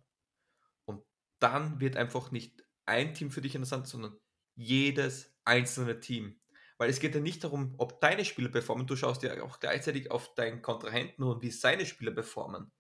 Und 0.85 1.05
dann 1.39 1.81
wird 1.81 1.97
einfach 1.97 2.31
nicht 2.31 2.65
ein 2.87 3.15
Team 3.15 3.31
für 3.31 3.41
dich 3.41 3.55
interessant, 3.55 3.87
sondern 3.87 4.19
jedes 4.55 5.35
einzelne 5.45 6.01
Team. 6.01 6.38
Weil 6.79 6.91
es 6.91 7.01
geht 7.01 7.15
ja 7.15 7.21
nicht 7.21 7.43
darum, 7.43 7.75
ob 7.77 8.01
deine 8.01 8.25
Spieler 8.25 8.49
performen, 8.49 8.87
du 8.87 8.97
schaust 8.97 9.23
ja 9.25 9.43
auch 9.43 9.59
gleichzeitig 9.59 10.11
auf 10.11 10.35
deinen 10.35 10.63
Kontrahenten 10.63 11.25
und 11.25 11.43
wie 11.43 11.51
seine 11.51 11.85
Spieler 11.85 12.13
performen. 12.13 12.71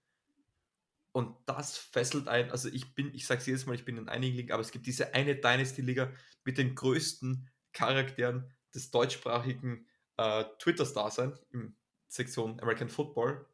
Und 1.12 1.37
das 1.46 1.76
fesselt 1.76 2.28
ein, 2.28 2.50
also 2.52 2.68
ich 2.68 2.94
bin, 2.94 3.12
ich 3.12 3.26
sage 3.26 3.40
es 3.40 3.46
jedes 3.46 3.66
Mal, 3.66 3.74
ich 3.74 3.84
bin 3.84 3.96
in 3.96 4.08
einigen 4.08 4.37
Ligen, 4.37 4.52
aber 4.52 4.62
es 4.62 4.70
gibt 4.70 4.87
diese 4.87 5.14
eine 5.14 5.34
Dynasty-Liga 5.34 6.12
mit 6.44 6.58
den 6.58 6.76
größten 6.76 7.50
Charakteren 7.72 8.52
des 8.72 8.92
deutschsprachigen 8.92 9.88
äh, 10.16 10.44
Twitter-Dasein 10.61 11.37
in 11.50 11.76
Sektion 12.06 12.61
American 12.61 12.88
Football. 12.88 13.46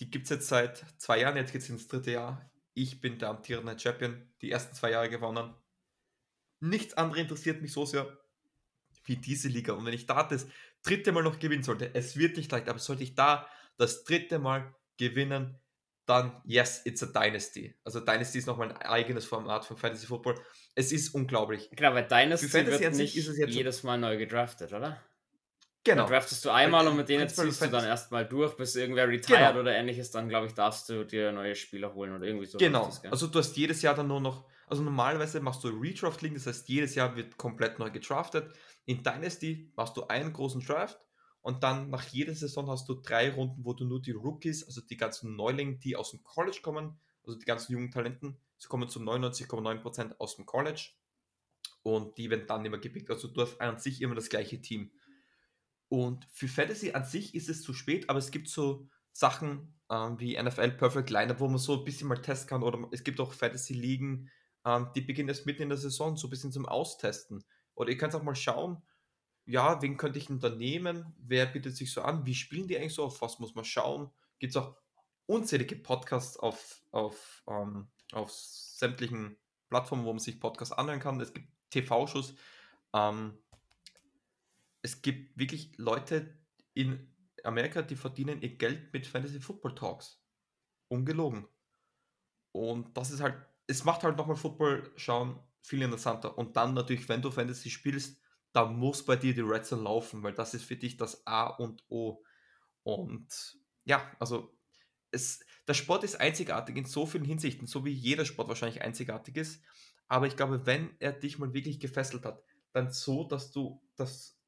Die 0.00 0.10
gibt 0.10 0.24
es 0.24 0.30
jetzt 0.30 0.48
seit 0.48 0.86
zwei 0.96 1.20
Jahren, 1.20 1.36
jetzt 1.36 1.52
geht 1.52 1.62
es 1.62 1.68
ins 1.68 1.86
dritte 1.88 2.12
Jahr. 2.12 2.50
Ich 2.72 3.00
bin 3.00 3.18
der 3.18 3.30
amtierende 3.30 3.78
Champion, 3.78 4.26
die 4.40 4.50
ersten 4.50 4.74
zwei 4.74 4.92
Jahre 4.92 5.10
gewonnen. 5.10 5.54
Nichts 6.60 6.94
anderes 6.94 7.20
interessiert 7.20 7.60
mich 7.60 7.72
so 7.72 7.84
sehr 7.84 8.18
wie 9.08 9.16
diese 9.16 9.48
Liga. 9.48 9.72
Und 9.72 9.86
wenn 9.86 9.94
ich 9.94 10.06
da 10.06 10.22
das 10.22 10.46
dritte 10.82 11.12
Mal 11.12 11.22
noch 11.22 11.38
gewinnen 11.38 11.62
sollte, 11.62 11.94
es 11.94 12.16
wird 12.16 12.36
nicht 12.36 12.50
leicht, 12.52 12.68
aber 12.68 12.78
sollte 12.78 13.02
ich 13.02 13.14
da 13.14 13.48
das 13.76 14.04
dritte 14.04 14.38
Mal 14.38 14.74
gewinnen, 14.96 15.58
dann 16.06 16.40
yes, 16.44 16.82
it's 16.84 17.02
a 17.02 17.06
Dynasty. 17.06 17.74
Also 17.84 18.00
Dynasty 18.00 18.38
ist 18.38 18.46
nochmal 18.46 18.70
ein 18.72 18.76
eigenes 18.78 19.26
Format 19.26 19.66
von 19.66 19.76
Fantasy 19.76 20.06
Football. 20.06 20.40
Es 20.74 20.90
ist 20.90 21.14
unglaublich. 21.14 21.68
Genau, 21.72 21.92
weil 21.94 22.06
Dynasty 22.06 22.52
wird 22.52 22.94
nicht 22.94 23.14
jedes 23.14 23.82
Mal 23.82 23.98
neu 23.98 24.16
gedraftet, 24.16 24.72
oder? 24.72 25.02
Genau. 25.84 26.02
Dann 26.02 26.12
draftest 26.12 26.44
du 26.44 26.50
einmal 26.50 26.86
und 26.88 26.96
mit 26.96 27.08
denen 27.08 27.28
ziehst 27.28 27.62
du 27.62 27.68
dann 27.68 27.84
erstmal 27.84 28.26
durch, 28.26 28.56
bis 28.56 28.74
irgendwer 28.74 29.08
retired 29.08 29.48
genau. 29.48 29.60
oder 29.60 29.74
ähnliches, 29.74 30.10
dann 30.10 30.28
glaube 30.28 30.46
ich, 30.46 30.54
darfst 30.54 30.88
du 30.88 31.04
dir 31.04 31.32
neue 31.32 31.54
Spieler 31.54 31.94
holen 31.94 32.14
oder 32.14 32.26
irgendwie 32.26 32.46
so. 32.46 32.58
Genau. 32.58 32.86
Das, 32.86 33.04
also 33.04 33.26
du 33.26 33.38
hast 33.38 33.56
jedes 33.56 33.80
Jahr 33.82 33.94
dann 33.94 34.08
nur 34.08 34.20
noch, 34.20 34.44
also 34.66 34.82
normalerweise 34.82 35.40
machst 35.40 35.64
du 35.64 35.68
Redraft-Ligen, 35.68 36.34
das 36.34 36.46
heißt 36.46 36.68
jedes 36.68 36.94
Jahr 36.94 37.16
wird 37.16 37.36
komplett 37.36 37.78
neu 37.78 37.90
gedraftet. 37.90 38.52
In 38.88 39.02
Dynasty 39.02 39.70
machst 39.76 39.98
du 39.98 40.04
einen 40.04 40.32
großen 40.32 40.62
Draft 40.62 40.98
und 41.42 41.62
dann 41.62 41.90
nach 41.90 42.04
jeder 42.04 42.34
Saison 42.34 42.70
hast 42.70 42.88
du 42.88 42.94
drei 42.94 43.30
Runden, 43.30 43.62
wo 43.62 43.74
du 43.74 43.84
nur 43.84 44.00
die 44.00 44.12
Rookies, 44.12 44.64
also 44.64 44.80
die 44.80 44.96
ganzen 44.96 45.36
Neulinge, 45.36 45.76
die 45.76 45.94
aus 45.94 46.12
dem 46.12 46.24
College 46.24 46.60
kommen, 46.62 46.98
also 47.22 47.38
die 47.38 47.44
ganzen 47.44 47.72
jungen 47.72 47.90
Talenten, 47.90 48.38
sie 48.56 48.66
kommen 48.66 48.88
zu 48.88 49.00
99,9% 49.00 50.16
aus 50.18 50.36
dem 50.36 50.46
College 50.46 50.92
und 51.82 52.16
die 52.16 52.30
werden 52.30 52.46
dann 52.46 52.64
immer 52.64 52.78
gepickt. 52.78 53.10
Also 53.10 53.28
du 53.28 53.42
hast 53.42 53.60
an 53.60 53.78
sich 53.78 54.00
immer 54.00 54.14
das 54.14 54.30
gleiche 54.30 54.62
Team. 54.62 54.90
Und 55.90 56.26
für 56.32 56.48
Fantasy 56.48 56.92
an 56.92 57.04
sich 57.04 57.34
ist 57.34 57.50
es 57.50 57.60
zu 57.60 57.74
spät, 57.74 58.08
aber 58.08 58.20
es 58.20 58.30
gibt 58.30 58.48
so 58.48 58.88
Sachen 59.12 59.78
ähm, 59.90 60.18
wie 60.18 60.42
NFL 60.42 60.70
Perfect 60.70 61.10
Lineup, 61.10 61.40
wo 61.40 61.48
man 61.48 61.58
so 61.58 61.80
ein 61.80 61.84
bisschen 61.84 62.08
mal 62.08 62.22
testen 62.22 62.48
kann. 62.48 62.62
Oder 62.62 62.88
es 62.90 63.04
gibt 63.04 63.20
auch 63.20 63.34
Fantasy-Ligen, 63.34 64.30
ähm, 64.64 64.88
die 64.94 65.02
beginnen 65.02 65.28
erst 65.28 65.44
mitten 65.44 65.64
in 65.64 65.68
der 65.68 65.76
Saison, 65.76 66.16
so 66.16 66.26
ein 66.26 66.30
bisschen 66.30 66.52
zum 66.52 66.64
Austesten. 66.64 67.44
Oder 67.78 67.90
ihr 67.90 67.96
könnt 67.96 68.14
auch 68.14 68.24
mal 68.24 68.34
schauen, 68.34 68.82
ja, 69.46 69.80
wen 69.80 69.96
könnte 69.96 70.18
ich 70.18 70.26
denn 70.26 70.40
da 70.40 70.50
nehmen? 70.50 71.14
Wer 71.16 71.46
bietet 71.46 71.76
sich 71.76 71.92
so 71.92 72.02
an? 72.02 72.26
Wie 72.26 72.34
spielen 72.34 72.66
die 72.66 72.76
eigentlich 72.76 72.94
so? 72.94 73.04
Auf 73.04 73.22
was 73.22 73.38
muss 73.38 73.54
man 73.54 73.64
schauen? 73.64 74.10
Gibt 74.40 74.50
es 74.50 74.56
auch 74.56 74.76
unzählige 75.26 75.76
Podcasts 75.76 76.36
auf, 76.36 76.82
auf, 76.90 77.44
ähm, 77.48 77.88
auf 78.12 78.32
sämtlichen 78.32 79.36
Plattformen, 79.68 80.04
wo 80.04 80.12
man 80.12 80.18
sich 80.18 80.40
Podcasts 80.40 80.76
anhören 80.76 80.98
kann. 80.98 81.20
Es 81.20 81.32
gibt 81.32 81.48
TV-Shows. 81.70 82.34
Ähm, 82.94 83.38
es 84.82 85.00
gibt 85.00 85.38
wirklich 85.38 85.78
Leute 85.78 86.36
in 86.74 87.14
Amerika, 87.44 87.82
die 87.82 87.96
verdienen 87.96 88.42
ihr 88.42 88.56
Geld 88.56 88.92
mit 88.92 89.06
Fantasy 89.06 89.40
Football 89.40 89.76
Talks. 89.76 90.20
Ungelogen. 90.88 91.46
Und 92.50 92.96
das 92.96 93.12
ist 93.12 93.20
halt, 93.20 93.36
es 93.68 93.84
macht 93.84 94.02
halt 94.02 94.16
nochmal 94.16 94.36
Football 94.36 94.90
schauen 94.96 95.38
viel 95.68 95.82
interessanter. 95.82 96.36
Und 96.38 96.56
dann 96.56 96.74
natürlich, 96.74 97.08
wenn 97.08 97.22
du 97.22 97.30
Fantasy 97.30 97.70
spielst, 97.70 98.20
da 98.52 98.64
muss 98.64 99.04
bei 99.04 99.16
dir 99.16 99.34
die 99.34 99.42
Red 99.42 99.66
Zone 99.66 99.82
laufen, 99.82 100.22
weil 100.22 100.32
das 100.32 100.54
ist 100.54 100.64
für 100.64 100.76
dich 100.76 100.96
das 100.96 101.26
A 101.26 101.46
und 101.46 101.84
O. 101.88 102.22
Und 102.82 103.58
ja, 103.84 104.10
also 104.18 104.56
es, 105.10 105.40
der 105.66 105.74
Sport 105.74 106.04
ist 106.04 106.20
einzigartig 106.20 106.76
in 106.76 106.84
so 106.84 107.06
vielen 107.06 107.24
Hinsichten, 107.24 107.66
so 107.66 107.84
wie 107.84 107.92
jeder 107.92 108.24
Sport 108.24 108.48
wahrscheinlich 108.48 108.82
einzigartig 108.82 109.36
ist. 109.36 109.62
Aber 110.08 110.26
ich 110.26 110.36
glaube, 110.36 110.66
wenn 110.66 110.96
er 110.98 111.12
dich 111.12 111.38
mal 111.38 111.52
wirklich 111.52 111.80
gefesselt 111.80 112.24
hat, 112.24 112.42
dann 112.72 112.90
so, 112.90 113.24
dass 113.24 113.50
du 113.52 113.82
das 113.96 114.38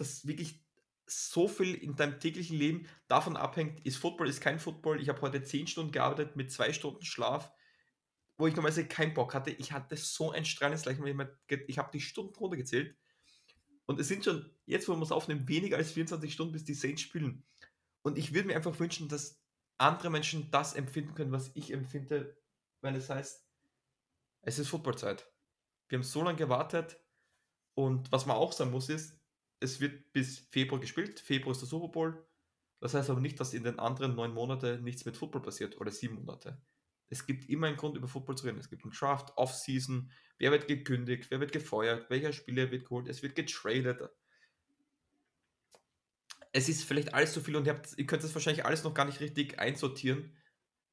dass 0.00 0.26
wirklich 0.26 0.64
so 1.06 1.46
viel 1.46 1.74
in 1.74 1.94
deinem 1.94 2.18
täglichen 2.18 2.56
Leben 2.56 2.86
davon 3.06 3.36
abhängt, 3.36 3.84
ist 3.84 3.98
Football, 3.98 4.28
ist 4.28 4.40
kein 4.40 4.58
Football. 4.58 5.00
Ich 5.00 5.08
habe 5.08 5.20
heute 5.20 5.42
10 5.42 5.66
Stunden 5.66 5.92
gearbeitet 5.92 6.36
mit 6.36 6.50
2 6.50 6.72
Stunden 6.72 7.04
Schlaf, 7.04 7.52
wo 8.40 8.46
ich 8.46 8.56
normalerweise 8.56 8.88
keinen 8.88 9.14
Bock 9.14 9.34
hatte. 9.34 9.50
Ich 9.50 9.72
hatte 9.72 9.96
so 9.96 10.32
ein 10.32 10.44
strahlendes 10.44 10.86
Lächeln, 10.86 11.28
ich 11.66 11.78
habe 11.78 11.90
die 11.92 12.00
Stunden 12.00 12.34
runtergezählt. 12.34 12.96
Und 13.86 14.00
es 14.00 14.08
sind 14.08 14.24
schon, 14.24 14.50
jetzt 14.66 14.88
wo 14.88 14.94
wir 14.94 15.02
es 15.02 15.12
aufnehmen, 15.12 15.48
weniger 15.48 15.76
als 15.76 15.92
24 15.92 16.32
Stunden, 16.32 16.52
bis 16.52 16.64
die 16.64 16.74
Saints 16.74 17.02
spielen. 17.02 17.44
Und 18.02 18.16
ich 18.16 18.32
würde 18.32 18.48
mir 18.48 18.56
einfach 18.56 18.78
wünschen, 18.78 19.08
dass 19.08 19.40
andere 19.78 20.10
Menschen 20.10 20.50
das 20.50 20.74
empfinden 20.74 21.14
können, 21.14 21.32
was 21.32 21.50
ich 21.54 21.72
empfinde, 21.72 22.36
weil 22.80 22.96
es 22.96 23.10
heißt, 23.10 23.46
es 24.42 24.58
ist 24.58 24.68
Footballzeit. 24.68 25.30
Wir 25.88 25.98
haben 25.98 26.04
so 26.04 26.22
lange 26.22 26.38
gewartet 26.38 26.98
und 27.74 28.10
was 28.12 28.26
man 28.26 28.36
auch 28.36 28.52
sagen 28.52 28.70
muss 28.70 28.88
ist, 28.88 29.18
es 29.60 29.80
wird 29.80 30.12
bis 30.12 30.38
Februar 30.38 30.80
gespielt. 30.80 31.20
Februar 31.20 31.52
ist 31.52 31.60
der 31.60 31.68
Super 31.68 31.88
Bowl. 31.88 32.26
Das 32.80 32.94
heißt 32.94 33.10
aber 33.10 33.20
nicht, 33.20 33.38
dass 33.38 33.52
in 33.52 33.64
den 33.64 33.78
anderen 33.78 34.14
neun 34.14 34.32
Monaten 34.32 34.82
nichts 34.82 35.04
mit 35.04 35.16
Football 35.16 35.42
passiert 35.42 35.78
oder 35.78 35.90
sieben 35.90 36.14
Monate. 36.14 36.62
Es 37.10 37.26
gibt 37.26 37.48
immer 37.50 37.66
einen 37.66 37.76
Grund, 37.76 37.96
über 37.96 38.06
Football 38.06 38.38
zu 38.38 38.46
reden. 38.46 38.60
Es 38.60 38.70
gibt 38.70 38.84
einen 38.84 38.92
Draft, 38.92 39.36
Off-Season, 39.36 40.10
wer 40.38 40.52
wird 40.52 40.68
gekündigt, 40.68 41.30
wer 41.30 41.40
wird 41.40 41.52
gefeuert, 41.52 42.08
welcher 42.08 42.32
Spieler 42.32 42.70
wird 42.70 42.84
geholt, 42.84 43.08
es 43.08 43.22
wird 43.22 43.34
getradet. 43.34 44.08
Es 46.52 46.68
ist 46.68 46.84
vielleicht 46.84 47.12
alles 47.12 47.32
zu 47.32 47.40
viel 47.40 47.56
und 47.56 47.66
ihr, 47.66 47.74
habt, 47.74 47.98
ihr 47.98 48.06
könnt 48.06 48.24
das 48.24 48.34
wahrscheinlich 48.34 48.64
alles 48.64 48.84
noch 48.84 48.94
gar 48.94 49.04
nicht 49.04 49.20
richtig 49.20 49.58
einsortieren. 49.58 50.36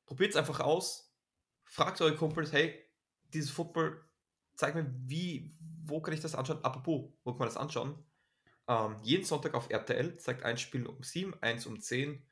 Probiert 0.06 0.32
es 0.32 0.36
einfach 0.36 0.60
aus. 0.60 1.16
Fragt 1.64 2.02
eure 2.02 2.16
Kumpels, 2.16 2.52
hey, 2.52 2.84
dieses 3.34 3.52
Football, 3.52 4.04
zeig 4.56 4.76
mir, 4.76 4.92
wie, 5.06 5.56
wo 5.86 6.02
kann 6.02 6.14
ich 6.14 6.20
das 6.20 6.36
anschauen? 6.36 6.64
Apropos, 6.64 7.12
wo 7.24 7.32
kann 7.32 7.40
man 7.40 7.48
das 7.48 7.58
anschauen? 7.58 8.04
Ähm, 8.68 8.98
jeden 9.04 9.24
Sonntag 9.24 9.54
auf 9.54 9.70
RTL 9.70 10.18
zeigt 10.18 10.44
ein 10.44 10.58
Spiel 10.58 10.86
um 10.86 11.02
7, 11.04 11.34
eins 11.42 11.66
um 11.66 11.80
10. 11.80 12.24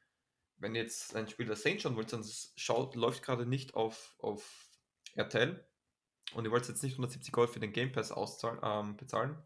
Wenn 0.58 0.76
jetzt 0.76 1.16
ein 1.16 1.28
Spiel 1.28 1.46
der 1.46 1.56
Saints 1.56 1.84
schauen 1.84 1.96
wollt, 1.96 2.12
dann 2.14 2.26
schaut, 2.56 2.96
läuft 2.96 3.24
gerade 3.24 3.46
nicht 3.46 3.74
auf, 3.74 4.16
auf 4.20 4.70
RTL 5.16 5.66
und 6.34 6.46
ihr 6.46 6.52
wollt 6.52 6.68
jetzt 6.68 6.84
nicht 6.84 6.94
170 6.94 7.36
Euro 7.38 7.48
für 7.48 7.60
den 7.60 7.74
Game 7.74 7.92
Pass 7.92 8.12
auszahlen, 8.12 8.60
ähm, 8.64 8.98
bezahlen, 8.98 9.38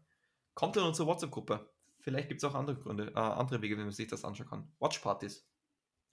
kommt 0.54 0.76
in 0.76 0.82
unsere 0.82 1.08
WhatsApp-Gruppe. 1.08 1.70
Vielleicht 1.98 2.28
gibt 2.28 2.42
es 2.42 2.48
auch 2.48 2.54
andere 2.54 2.76
Gründe, 2.76 3.12
äh, 3.14 3.18
andere 3.18 3.60
Wege, 3.60 3.76
wie 3.76 3.82
man 3.82 3.92
sich 3.92 4.08
das 4.08 4.24
anschauen 4.24 4.48
kann. 4.48 4.72
Watch-Partys. 4.78 5.46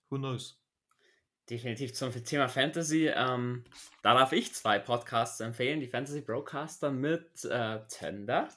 Who 0.10 0.18
knows? 0.18 0.62
Definitiv 1.50 1.94
zum 1.94 2.12
Thema 2.26 2.50
Fantasy. 2.50 3.08
Ähm, 3.08 3.64
da 4.04 4.14
darf 4.14 4.34
ich 4.34 4.54
zwei 4.54 4.80
Podcasts 4.80 5.40
empfehlen. 5.40 5.80
Die 5.80 5.88
Fantasy 5.88 6.22
Broadcaster 6.22 6.92
mit 6.92 7.46
äh, 7.46 7.80
Tender 7.88 8.50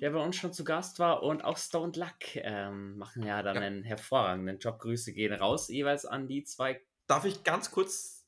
der 0.00 0.10
bei 0.10 0.22
uns 0.22 0.36
schon 0.36 0.52
zu 0.52 0.64
Gast 0.64 0.98
war, 0.98 1.22
und 1.22 1.44
auch 1.44 1.58
Stone 1.58 1.92
Luck 1.96 2.34
ähm, 2.34 2.96
machen 2.96 3.22
ja 3.22 3.42
dann 3.42 3.56
ja. 3.56 3.62
einen 3.62 3.82
hervorragenden 3.84 4.58
Job. 4.58 4.78
Grüße 4.80 5.12
gehen 5.12 5.32
raus, 5.32 5.68
jeweils 5.68 6.04
an 6.04 6.26
die 6.26 6.44
zwei. 6.44 6.80
Darf 7.06 7.24
ich 7.24 7.44
ganz 7.44 7.70
kurz, 7.70 8.26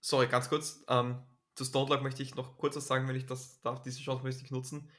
sorry, 0.00 0.28
ganz 0.28 0.48
kurz, 0.48 0.84
ähm, 0.88 1.22
zu 1.54 1.64
Stone 1.64 1.90
Luck 1.90 2.02
möchte 2.02 2.22
ich 2.22 2.34
noch 2.34 2.56
kurz 2.58 2.76
was 2.76 2.86
sagen, 2.86 3.08
wenn 3.08 3.16
ich 3.16 3.26
das 3.26 3.60
darf, 3.62 3.82
diese 3.82 4.00
Chance 4.00 4.22
möchte 4.22 4.42
ich 4.44 4.50
nutzen. 4.50 4.90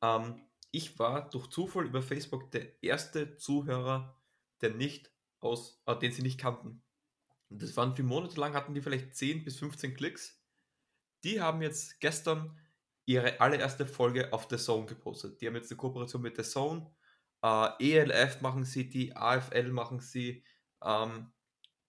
Ähm, 0.00 0.40
ich 0.70 0.98
war 0.98 1.28
durch 1.30 1.48
Zufall 1.48 1.86
über 1.86 2.02
Facebook 2.02 2.50
der 2.50 2.82
erste 2.82 3.36
Zuhörer, 3.36 4.20
der 4.60 4.70
nicht 4.70 5.10
aus, 5.40 5.82
äh, 5.86 5.96
den 5.96 6.12
sie 6.12 6.22
nicht 6.22 6.38
kannten. 6.38 6.82
Und 7.48 7.62
das 7.62 7.76
waren 7.76 7.96
vier 7.96 8.04
Monate 8.04 8.38
lang, 8.38 8.54
hatten 8.54 8.74
die 8.74 8.82
vielleicht 8.82 9.14
10 9.14 9.44
bis 9.44 9.58
15 9.58 9.94
Klicks. 9.94 10.40
die 11.24 11.40
haben 11.40 11.62
jetzt 11.62 11.98
gestern 12.00 12.56
ihre 13.08 13.40
allererste 13.40 13.86
Folge 13.86 14.34
auf 14.34 14.48
The 14.50 14.58
Zone 14.58 14.84
gepostet. 14.84 15.40
Die 15.40 15.46
haben 15.46 15.54
jetzt 15.54 15.70
eine 15.70 15.78
Kooperation 15.78 16.20
mit 16.20 16.36
The 16.36 16.42
Zone. 16.42 16.90
Äh, 17.42 17.70
ELF 17.80 18.42
machen 18.42 18.64
sie, 18.64 18.86
die 18.86 19.16
AFL 19.16 19.72
machen 19.72 20.00
sie. 20.00 20.44
Ähm, 20.84 21.32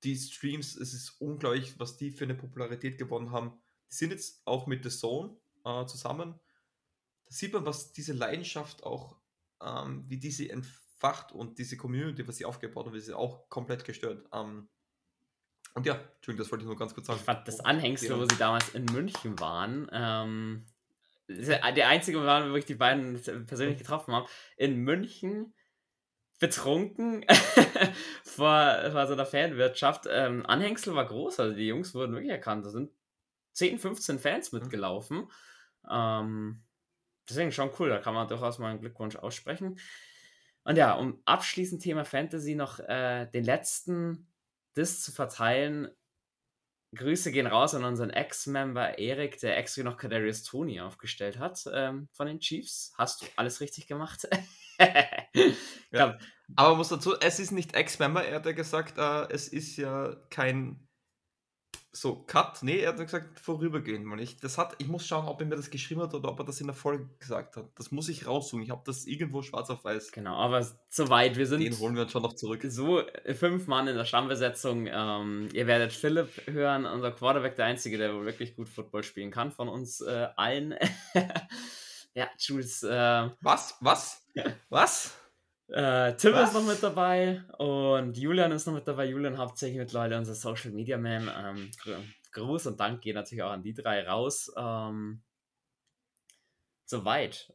die 0.05 0.15
Streams, 0.15 0.77
es 0.77 0.93
ist 0.93 1.19
unglaublich, 1.19 1.77
was 1.77 1.97
die 1.97 2.11
für 2.11 2.23
eine 2.23 2.35
Popularität 2.35 2.97
gewonnen 2.97 3.31
haben. 3.31 3.59
Die 3.91 3.95
sind 3.95 4.11
jetzt 4.11 4.41
auch 4.45 4.65
mit 4.65 4.83
The 4.83 4.89
Zone 4.89 5.35
äh, 5.65 5.85
zusammen. 5.87 6.39
Da 7.25 7.31
sieht 7.35 7.51
man, 7.51 7.65
was 7.65 7.91
diese 7.91 8.13
Leidenschaft 8.13 8.83
auch, 8.83 9.17
ähm, 9.61 10.05
wie 10.07 10.19
diese 10.19 10.49
entfacht 10.49 11.33
und 11.33 11.59
diese 11.59 11.75
Community, 11.75 12.25
was 12.29 12.37
sie 12.37 12.45
aufgebaut 12.45 12.85
haben, 12.85 12.95
ist 12.95 13.07
sie 13.07 13.13
auch 13.13 13.49
komplett 13.49 13.83
gestört. 13.83 14.25
Ähm, 14.31 14.69
und 15.73 15.85
ja, 15.85 15.95
Entschuldigung, 15.95 16.45
das 16.45 16.51
wollte 16.53 16.63
ich 16.63 16.67
nur 16.67 16.77
ganz 16.77 16.93
kurz 16.93 17.07
sagen. 17.07 17.19
Ich 17.19 17.25
fand 17.25 17.45
das 17.45 17.59
Anhängsel, 17.59 18.17
wo 18.17 18.23
sie 18.23 18.37
damals 18.37 18.69
in 18.69 18.85
München 18.85 19.37
waren, 19.41 19.89
ähm, 19.91 20.65
der 21.29 21.87
einzige 21.87 22.17
Mal, 22.17 22.51
wo 22.51 22.55
ich 22.55 22.65
die 22.65 22.75
beiden 22.75 23.21
persönlich 23.45 23.77
getroffen 23.77 24.13
habe, 24.13 24.27
in 24.57 24.77
München 24.77 25.53
betrunken 26.39 27.25
vor, 28.23 28.91
vor 28.91 29.07
so 29.07 29.13
einer 29.13 29.25
Fanwirtschaft. 29.25 30.07
Ähm, 30.09 30.45
Anhängsel 30.45 30.95
war 30.95 31.05
groß, 31.05 31.39
also 31.39 31.55
die 31.55 31.67
Jungs 31.67 31.93
wurden 31.93 32.13
wirklich 32.13 32.31
erkannt. 32.31 32.65
Da 32.65 32.69
sind 32.69 32.91
10, 33.53 33.77
15 33.77 34.19
Fans 34.19 34.51
mhm. 34.51 34.59
mitgelaufen. 34.59 35.29
Ähm, 35.89 36.63
deswegen 37.29 37.51
schon 37.51 37.71
cool, 37.79 37.89
da 37.89 37.99
kann 37.99 38.13
man 38.13 38.27
durchaus 38.27 38.57
mal 38.57 38.69
einen 38.69 38.79
Glückwunsch 38.79 39.17
aussprechen. 39.17 39.79
Und 40.63 40.77
ja, 40.77 40.93
um 40.93 41.21
abschließend 41.25 41.81
Thema 41.81 42.05
Fantasy 42.05 42.55
noch 42.55 42.79
äh, 42.79 43.27
den 43.27 43.43
letzten 43.43 44.27
Diss 44.77 45.03
zu 45.03 45.11
verteilen. 45.11 45.89
Grüße 46.95 47.31
gehen 47.31 47.47
raus 47.47 47.75
an 47.75 47.83
unseren 47.83 48.09
Ex-Member 48.09 48.97
Erik, 48.97 49.39
der 49.39 49.57
extra 49.57 49.83
noch 49.83 49.97
Kadarius 49.97 50.43
Tony 50.43 50.81
aufgestellt 50.81 51.37
hat 51.37 51.63
ähm, 51.71 52.09
von 52.13 52.27
den 52.27 52.39
Chiefs. 52.39 52.93
Hast 52.97 53.21
du 53.21 53.25
alles 53.35 53.61
richtig 53.61 53.87
gemacht? 53.87 54.27
ja. 55.91 56.17
Aber 56.55 56.69
man 56.69 56.77
muss 56.77 56.89
dazu, 56.89 57.13
es 57.19 57.39
ist 57.39 57.51
nicht 57.51 57.75
Ex-Member, 57.75 58.25
er 58.25 58.37
hat 58.37 58.45
ja 58.45 58.53
gesagt, 58.53 58.97
äh, 58.97 59.31
es 59.31 59.47
ist 59.47 59.77
ja 59.77 60.15
kein 60.31 60.88
so 61.91 62.15
Cut. 62.15 62.61
Nee, 62.61 62.79
er 62.79 62.89
hat 62.89 62.97
gesagt, 62.97 63.39
vorübergehend 63.39 64.05
mal. 64.05 64.19
Ich, 64.19 64.37
das 64.37 64.57
hat, 64.57 64.75
ich 64.77 64.87
muss 64.87 65.05
schauen, 65.05 65.27
ob 65.27 65.41
er 65.41 65.47
mir 65.47 65.55
das 65.55 65.69
geschrieben 65.69 66.01
hat 66.01 66.13
oder 66.13 66.29
ob 66.29 66.39
er 66.39 66.45
das 66.45 66.61
in 66.61 66.67
der 66.67 66.75
Folge 66.75 67.09
gesagt 67.19 67.57
hat. 67.57 67.67
Das 67.75 67.91
muss 67.91 68.09
ich 68.09 68.27
raussuchen. 68.27 68.63
Ich 68.63 68.69
habe 68.69 68.83
das 68.85 69.05
irgendwo 69.05 69.41
schwarz 69.41 69.69
auf 69.69 69.83
weiß. 69.83 70.11
Genau, 70.11 70.35
aber 70.35 70.65
soweit, 70.89 71.37
wir 71.37 71.47
sind. 71.47 71.61
Den 71.61 71.77
holen 71.79 71.95
wir 71.95 72.03
uns 72.03 72.11
schon 72.11 72.23
noch 72.23 72.33
zurück. 72.33 72.61
So, 72.67 73.01
fünf 73.33 73.67
Mann 73.67 73.87
in 73.87 73.95
der 73.95 74.05
Stammbesetzung. 74.05 74.87
Ähm, 74.87 75.49
ihr 75.53 75.67
werdet 75.67 75.91
Philipp 75.93 76.29
hören, 76.47 76.85
unser 76.85 77.11
Quarterback, 77.11 77.55
der 77.55 77.65
Einzige, 77.65 77.97
der 77.97 78.13
wohl 78.13 78.25
wirklich 78.25 78.55
gut 78.55 78.69
Football 78.69 79.03
spielen 79.03 79.31
kann 79.31 79.51
von 79.51 79.69
uns 79.69 80.01
äh, 80.01 80.27
allen. 80.35 80.75
Ja, 82.15 82.27
Jules. 82.37 82.83
Äh, 82.83 83.29
was? 83.39 83.77
Was? 83.81 84.25
Was? 84.69 85.15
Äh, 85.71 86.15
Tim 86.15 86.33
Was? 86.33 86.49
ist 86.49 86.55
noch 86.55 86.65
mit 86.65 86.81
dabei 86.81 87.43
und 87.57 88.17
Julian 88.17 88.51
ist 88.51 88.65
noch 88.65 88.73
mit 88.73 88.87
dabei. 88.87 89.05
Julian 89.05 89.37
hauptsächlich 89.37 89.77
mittlerweile 89.77 90.17
unser 90.17 90.33
Social 90.33 90.71
Media 90.71 90.97
Man. 90.97 91.29
Ähm, 91.35 91.71
Gruß 92.31 92.67
und 92.67 92.79
Dank 92.79 93.01
gehen 93.01 93.15
natürlich 93.15 93.43
auch 93.43 93.51
an 93.51 93.63
die 93.63 93.73
drei 93.73 94.07
raus. 94.07 94.51
Ähm, 94.57 95.21
soweit. 96.85 97.53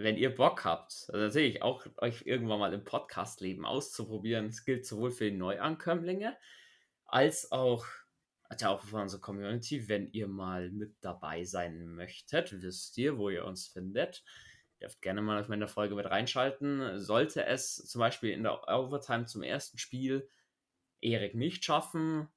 Wenn 0.00 0.16
ihr 0.16 0.32
Bock 0.32 0.64
habt, 0.64 1.06
also 1.08 1.18
natürlich 1.18 1.60
auch 1.62 1.84
euch 1.96 2.22
irgendwann 2.24 2.60
mal 2.60 2.72
im 2.72 2.84
Podcast-Leben 2.84 3.66
auszuprobieren, 3.66 4.46
es 4.46 4.64
gilt 4.64 4.86
sowohl 4.86 5.10
für 5.10 5.28
die 5.28 5.36
Neuankömmlinge 5.36 6.36
als 7.04 7.50
auch 7.50 7.84
ja 8.60 8.70
auch 8.70 8.82
von 8.82 9.02
unserer 9.02 9.20
Community, 9.20 9.88
wenn 9.88 10.06
ihr 10.12 10.28
mal 10.28 10.70
mit 10.70 10.96
dabei 11.00 11.44
sein 11.44 11.86
möchtet, 11.94 12.62
wisst 12.62 12.96
ihr, 12.98 13.18
wo 13.18 13.28
ihr 13.28 13.44
uns 13.44 13.66
findet. 13.66 14.24
Ihr 14.78 14.86
dürft 14.86 15.02
gerne 15.02 15.22
mal 15.22 15.40
auf 15.40 15.48
meine 15.48 15.66
Folge 15.66 15.94
mit 15.96 16.06
reinschalten. 16.06 17.00
Sollte 17.00 17.44
es 17.46 17.74
zum 17.74 17.98
Beispiel 17.98 18.30
in 18.30 18.44
der 18.44 18.68
Overtime 18.68 19.26
zum 19.26 19.42
ersten 19.42 19.78
Spiel 19.78 20.28
Erik 21.00 21.34
nicht 21.34 21.64
schaffen, 21.64 22.28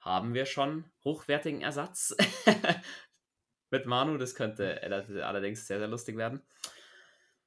haben 0.00 0.34
wir 0.34 0.46
schon 0.46 0.84
hochwertigen 1.04 1.62
Ersatz 1.62 2.14
mit 3.70 3.86
Manu. 3.86 4.18
Das 4.18 4.34
könnte 4.34 4.82
allerdings 4.82 5.66
sehr, 5.66 5.78
sehr 5.78 5.88
lustig 5.88 6.16
werden. 6.16 6.42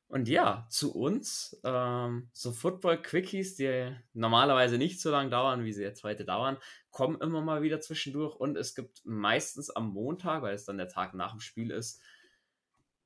Und 0.08 0.28
ja, 0.28 0.68
zu 0.70 0.96
uns, 0.96 1.60
ähm, 1.64 2.30
so 2.32 2.52
Football-Quickies, 2.52 3.56
die 3.56 3.96
normalerweise 4.14 4.78
nicht 4.78 5.02
so 5.02 5.10
lange 5.10 5.32
dauern, 5.32 5.66
wie 5.66 5.74
sie 5.74 5.82
jetzt 5.82 6.04
heute 6.04 6.26
dauern, 6.26 6.58
kommen 6.92 7.20
immer 7.22 7.42
mal 7.42 7.64
wieder 7.64 7.82
zwischendurch. 7.82 8.36
Und 8.36 8.56
es 8.56 8.76
gibt 8.76 9.02
meistens 9.04 9.72
am 9.72 9.90
Montag, 9.90 10.44
weil 10.44 10.54
es 10.54 10.66
dann 10.66 10.78
der 10.78 10.90
Tag 10.90 11.16
nach 11.16 11.32
dem 11.32 11.40
Spiel 11.40 11.72
ist, 11.72 12.02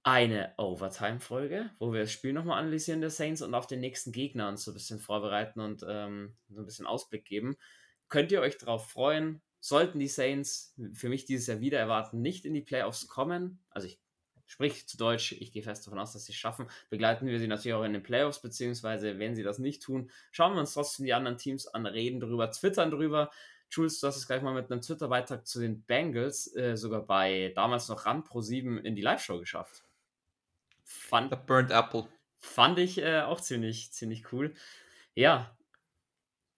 eine 0.04 0.54
Overtime-Folge, 0.58 1.72
wo 1.80 1.92
wir 1.94 2.02
das 2.02 2.12
Spiel 2.12 2.34
nochmal 2.34 2.60
analysieren 2.60 3.02
der 3.02 3.10
Saints 3.10 3.42
und 3.42 3.54
auf 3.54 3.68
den 3.68 3.80
nächsten 3.80 4.12
Gegner 4.12 4.48
uns 4.48 4.64
so 4.64 4.72
ein 4.72 4.76
bisschen 4.76 5.00
vorbereiten 5.00 5.60
und 5.60 5.84
ähm, 5.88 6.36
so 6.50 6.62
ein 6.62 6.66
bisschen 6.66 6.88
Ausblick 6.88 7.26
geben. 7.26 7.58
Könnt 8.08 8.32
ihr 8.32 8.42
euch 8.42 8.58
darauf 8.58 8.90
freuen? 8.90 9.42
Sollten 9.60 10.00
die 10.00 10.08
Saints 10.08 10.74
für 10.94 11.10
mich 11.10 11.26
dieses 11.26 11.48
Jahr 11.48 11.60
wieder 11.60 11.80
erwarten, 11.80 12.22
nicht 12.22 12.46
in 12.46 12.54
die 12.54 12.62
Playoffs 12.62 13.08
kommen, 13.08 13.60
also 13.70 13.88
ich 13.88 14.00
Sprich 14.50 14.88
zu 14.88 14.98
Deutsch, 14.98 15.34
ich 15.34 15.52
gehe 15.52 15.62
fest 15.62 15.86
davon 15.86 16.00
aus, 16.00 16.14
dass 16.14 16.26
sie 16.26 16.32
es 16.32 16.38
schaffen. 16.40 16.66
Begleiten 16.90 17.28
wir 17.28 17.38
sie 17.38 17.46
natürlich 17.46 17.76
auch 17.76 17.84
in 17.84 17.94
den 17.94 18.02
Playoffs, 18.02 18.42
beziehungsweise 18.42 19.20
wenn 19.20 19.36
sie 19.36 19.44
das 19.44 19.60
nicht 19.60 19.84
tun, 19.84 20.10
schauen 20.32 20.54
wir 20.54 20.60
uns 20.60 20.74
trotzdem 20.74 21.06
die 21.06 21.14
anderen 21.14 21.38
Teams 21.38 21.68
an, 21.68 21.86
reden 21.86 22.20
drüber, 22.20 22.50
twittern 22.50 22.90
drüber. 22.90 23.30
Jules, 23.70 24.00
du 24.00 24.08
hast 24.08 24.18
es 24.18 24.26
gleich 24.26 24.42
mal 24.42 24.56
mit 24.56 24.72
einem 24.72 24.82
Twitter-Beitrag 24.82 25.46
zu 25.46 25.60
den 25.60 25.84
Bengals 25.84 26.52
äh, 26.56 26.76
sogar 26.76 27.06
bei 27.06 27.52
damals 27.54 27.90
noch 27.90 28.08
Rand 28.08 28.26
Pro 28.26 28.42
7 28.42 28.80
in 28.80 28.96
die 28.96 29.04
Live-Show 29.04 29.38
geschafft. 29.38 29.84
Fand, 30.90 31.32
The 31.32 31.38
Burnt 31.46 31.72
Apple. 31.72 32.08
Fand 32.40 32.80
ich 32.80 32.98
äh, 32.98 33.22
auch 33.22 33.40
ziemlich, 33.40 33.92
ziemlich 33.94 34.32
cool. 34.32 34.54
Ja, 35.16 35.56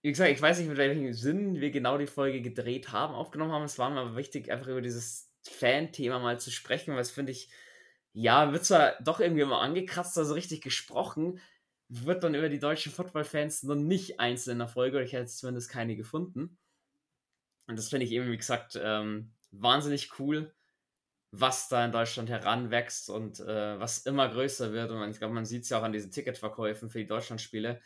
wie 0.02 0.10
gesagt, 0.10 0.30
ich 0.30 0.42
weiß 0.42 0.58
nicht, 0.58 0.68
mit 0.68 0.78
welchem 0.78 1.12
Sinn 1.12 1.60
wir 1.60 1.70
genau 1.70 1.98
die 1.98 2.06
Folge 2.06 2.42
gedreht 2.42 2.90
haben, 2.90 3.14
aufgenommen 3.14 3.52
haben. 3.52 3.64
Es 3.64 3.78
war 3.78 3.90
mir 3.90 4.00
aber 4.00 4.16
wichtig, 4.16 4.50
einfach 4.50 4.68
über 4.68 4.80
dieses 4.80 5.30
Fan-Thema 5.44 6.18
mal 6.18 6.40
zu 6.40 6.50
sprechen, 6.50 6.94
weil 6.94 7.02
es 7.02 7.10
finde 7.10 7.32
ich 7.32 7.50
ja, 8.12 8.52
wird 8.52 8.64
zwar 8.64 8.94
doch 9.02 9.20
irgendwie 9.20 9.42
immer 9.42 9.60
angekratzt, 9.60 10.18
also 10.18 10.34
richtig 10.34 10.60
gesprochen, 10.62 11.40
wird 11.88 12.24
dann 12.24 12.34
über 12.34 12.48
die 12.48 12.58
deutschen 12.58 12.92
Football-Fans 12.92 13.62
noch 13.64 13.74
nicht 13.74 14.20
einzeln 14.20 14.52
in 14.52 14.58
der 14.58 14.68
Folge, 14.68 14.96
oder 14.96 15.04
ich 15.04 15.12
hätte 15.12 15.26
zumindest 15.26 15.70
keine 15.70 15.96
gefunden. 15.96 16.58
Und 17.66 17.78
das 17.78 17.88
finde 17.88 18.06
ich 18.06 18.12
eben, 18.12 18.30
wie 18.30 18.36
gesagt, 18.36 18.78
ähm, 18.82 19.32
wahnsinnig 19.50 20.18
cool, 20.18 20.54
was 21.32 21.68
da 21.68 21.82
in 21.84 21.92
Deutschland 21.92 22.28
heranwächst 22.28 23.08
und 23.08 23.40
äh, 23.40 23.80
was 23.80 24.04
immer 24.04 24.28
größer 24.28 24.72
wird. 24.72 24.90
Und 24.90 25.10
ich 25.10 25.18
glaube, 25.18 25.34
man 25.34 25.46
sieht 25.46 25.62
es 25.62 25.70
ja 25.70 25.78
auch 25.78 25.82
an 25.82 25.92
diesen 25.92 26.10
Ticketverkäufen 26.10 26.90
für 26.90 26.98
die 26.98 27.06
Deutschlandspiele. 27.06 27.80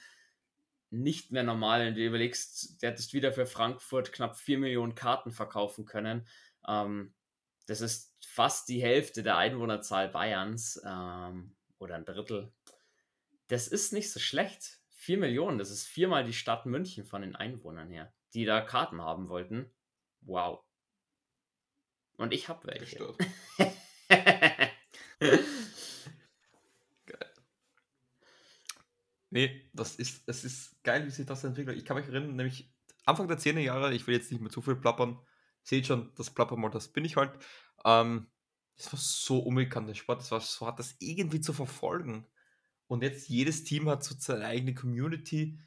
Nicht 0.90 1.30
mehr 1.30 1.44
normal, 1.44 1.80
wenn 1.80 1.94
du 1.94 2.04
überlegst, 2.04 2.82
der 2.82 2.90
hättest 2.90 3.14
wieder 3.14 3.32
für 3.32 3.46
Frankfurt 3.46 4.12
knapp 4.12 4.36
4 4.36 4.58
Millionen 4.58 4.96
Karten 4.96 5.30
verkaufen 5.30 5.84
können. 5.84 6.26
Ähm, 6.66 7.14
das 7.66 7.80
ist 7.80 8.16
fast 8.26 8.68
die 8.68 8.82
Hälfte 8.82 9.22
der 9.22 9.36
Einwohnerzahl 9.36 10.08
Bayerns 10.08 10.80
ähm, 10.84 11.54
oder 11.78 11.94
ein 11.94 12.04
Drittel. 12.04 12.52
Das 13.46 13.68
ist 13.68 13.92
nicht 13.92 14.10
so 14.10 14.18
schlecht. 14.18 14.80
Vier 14.90 15.18
Millionen, 15.18 15.58
das 15.58 15.70
ist 15.70 15.86
viermal 15.86 16.24
die 16.24 16.32
Stadt 16.32 16.66
München 16.66 17.04
von 17.04 17.22
den 17.22 17.36
Einwohnern 17.36 17.90
her, 17.90 18.12
die 18.34 18.44
da 18.44 18.60
Karten 18.60 19.00
haben 19.02 19.28
wollten. 19.28 19.70
Wow. 20.22 20.65
Und 22.16 22.32
ich 22.32 22.48
habe 22.48 22.66
welche. 22.66 22.98
geil. 27.06 27.32
Nee, 29.30 29.70
das 29.72 29.96
ist, 29.96 30.22
es 30.26 30.44
ist 30.44 30.82
geil, 30.82 31.04
wie 31.06 31.10
sich 31.10 31.26
das 31.26 31.44
entwickelt. 31.44 31.76
Ich 31.76 31.84
kann 31.84 31.96
mich 31.96 32.06
erinnern, 32.06 32.36
nämlich 32.36 32.72
Anfang 33.04 33.28
der 33.28 33.38
10er 33.38 33.60
Jahre, 33.60 33.94
ich 33.94 34.06
will 34.06 34.14
jetzt 34.14 34.32
nicht 34.32 34.40
mehr 34.40 34.50
zu 34.50 34.62
viel 34.62 34.76
plappern, 34.76 35.18
seht 35.62 35.86
schon, 35.86 36.12
das 36.16 36.30
Plappermal, 36.30 36.70
das 36.70 36.88
bin 36.88 37.04
ich 37.04 37.16
halt. 37.16 37.32
Ähm, 37.84 38.28
das 38.76 38.92
war 38.92 39.00
so 39.00 39.38
unbekannt, 39.38 39.88
der 39.88 39.94
Sport, 39.94 40.20
das 40.20 40.30
war 40.30 40.40
so 40.40 40.66
hart, 40.66 40.78
das 40.78 40.96
irgendwie 40.98 41.40
zu 41.40 41.52
verfolgen. 41.52 42.26
Und 42.88 43.02
jetzt 43.02 43.28
jedes 43.28 43.64
Team 43.64 43.88
hat 43.88 44.04
so 44.04 44.14
seine 44.18 44.44
eigene 44.44 44.74
Community. 44.74 45.58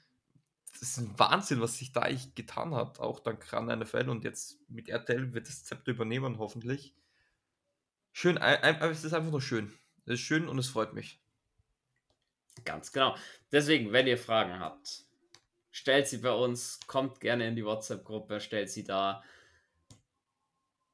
Ist 0.82 0.98
ein 0.98 1.18
Wahnsinn, 1.18 1.62
was 1.62 1.78
sich 1.78 1.92
da 1.92 2.02
eigentlich 2.02 2.36
getan 2.36 2.74
hat, 2.74 3.00
auch 3.00 3.20
dank 3.20 3.52
ran 3.52 3.66
NFL 3.66 4.10
und 4.10 4.24
jetzt 4.24 4.60
mit 4.70 4.88
RTL 4.88 5.34
wird 5.34 5.48
das 5.48 5.66
Zepter 5.66 5.92
übernehmen, 5.92 6.38
hoffentlich. 6.38 6.96
Schön, 8.14 8.38
es 8.38 9.04
ist 9.04 9.14
einfach 9.14 9.32
nur 9.32 9.42
schön. 9.42 9.74
Es 10.06 10.14
ist 10.14 10.22
schön 10.22 10.48
und 10.48 10.58
es 10.58 10.70
freut 10.70 10.94
mich. 10.94 11.22
Ganz 12.66 12.92
genau. 12.92 13.16
Deswegen, 13.52 13.92
wenn 13.92 14.08
ihr 14.08 14.18
Fragen 14.18 14.60
habt, 14.60 15.06
stellt 15.72 16.08
sie 16.08 16.18
bei 16.18 16.32
uns, 16.32 16.80
kommt 16.88 17.20
gerne 17.20 17.48
in 17.48 17.56
die 17.56 17.66
WhatsApp-Gruppe, 17.66 18.40
stellt 18.40 18.70
sie 18.70 18.84
da 18.84 19.24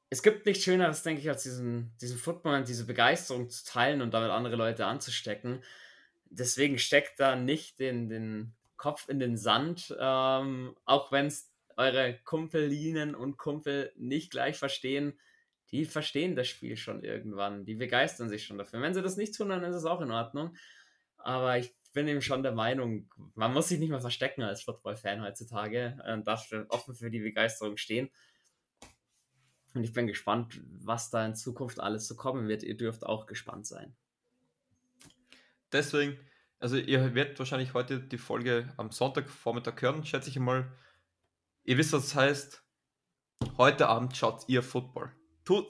es 0.08 0.22
gibt 0.22 0.46
nichts 0.46 0.64
Schöneres, 0.64 1.02
denke 1.02 1.20
ich, 1.20 1.28
als 1.28 1.42
diesen, 1.42 1.92
diesen 2.00 2.18
Football 2.18 2.58
und 2.58 2.68
diese 2.68 2.86
Begeisterung 2.86 3.50
zu 3.50 3.64
teilen 3.64 4.02
und 4.02 4.14
damit 4.14 4.30
andere 4.30 4.56
Leute 4.56 4.86
anzustecken. 4.86 5.62
Deswegen 6.26 6.78
steckt 6.78 7.18
da 7.18 7.34
nicht 7.34 7.80
den, 7.80 8.08
den 8.08 8.54
Kopf 8.76 9.08
in 9.08 9.18
den 9.18 9.36
Sand, 9.36 9.94
ähm, 9.98 10.76
auch 10.84 11.12
wenn 11.12 11.26
es 11.26 11.50
eure 11.76 12.18
Kumpelinen 12.24 13.14
und 13.14 13.36
Kumpel 13.36 13.92
nicht 13.96 14.30
gleich 14.30 14.56
verstehen. 14.56 15.18
die 15.72 15.84
verstehen 15.84 16.36
das 16.36 16.46
Spiel 16.46 16.76
schon 16.76 17.02
irgendwann, 17.02 17.64
die 17.64 17.74
begeistern 17.74 18.28
sich 18.28 18.44
schon 18.44 18.56
dafür. 18.56 18.80
Wenn 18.80 18.94
sie 18.94 19.02
das 19.02 19.16
nicht 19.16 19.34
tun, 19.34 19.48
dann 19.48 19.64
ist 19.64 19.74
es 19.74 19.84
auch 19.84 20.00
in 20.00 20.12
Ordnung. 20.12 20.56
Aber 21.16 21.58
ich 21.58 21.74
bin 21.92 22.06
eben 22.06 22.22
schon 22.22 22.44
der 22.44 22.52
Meinung, 22.52 23.10
man 23.34 23.52
muss 23.52 23.68
sich 23.68 23.80
nicht 23.80 23.90
mehr 23.90 24.00
verstecken 24.00 24.42
als 24.42 24.62
Football-Fan 24.62 25.22
heutzutage 25.22 25.98
und 26.12 26.28
darf 26.28 26.46
offen 26.68 26.94
für 26.94 27.10
die 27.10 27.18
Begeisterung 27.20 27.78
stehen. 27.78 28.10
Und 29.74 29.82
ich 29.82 29.92
bin 29.92 30.06
gespannt, 30.06 30.60
was 30.84 31.10
da 31.10 31.26
in 31.26 31.34
Zukunft 31.34 31.80
alles 31.80 32.06
so 32.06 32.14
kommen 32.14 32.48
wird. 32.48 32.62
Ihr 32.62 32.76
dürft 32.76 33.04
auch 33.04 33.26
gespannt 33.26 33.66
sein. 33.66 33.96
Deswegen, 35.72 36.18
also 36.66 36.78
ihr 36.78 37.14
werdet 37.14 37.38
wahrscheinlich 37.38 37.74
heute 37.74 38.00
die 38.00 38.18
Folge 38.18 38.74
am 38.76 38.90
Sonntagvormittag 38.90 39.80
hören, 39.82 40.04
schätze 40.04 40.30
ich 40.30 40.38
mal. 40.40 40.68
Ihr 41.62 41.78
wisst, 41.78 41.92
was 41.92 42.06
das 42.06 42.16
heißt. 42.16 42.64
Heute 43.56 43.86
Abend 43.86 44.16
schaut 44.16 44.48
ihr 44.48 44.64
Football. 44.64 45.12
Tut 45.44 45.68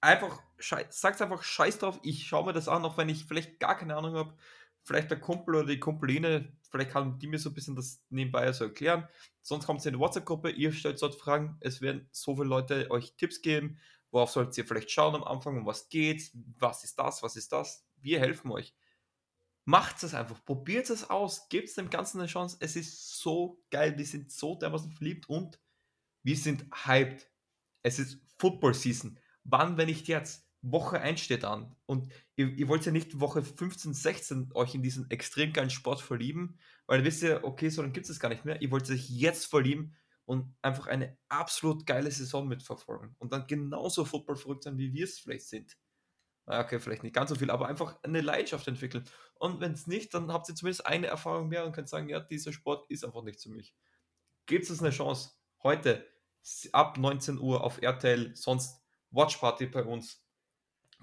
einfach, 0.00 0.42
sagt 0.88 1.22
einfach 1.22 1.44
Scheiß 1.44 1.78
drauf. 1.78 2.00
Ich 2.02 2.26
schaue 2.26 2.44
mir 2.44 2.52
das 2.52 2.66
an, 2.66 2.84
auch 2.84 2.98
wenn 2.98 3.08
ich 3.08 3.24
vielleicht 3.24 3.60
gar 3.60 3.78
keine 3.78 3.94
Ahnung 3.94 4.16
habe. 4.16 4.36
Vielleicht 4.82 5.12
der 5.12 5.20
Kumpel 5.20 5.54
oder 5.54 5.68
die 5.68 5.78
Kumpeline, 5.78 6.52
vielleicht 6.72 6.90
kann 6.90 7.20
die 7.20 7.28
mir 7.28 7.38
so 7.38 7.50
ein 7.50 7.54
bisschen 7.54 7.76
das 7.76 8.02
nebenbei 8.10 8.50
so 8.50 8.64
erklären. 8.64 9.06
Sonst 9.42 9.66
kommt 9.66 9.78
es 9.78 9.86
in 9.86 9.92
die 9.92 10.00
WhatsApp-Gruppe, 10.00 10.50
ihr 10.50 10.72
stellt 10.72 11.00
dort 11.00 11.14
Fragen. 11.14 11.56
Es 11.60 11.80
werden 11.80 12.08
so 12.10 12.34
viele 12.34 12.48
Leute 12.48 12.90
euch 12.90 13.14
Tipps 13.14 13.42
geben. 13.42 13.78
Worauf 14.10 14.30
sollt 14.30 14.58
ihr 14.58 14.66
vielleicht 14.66 14.90
schauen 14.90 15.14
am 15.14 15.22
Anfang? 15.22 15.56
Um 15.58 15.66
was 15.66 15.88
geht's? 15.88 16.32
Was 16.58 16.82
ist 16.82 16.98
das? 16.98 17.22
Was 17.22 17.36
ist 17.36 17.52
das? 17.52 17.86
Wir 18.00 18.18
helfen 18.18 18.50
euch. 18.50 18.74
Macht 19.64 20.02
es 20.02 20.14
einfach, 20.14 20.44
probiert 20.44 20.90
es 20.90 21.08
aus, 21.08 21.48
gebt 21.48 21.76
dem 21.76 21.88
Ganzen 21.88 22.18
eine 22.18 22.28
Chance. 22.28 22.56
Es 22.60 22.74
ist 22.74 23.18
so 23.20 23.62
geil, 23.70 23.96
wir 23.96 24.06
sind 24.06 24.32
so 24.32 24.56
dermaßen 24.56 24.90
verliebt 24.90 25.28
und 25.28 25.60
wir 26.24 26.36
sind 26.36 26.66
hyped. 26.84 27.30
Es 27.82 27.98
ist 27.98 28.20
Football 28.38 28.74
Season. 28.74 29.18
Wann, 29.44 29.76
wenn 29.76 29.86
nicht 29.86 30.08
jetzt? 30.08 30.48
Woche 30.62 31.00
1 31.00 31.20
steht 31.20 31.44
an. 31.44 31.74
Und 31.86 32.12
ihr, 32.36 32.48
ihr, 32.48 32.68
wollt 32.68 32.86
ja 32.86 32.92
nicht 32.92 33.20
Woche 33.20 33.42
15, 33.42 33.94
16 33.94 34.50
euch 34.54 34.74
in 34.74 34.82
diesen 34.82 35.10
extrem 35.10 35.52
geilen 35.52 35.70
Sport 35.70 36.00
verlieben, 36.00 36.58
weil 36.86 37.00
ihr 37.00 37.04
wisst 37.04 37.22
ja, 37.22 37.42
okay, 37.42 37.68
so 37.68 37.82
dann 37.82 37.92
gibt 37.92 38.08
es 38.08 38.20
gar 38.20 38.28
nicht 38.28 38.44
mehr. 38.44 38.62
Ihr 38.62 38.70
wollt 38.70 38.88
euch 38.88 39.10
jetzt 39.10 39.46
verlieben 39.46 39.96
und 40.24 40.54
einfach 40.62 40.86
eine 40.86 41.18
absolut 41.28 41.84
geile 41.84 42.10
Saison 42.10 42.46
mitverfolgen. 42.46 43.16
Und 43.18 43.32
dann 43.32 43.46
genauso 43.48 44.04
Football 44.04 44.36
verrückt 44.36 44.62
sein, 44.62 44.78
wie 44.78 44.92
wir 44.92 45.04
es 45.04 45.18
vielleicht 45.18 45.48
sind. 45.48 45.76
Okay, 46.60 46.78
vielleicht 46.78 47.02
nicht 47.02 47.14
ganz 47.14 47.30
so 47.30 47.36
viel, 47.36 47.50
aber 47.50 47.68
einfach 47.68 47.98
eine 48.02 48.20
Leidenschaft 48.20 48.68
entwickeln. 48.68 49.04
Und 49.34 49.60
wenn 49.60 49.72
es 49.72 49.86
nicht, 49.86 50.14
dann 50.14 50.32
habt 50.32 50.48
ihr 50.48 50.54
zumindest 50.54 50.86
eine 50.86 51.06
Erfahrung 51.06 51.48
mehr 51.48 51.64
und 51.64 51.72
könnt 51.72 51.88
sagen, 51.88 52.08
ja, 52.08 52.20
dieser 52.20 52.52
Sport 52.52 52.90
ist 52.90 53.04
einfach 53.04 53.22
nicht 53.22 53.40
für 53.40 53.50
mich. 53.50 53.74
Gebt 54.46 54.68
es 54.68 54.80
eine 54.80 54.90
Chance. 54.90 55.30
Heute 55.62 56.06
ab 56.72 56.98
19 56.98 57.38
Uhr 57.38 57.62
auf 57.62 57.80
RTL, 57.80 58.34
sonst 58.34 58.82
Watchparty 59.10 59.66
bei 59.66 59.84
uns. 59.84 60.24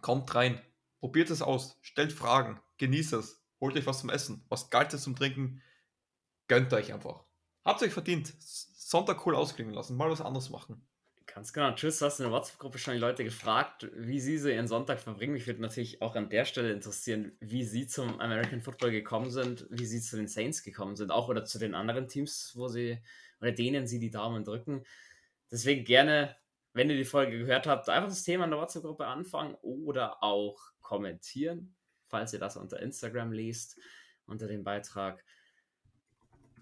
Kommt 0.02 0.34
rein, 0.36 0.62
probiert 1.00 1.30
es 1.30 1.42
aus, 1.42 1.78
stellt 1.82 2.14
Fragen, 2.14 2.60
genießt 2.78 3.14
es, 3.14 3.44
holt 3.60 3.76
euch 3.76 3.86
was 3.86 4.00
zum 4.00 4.10
Essen, 4.10 4.46
was 4.50 4.70
Galtes 4.70 5.04
zum 5.04 5.16
Trinken, 5.16 5.62
gönnt 6.48 6.72
euch 6.74 6.94
einfach. 6.94 7.26
Habt 7.66 7.82
euch 7.84 7.94
verdient. 7.94 8.34
Sonntag 8.40 9.26
cool 9.26 9.36
ausklingen 9.36 9.74
lassen, 9.74 9.98
mal 9.98 10.10
was 10.10 10.22
anderes 10.22 10.50
machen. 10.50 10.88
Ganz 11.34 11.54
genau. 11.54 11.72
Tschüss, 11.72 12.00
du 12.00 12.06
hast 12.06 12.20
in 12.20 12.26
der 12.26 12.32
WhatsApp-Gruppe 12.32 12.80
schon 12.80 12.96
die 12.96 13.00
Leute 13.00 13.24
gefragt, 13.24 13.88
wie 13.94 14.20
sie 14.20 14.38
so 14.38 14.50
ihren 14.50 14.68
Sonntag 14.68 15.00
verbringen. 15.00 15.34
Mich 15.34 15.46
würde 15.46 15.62
natürlich 15.62 16.02
auch 16.02 16.16
an 16.16 16.30
der 16.30 16.44
Stelle 16.44 16.72
interessieren, 16.72 17.34
wie 17.40 17.64
sie 17.64 17.86
zum 17.88 18.20
American 18.20 18.62
Football 18.62 18.92
gekommen 18.92 19.30
sind, 19.30 19.68
wie 19.70 19.86
sie 19.86 20.02
zu 20.02 20.18
den 20.18 20.28
Saints 20.28 20.64
gekommen 20.64 20.96
sind, 20.96 21.12
auch 21.12 21.30
oder 21.30 21.46
zu 21.46 21.60
den 21.60 21.76
anderen 21.76 22.08
Teams, 22.08 22.54
wo 22.56 22.68
sie 22.68 23.00
oder 23.40 23.52
denen 23.52 23.88
sie 23.88 24.00
die 24.00 24.10
Daumen 24.10 24.44
drücken. 24.44 24.84
Deswegen 25.52 25.86
gerne, 25.86 26.36
wenn 26.74 26.90
ihr 26.90 26.98
die 26.98 27.06
Folge 27.06 27.38
gehört 27.38 27.68
habt, 27.68 27.90
einfach 27.90 28.10
das 28.10 28.24
Thema 28.24 28.46
in 28.46 28.52
der 28.52 28.60
WhatsApp-Gruppe 28.60 29.06
anfangen 29.06 29.56
oder 29.62 30.24
auch 30.24 30.72
kommentieren, 30.82 31.76
falls 32.08 32.34
ihr 32.34 32.40
das 32.40 32.58
unter 32.58 32.80
Instagram 32.80 33.32
liest, 33.32 33.78
unter 34.26 34.48
dem 34.48 34.64
Beitrag. 34.64 35.24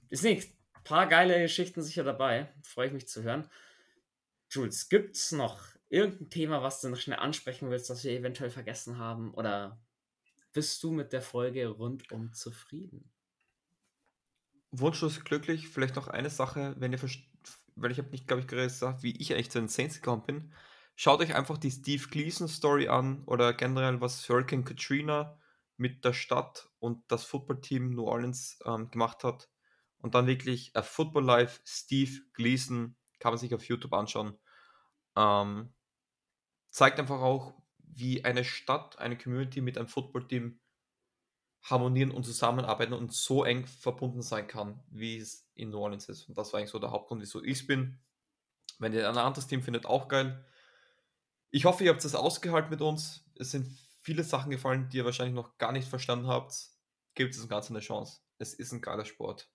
Ist 0.10 0.24
nicht 0.24 0.52
ein 0.76 0.84
paar 0.84 1.08
geile 1.08 1.42
Geschichten 1.42 1.82
sicher 1.82 2.04
dabei. 2.04 2.50
Freue 2.64 2.88
ich 2.88 2.94
mich 2.94 3.08
zu 3.08 3.24
hören. 3.24 3.50
Jules, 4.50 4.90
gibt 4.90 5.16
es 5.16 5.32
noch 5.32 5.62
irgendein 5.90 6.30
Thema, 6.30 6.64
was 6.64 6.82
du 6.82 6.90
noch 6.90 6.98
schnell 6.98 7.20
ansprechen 7.20 7.70
willst, 7.70 7.90
das 7.90 8.04
wir 8.04 8.12
eventuell 8.12 8.50
vergessen 8.50 8.98
haben? 8.98 9.34
Oder 9.34 9.82
bist 10.54 10.82
du 10.84 10.92
mit 10.92 11.14
der 11.14 11.22
Folge 11.22 11.68
rundum 11.68 12.34
zufrieden? 12.34 13.12
Wunschlos 14.72 15.24
glücklich. 15.24 15.70
Vielleicht 15.70 15.96
noch 15.96 16.08
eine 16.08 16.30
Sache, 16.30 16.76
wenn 16.78 16.92
ihr 16.92 17.00
weil 17.76 17.92
ich 17.92 18.00
habe 18.00 18.10
nicht, 18.10 18.28
glaube 18.28 18.42
ich, 18.42 18.48
gesagt, 18.48 19.04
wie 19.04 19.16
ich 19.16 19.34
eigentlich 19.34 19.52
zu 19.52 19.60
den 19.60 19.70
Saints 19.70 19.96
gekommen 19.96 20.24
bin. 20.24 20.54
Schaut 20.96 21.22
euch 21.22 21.36
einfach 21.36 21.58
die 21.58 21.72
Steve 21.72 22.08
Gleason 22.10 22.48
Story 22.48 22.88
an 22.88 23.24
oder 23.26 23.54
generell 23.54 24.02
was 24.02 24.28
Hurricane 24.28 24.66
Katrina 24.66 25.40
mit 25.78 26.04
der 26.04 26.14
Stadt 26.14 26.70
und 26.80 27.04
das 27.08 27.24
Footballteam 27.24 27.92
New 27.92 28.06
Orleans 28.06 28.58
ähm, 28.66 28.90
gemacht 28.90 29.24
hat. 29.24 29.50
Und 30.00 30.16
dann 30.16 30.26
wirklich 30.26 30.76
a 30.76 30.82
Football 30.82 31.26
Life 31.26 31.62
Steve 31.66 32.20
Gleason 32.34 32.96
kann 33.20 33.32
man 33.32 33.40
sich 33.40 33.54
auf 33.54 33.66
YouTube 33.66 33.94
anschauen. 33.94 34.38
Ähm, 35.16 35.74
zeigt 36.70 37.00
einfach 37.00 37.22
auch, 37.22 37.54
wie 37.78 38.24
eine 38.24 38.44
Stadt, 38.44 39.00
eine 39.00 39.18
Community 39.18 39.62
mit 39.62 39.78
einem 39.78 39.88
Footballteam 39.88 40.60
harmonieren 41.64 42.12
und 42.12 42.24
zusammenarbeiten 42.24 42.94
und 42.94 43.14
so 43.14 43.44
eng 43.44 43.66
verbunden 43.66 44.22
sein 44.22 44.48
kann, 44.48 44.84
wie 44.90 45.18
es 45.18 45.50
in 45.56 45.70
New 45.70 45.80
Orleans 45.80 46.08
ist. 46.08 46.30
Und 46.30 46.38
das 46.38 46.54
war 46.54 46.60
eigentlich 46.60 46.70
so 46.70 46.80
der 46.80 46.92
Hauptgrund, 46.92 47.22
wieso 47.22 47.44
ich 47.44 47.68
bin. 47.68 48.00
Wenn 48.80 48.94
ihr 48.94 49.10
ein 49.10 49.18
anderes 49.18 49.48
Team 49.48 49.64
findet, 49.64 49.86
auch 49.86 50.08
geil. 50.08 50.46
Ich 51.50 51.66
hoffe, 51.66 51.84
ihr 51.84 51.92
habt 51.92 52.04
es 52.04 52.16
ausgehalten 52.16 52.70
mit 52.70 52.82
uns. 52.82 53.26
Es 53.36 53.52
sind 53.52 53.68
viele 54.02 54.24
Sachen 54.24 54.52
gefallen, 54.52 54.90
die 54.90 54.98
ihr 54.98 55.06
wahrscheinlich 55.06 55.36
noch 55.36 55.58
gar 55.58 55.72
nicht 55.72 55.88
verstanden 55.88 56.28
habt. 56.28 56.54
Gebt 57.16 57.34
es 57.34 57.42
dem 57.42 57.50
Ganzen 57.50 57.76
eine 57.76 57.84
Chance. 57.84 58.22
Es 58.38 58.54
ist 58.54 58.72
ein 58.72 58.82
geiler 58.82 59.06
Sport. 59.06 59.50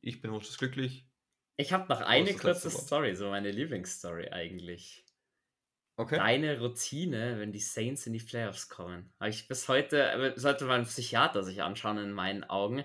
Ich 0.00 0.20
bin 0.20 0.30
wunschlos 0.30 0.58
glücklich. 0.58 1.08
Ich 1.56 1.72
habe 1.72 1.88
noch 1.88 2.00
eine 2.00 2.34
kurze 2.34 2.70
Story, 2.70 3.14
so 3.14 3.30
meine 3.30 3.50
Lieblingsstory 3.50 4.28
eigentlich. 4.30 5.04
Okay. 5.96 6.16
Deine 6.16 6.58
Routine, 6.58 7.38
wenn 7.38 7.52
die 7.52 7.60
Saints 7.60 8.06
in 8.06 8.12
die 8.12 8.18
Playoffs 8.18 8.68
kommen. 8.68 9.12
Habe 9.20 9.30
ich 9.30 9.46
bis 9.46 9.68
heute, 9.68 10.32
sollte 10.34 10.64
mal 10.64 10.80
ein 10.80 10.86
Psychiater 10.86 11.44
sich 11.44 11.62
anschauen 11.62 11.98
in 11.98 12.12
meinen 12.12 12.42
Augen. 12.42 12.84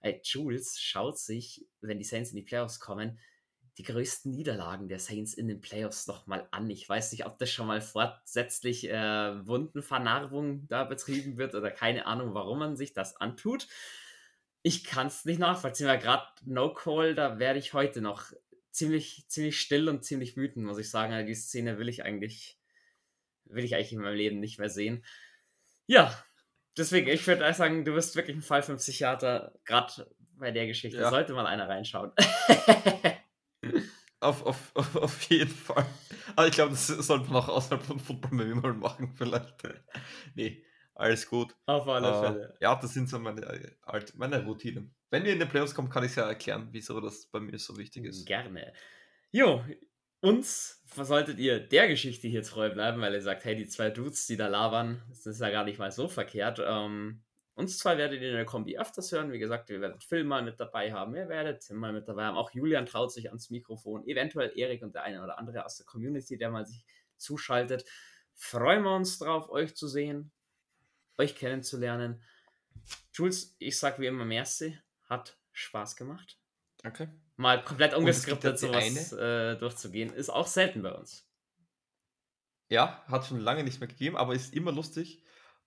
Ey, 0.00 0.20
Jules 0.22 0.78
schaut 0.78 1.18
sich, 1.18 1.66
wenn 1.80 1.98
die 1.98 2.04
Saints 2.04 2.30
in 2.30 2.36
die 2.36 2.42
Playoffs 2.42 2.78
kommen, 2.78 3.18
die 3.78 3.82
größten 3.82 4.30
Niederlagen 4.30 4.88
der 4.88 4.98
Saints 4.98 5.32
in 5.32 5.48
den 5.48 5.62
Playoffs 5.62 6.06
nochmal 6.06 6.46
an. 6.50 6.68
Ich 6.68 6.86
weiß 6.86 7.12
nicht, 7.12 7.24
ob 7.24 7.38
das 7.38 7.50
schon 7.50 7.66
mal 7.66 7.80
fortsätzlich 7.80 8.86
äh, 8.90 9.46
Wundenvernarbung 9.46 10.68
da 10.68 10.84
betrieben 10.84 11.38
wird 11.38 11.54
oder 11.54 11.70
keine 11.70 12.04
Ahnung, 12.04 12.34
warum 12.34 12.58
man 12.58 12.76
sich 12.76 12.92
das 12.92 13.16
antut. 13.16 13.68
Ich 14.62 14.84
kann 14.84 15.06
es 15.06 15.24
nicht 15.24 15.38
nachvollziehen, 15.38 15.86
weil 15.86 15.98
gerade 15.98 16.26
No 16.44 16.72
Call, 16.72 17.14
da 17.14 17.38
werde 17.38 17.58
ich 17.58 17.72
heute 17.72 18.00
noch 18.00 18.32
ziemlich, 18.70 19.24
ziemlich 19.28 19.60
still 19.60 19.88
und 19.88 20.04
ziemlich 20.04 20.36
wütend, 20.36 20.64
muss 20.64 20.78
ich 20.78 20.90
sagen. 20.90 21.12
Also 21.12 21.26
die 21.26 21.34
Szene 21.34 21.78
will 21.78 21.88
ich 21.88 22.04
eigentlich, 22.04 22.58
will 23.44 23.64
ich 23.64 23.74
eigentlich 23.74 23.92
in 23.92 24.00
meinem 24.00 24.16
Leben 24.16 24.40
nicht 24.40 24.58
mehr 24.58 24.70
sehen. 24.70 25.04
Ja, 25.86 26.14
deswegen, 26.76 27.08
ich 27.08 27.26
würde 27.26 27.52
sagen, 27.54 27.84
du 27.84 27.94
bist 27.94 28.16
wirklich 28.16 28.36
ein 28.36 28.42
Fall 28.42 28.62
für 28.62 28.72
einen 28.72 28.78
Psychiater, 28.78 29.58
gerade 29.64 30.14
bei 30.36 30.50
der 30.50 30.66
Geschichte. 30.66 31.00
Ja. 31.00 31.10
Sollte 31.10 31.32
mal 31.32 31.46
einer 31.46 31.68
reinschauen. 31.68 32.12
auf, 34.20 34.44
auf, 34.44 34.70
auf, 34.74 34.96
auf 34.96 35.22
jeden 35.24 35.50
Fall. 35.50 35.86
Aber 36.36 36.46
ich 36.46 36.54
glaube, 36.54 36.70
das 36.70 36.86
sollte 36.86 37.26
man 37.26 37.42
auch 37.42 37.48
außerhalb 37.48 37.82
von 37.82 37.98
Football 37.98 38.54
mal 38.54 38.72
machen, 38.74 39.12
vielleicht. 39.16 39.54
nee, 40.34 40.64
alles 41.00 41.26
gut. 41.26 41.56
Auf 41.66 41.88
alle 41.88 42.08
äh, 42.08 42.20
Fälle. 42.20 42.54
Ja, 42.60 42.76
das 42.76 42.92
sind 42.92 43.08
so 43.08 43.18
meine, 43.18 43.40
äh, 43.42 44.00
meine 44.14 44.44
Routinen. 44.44 44.94
Wenn 45.10 45.24
wir 45.24 45.32
in 45.32 45.38
den 45.38 45.48
Playoffs 45.48 45.74
kommen, 45.74 45.88
kann 45.88 46.04
ich 46.04 46.14
ja 46.14 46.28
erklären, 46.28 46.68
wieso 46.72 47.00
das 47.00 47.26
bei 47.26 47.40
mir 47.40 47.58
so 47.58 47.76
wichtig 47.78 48.04
ist. 48.04 48.26
Gerne. 48.26 48.72
Jo, 49.32 49.64
uns 50.20 50.84
solltet 50.94 51.38
ihr 51.38 51.58
der 51.58 51.88
Geschichte 51.88 52.28
hier 52.28 52.42
treu 52.42 52.70
bleiben, 52.70 53.00
weil 53.00 53.14
ihr 53.14 53.22
sagt, 53.22 53.44
hey, 53.44 53.56
die 53.56 53.66
zwei 53.66 53.90
Dudes, 53.90 54.26
die 54.26 54.36
da 54.36 54.48
labern, 54.48 55.02
das 55.08 55.24
ist 55.24 55.40
ja 55.40 55.50
gar 55.50 55.64
nicht 55.64 55.78
mal 55.78 55.90
so 55.90 56.06
verkehrt. 56.06 56.60
Ähm, 56.62 57.22
uns 57.54 57.78
zwei 57.78 57.96
werdet 57.96 58.20
ihr 58.20 58.28
in 58.28 58.36
der 58.36 58.44
Kombi 58.44 58.78
öfters 58.78 59.10
hören. 59.10 59.32
Wie 59.32 59.38
gesagt, 59.38 59.70
wir 59.70 59.80
werden 59.80 60.00
Phil 60.00 60.24
mal 60.24 60.42
mit 60.42 60.60
dabei 60.60 60.92
haben, 60.92 61.14
ihr 61.16 61.28
werdet 61.28 61.62
Tim 61.62 61.78
mal 61.78 61.92
mit 61.92 62.06
dabei 62.08 62.24
haben. 62.24 62.36
Auch 62.36 62.50
Julian 62.52 62.84
traut 62.84 63.10
sich 63.10 63.28
ans 63.28 63.48
Mikrofon. 63.48 64.06
Eventuell 64.06 64.52
Erik 64.54 64.82
und 64.82 64.94
der 64.94 65.04
eine 65.04 65.22
oder 65.24 65.38
andere 65.38 65.64
aus 65.64 65.76
der 65.76 65.86
Community, 65.86 66.36
der 66.36 66.50
mal 66.50 66.66
sich 66.66 66.84
zuschaltet. 67.16 67.84
Freuen 68.34 68.82
wir 68.82 68.94
uns 68.94 69.18
drauf, 69.18 69.48
euch 69.48 69.74
zu 69.74 69.88
sehen 69.88 70.32
euch 71.20 71.36
kennenzulernen. 71.36 72.22
Jules, 73.12 73.54
ich 73.58 73.78
sag 73.78 73.98
wie 73.98 74.06
immer 74.06 74.24
merci, 74.24 74.78
hat 75.08 75.38
Spaß 75.52 75.96
gemacht. 75.96 76.38
Okay. 76.84 77.08
Mal 77.36 77.62
komplett 77.64 77.94
ungeskriptet 77.94 78.58
sowas 78.58 79.12
äh, 79.12 79.56
durchzugehen, 79.56 80.12
ist 80.12 80.30
auch 80.30 80.46
selten 80.46 80.82
bei 80.82 80.92
uns. 80.92 81.26
Ja, 82.68 83.04
hat 83.06 83.26
schon 83.26 83.40
lange 83.40 83.64
nicht 83.64 83.80
mehr 83.80 83.88
gegeben, 83.88 84.16
aber 84.16 84.34
ist 84.34 84.54
immer 84.54 84.72
lustig. 84.72 85.22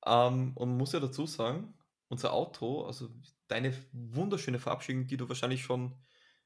Ähm, 0.06 0.54
und 0.56 0.78
muss 0.78 0.94
ja 0.94 1.00
dazu 1.00 1.26
sagen, 1.26 1.74
unser 2.10 2.34
Auto, 2.34 2.86
also 2.86 3.10
deine 3.48 3.74
wunderschöne 3.92 4.60
Verabschiedung, 4.60 5.08
die 5.08 5.18
du 5.18 5.28
wahrscheinlich 5.28 5.64
schon, 5.64 5.96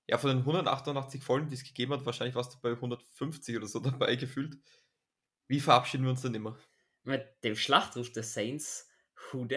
ja, 0.07 0.17
von 0.17 0.29
den 0.29 0.39
188 0.39 1.23
Folgen, 1.23 1.49
die 1.49 1.55
es 1.55 1.63
gegeben 1.63 1.93
hat, 1.93 2.05
wahrscheinlich 2.05 2.35
warst 2.35 2.53
du 2.53 2.59
bei 2.61 2.71
150 2.71 3.55
oder 3.55 3.67
so 3.67 3.79
dabei 3.81 4.15
gefühlt. 4.15 4.57
Wie 5.47 5.59
verabschieden 5.59 6.03
wir 6.03 6.11
uns 6.11 6.21
denn 6.21 6.35
immer? 6.35 6.57
Mit 7.03 7.25
dem 7.43 7.55
Schlachtruf 7.55 8.11
der 8.11 8.23
Saints, 8.23 8.89
who? 9.17 9.47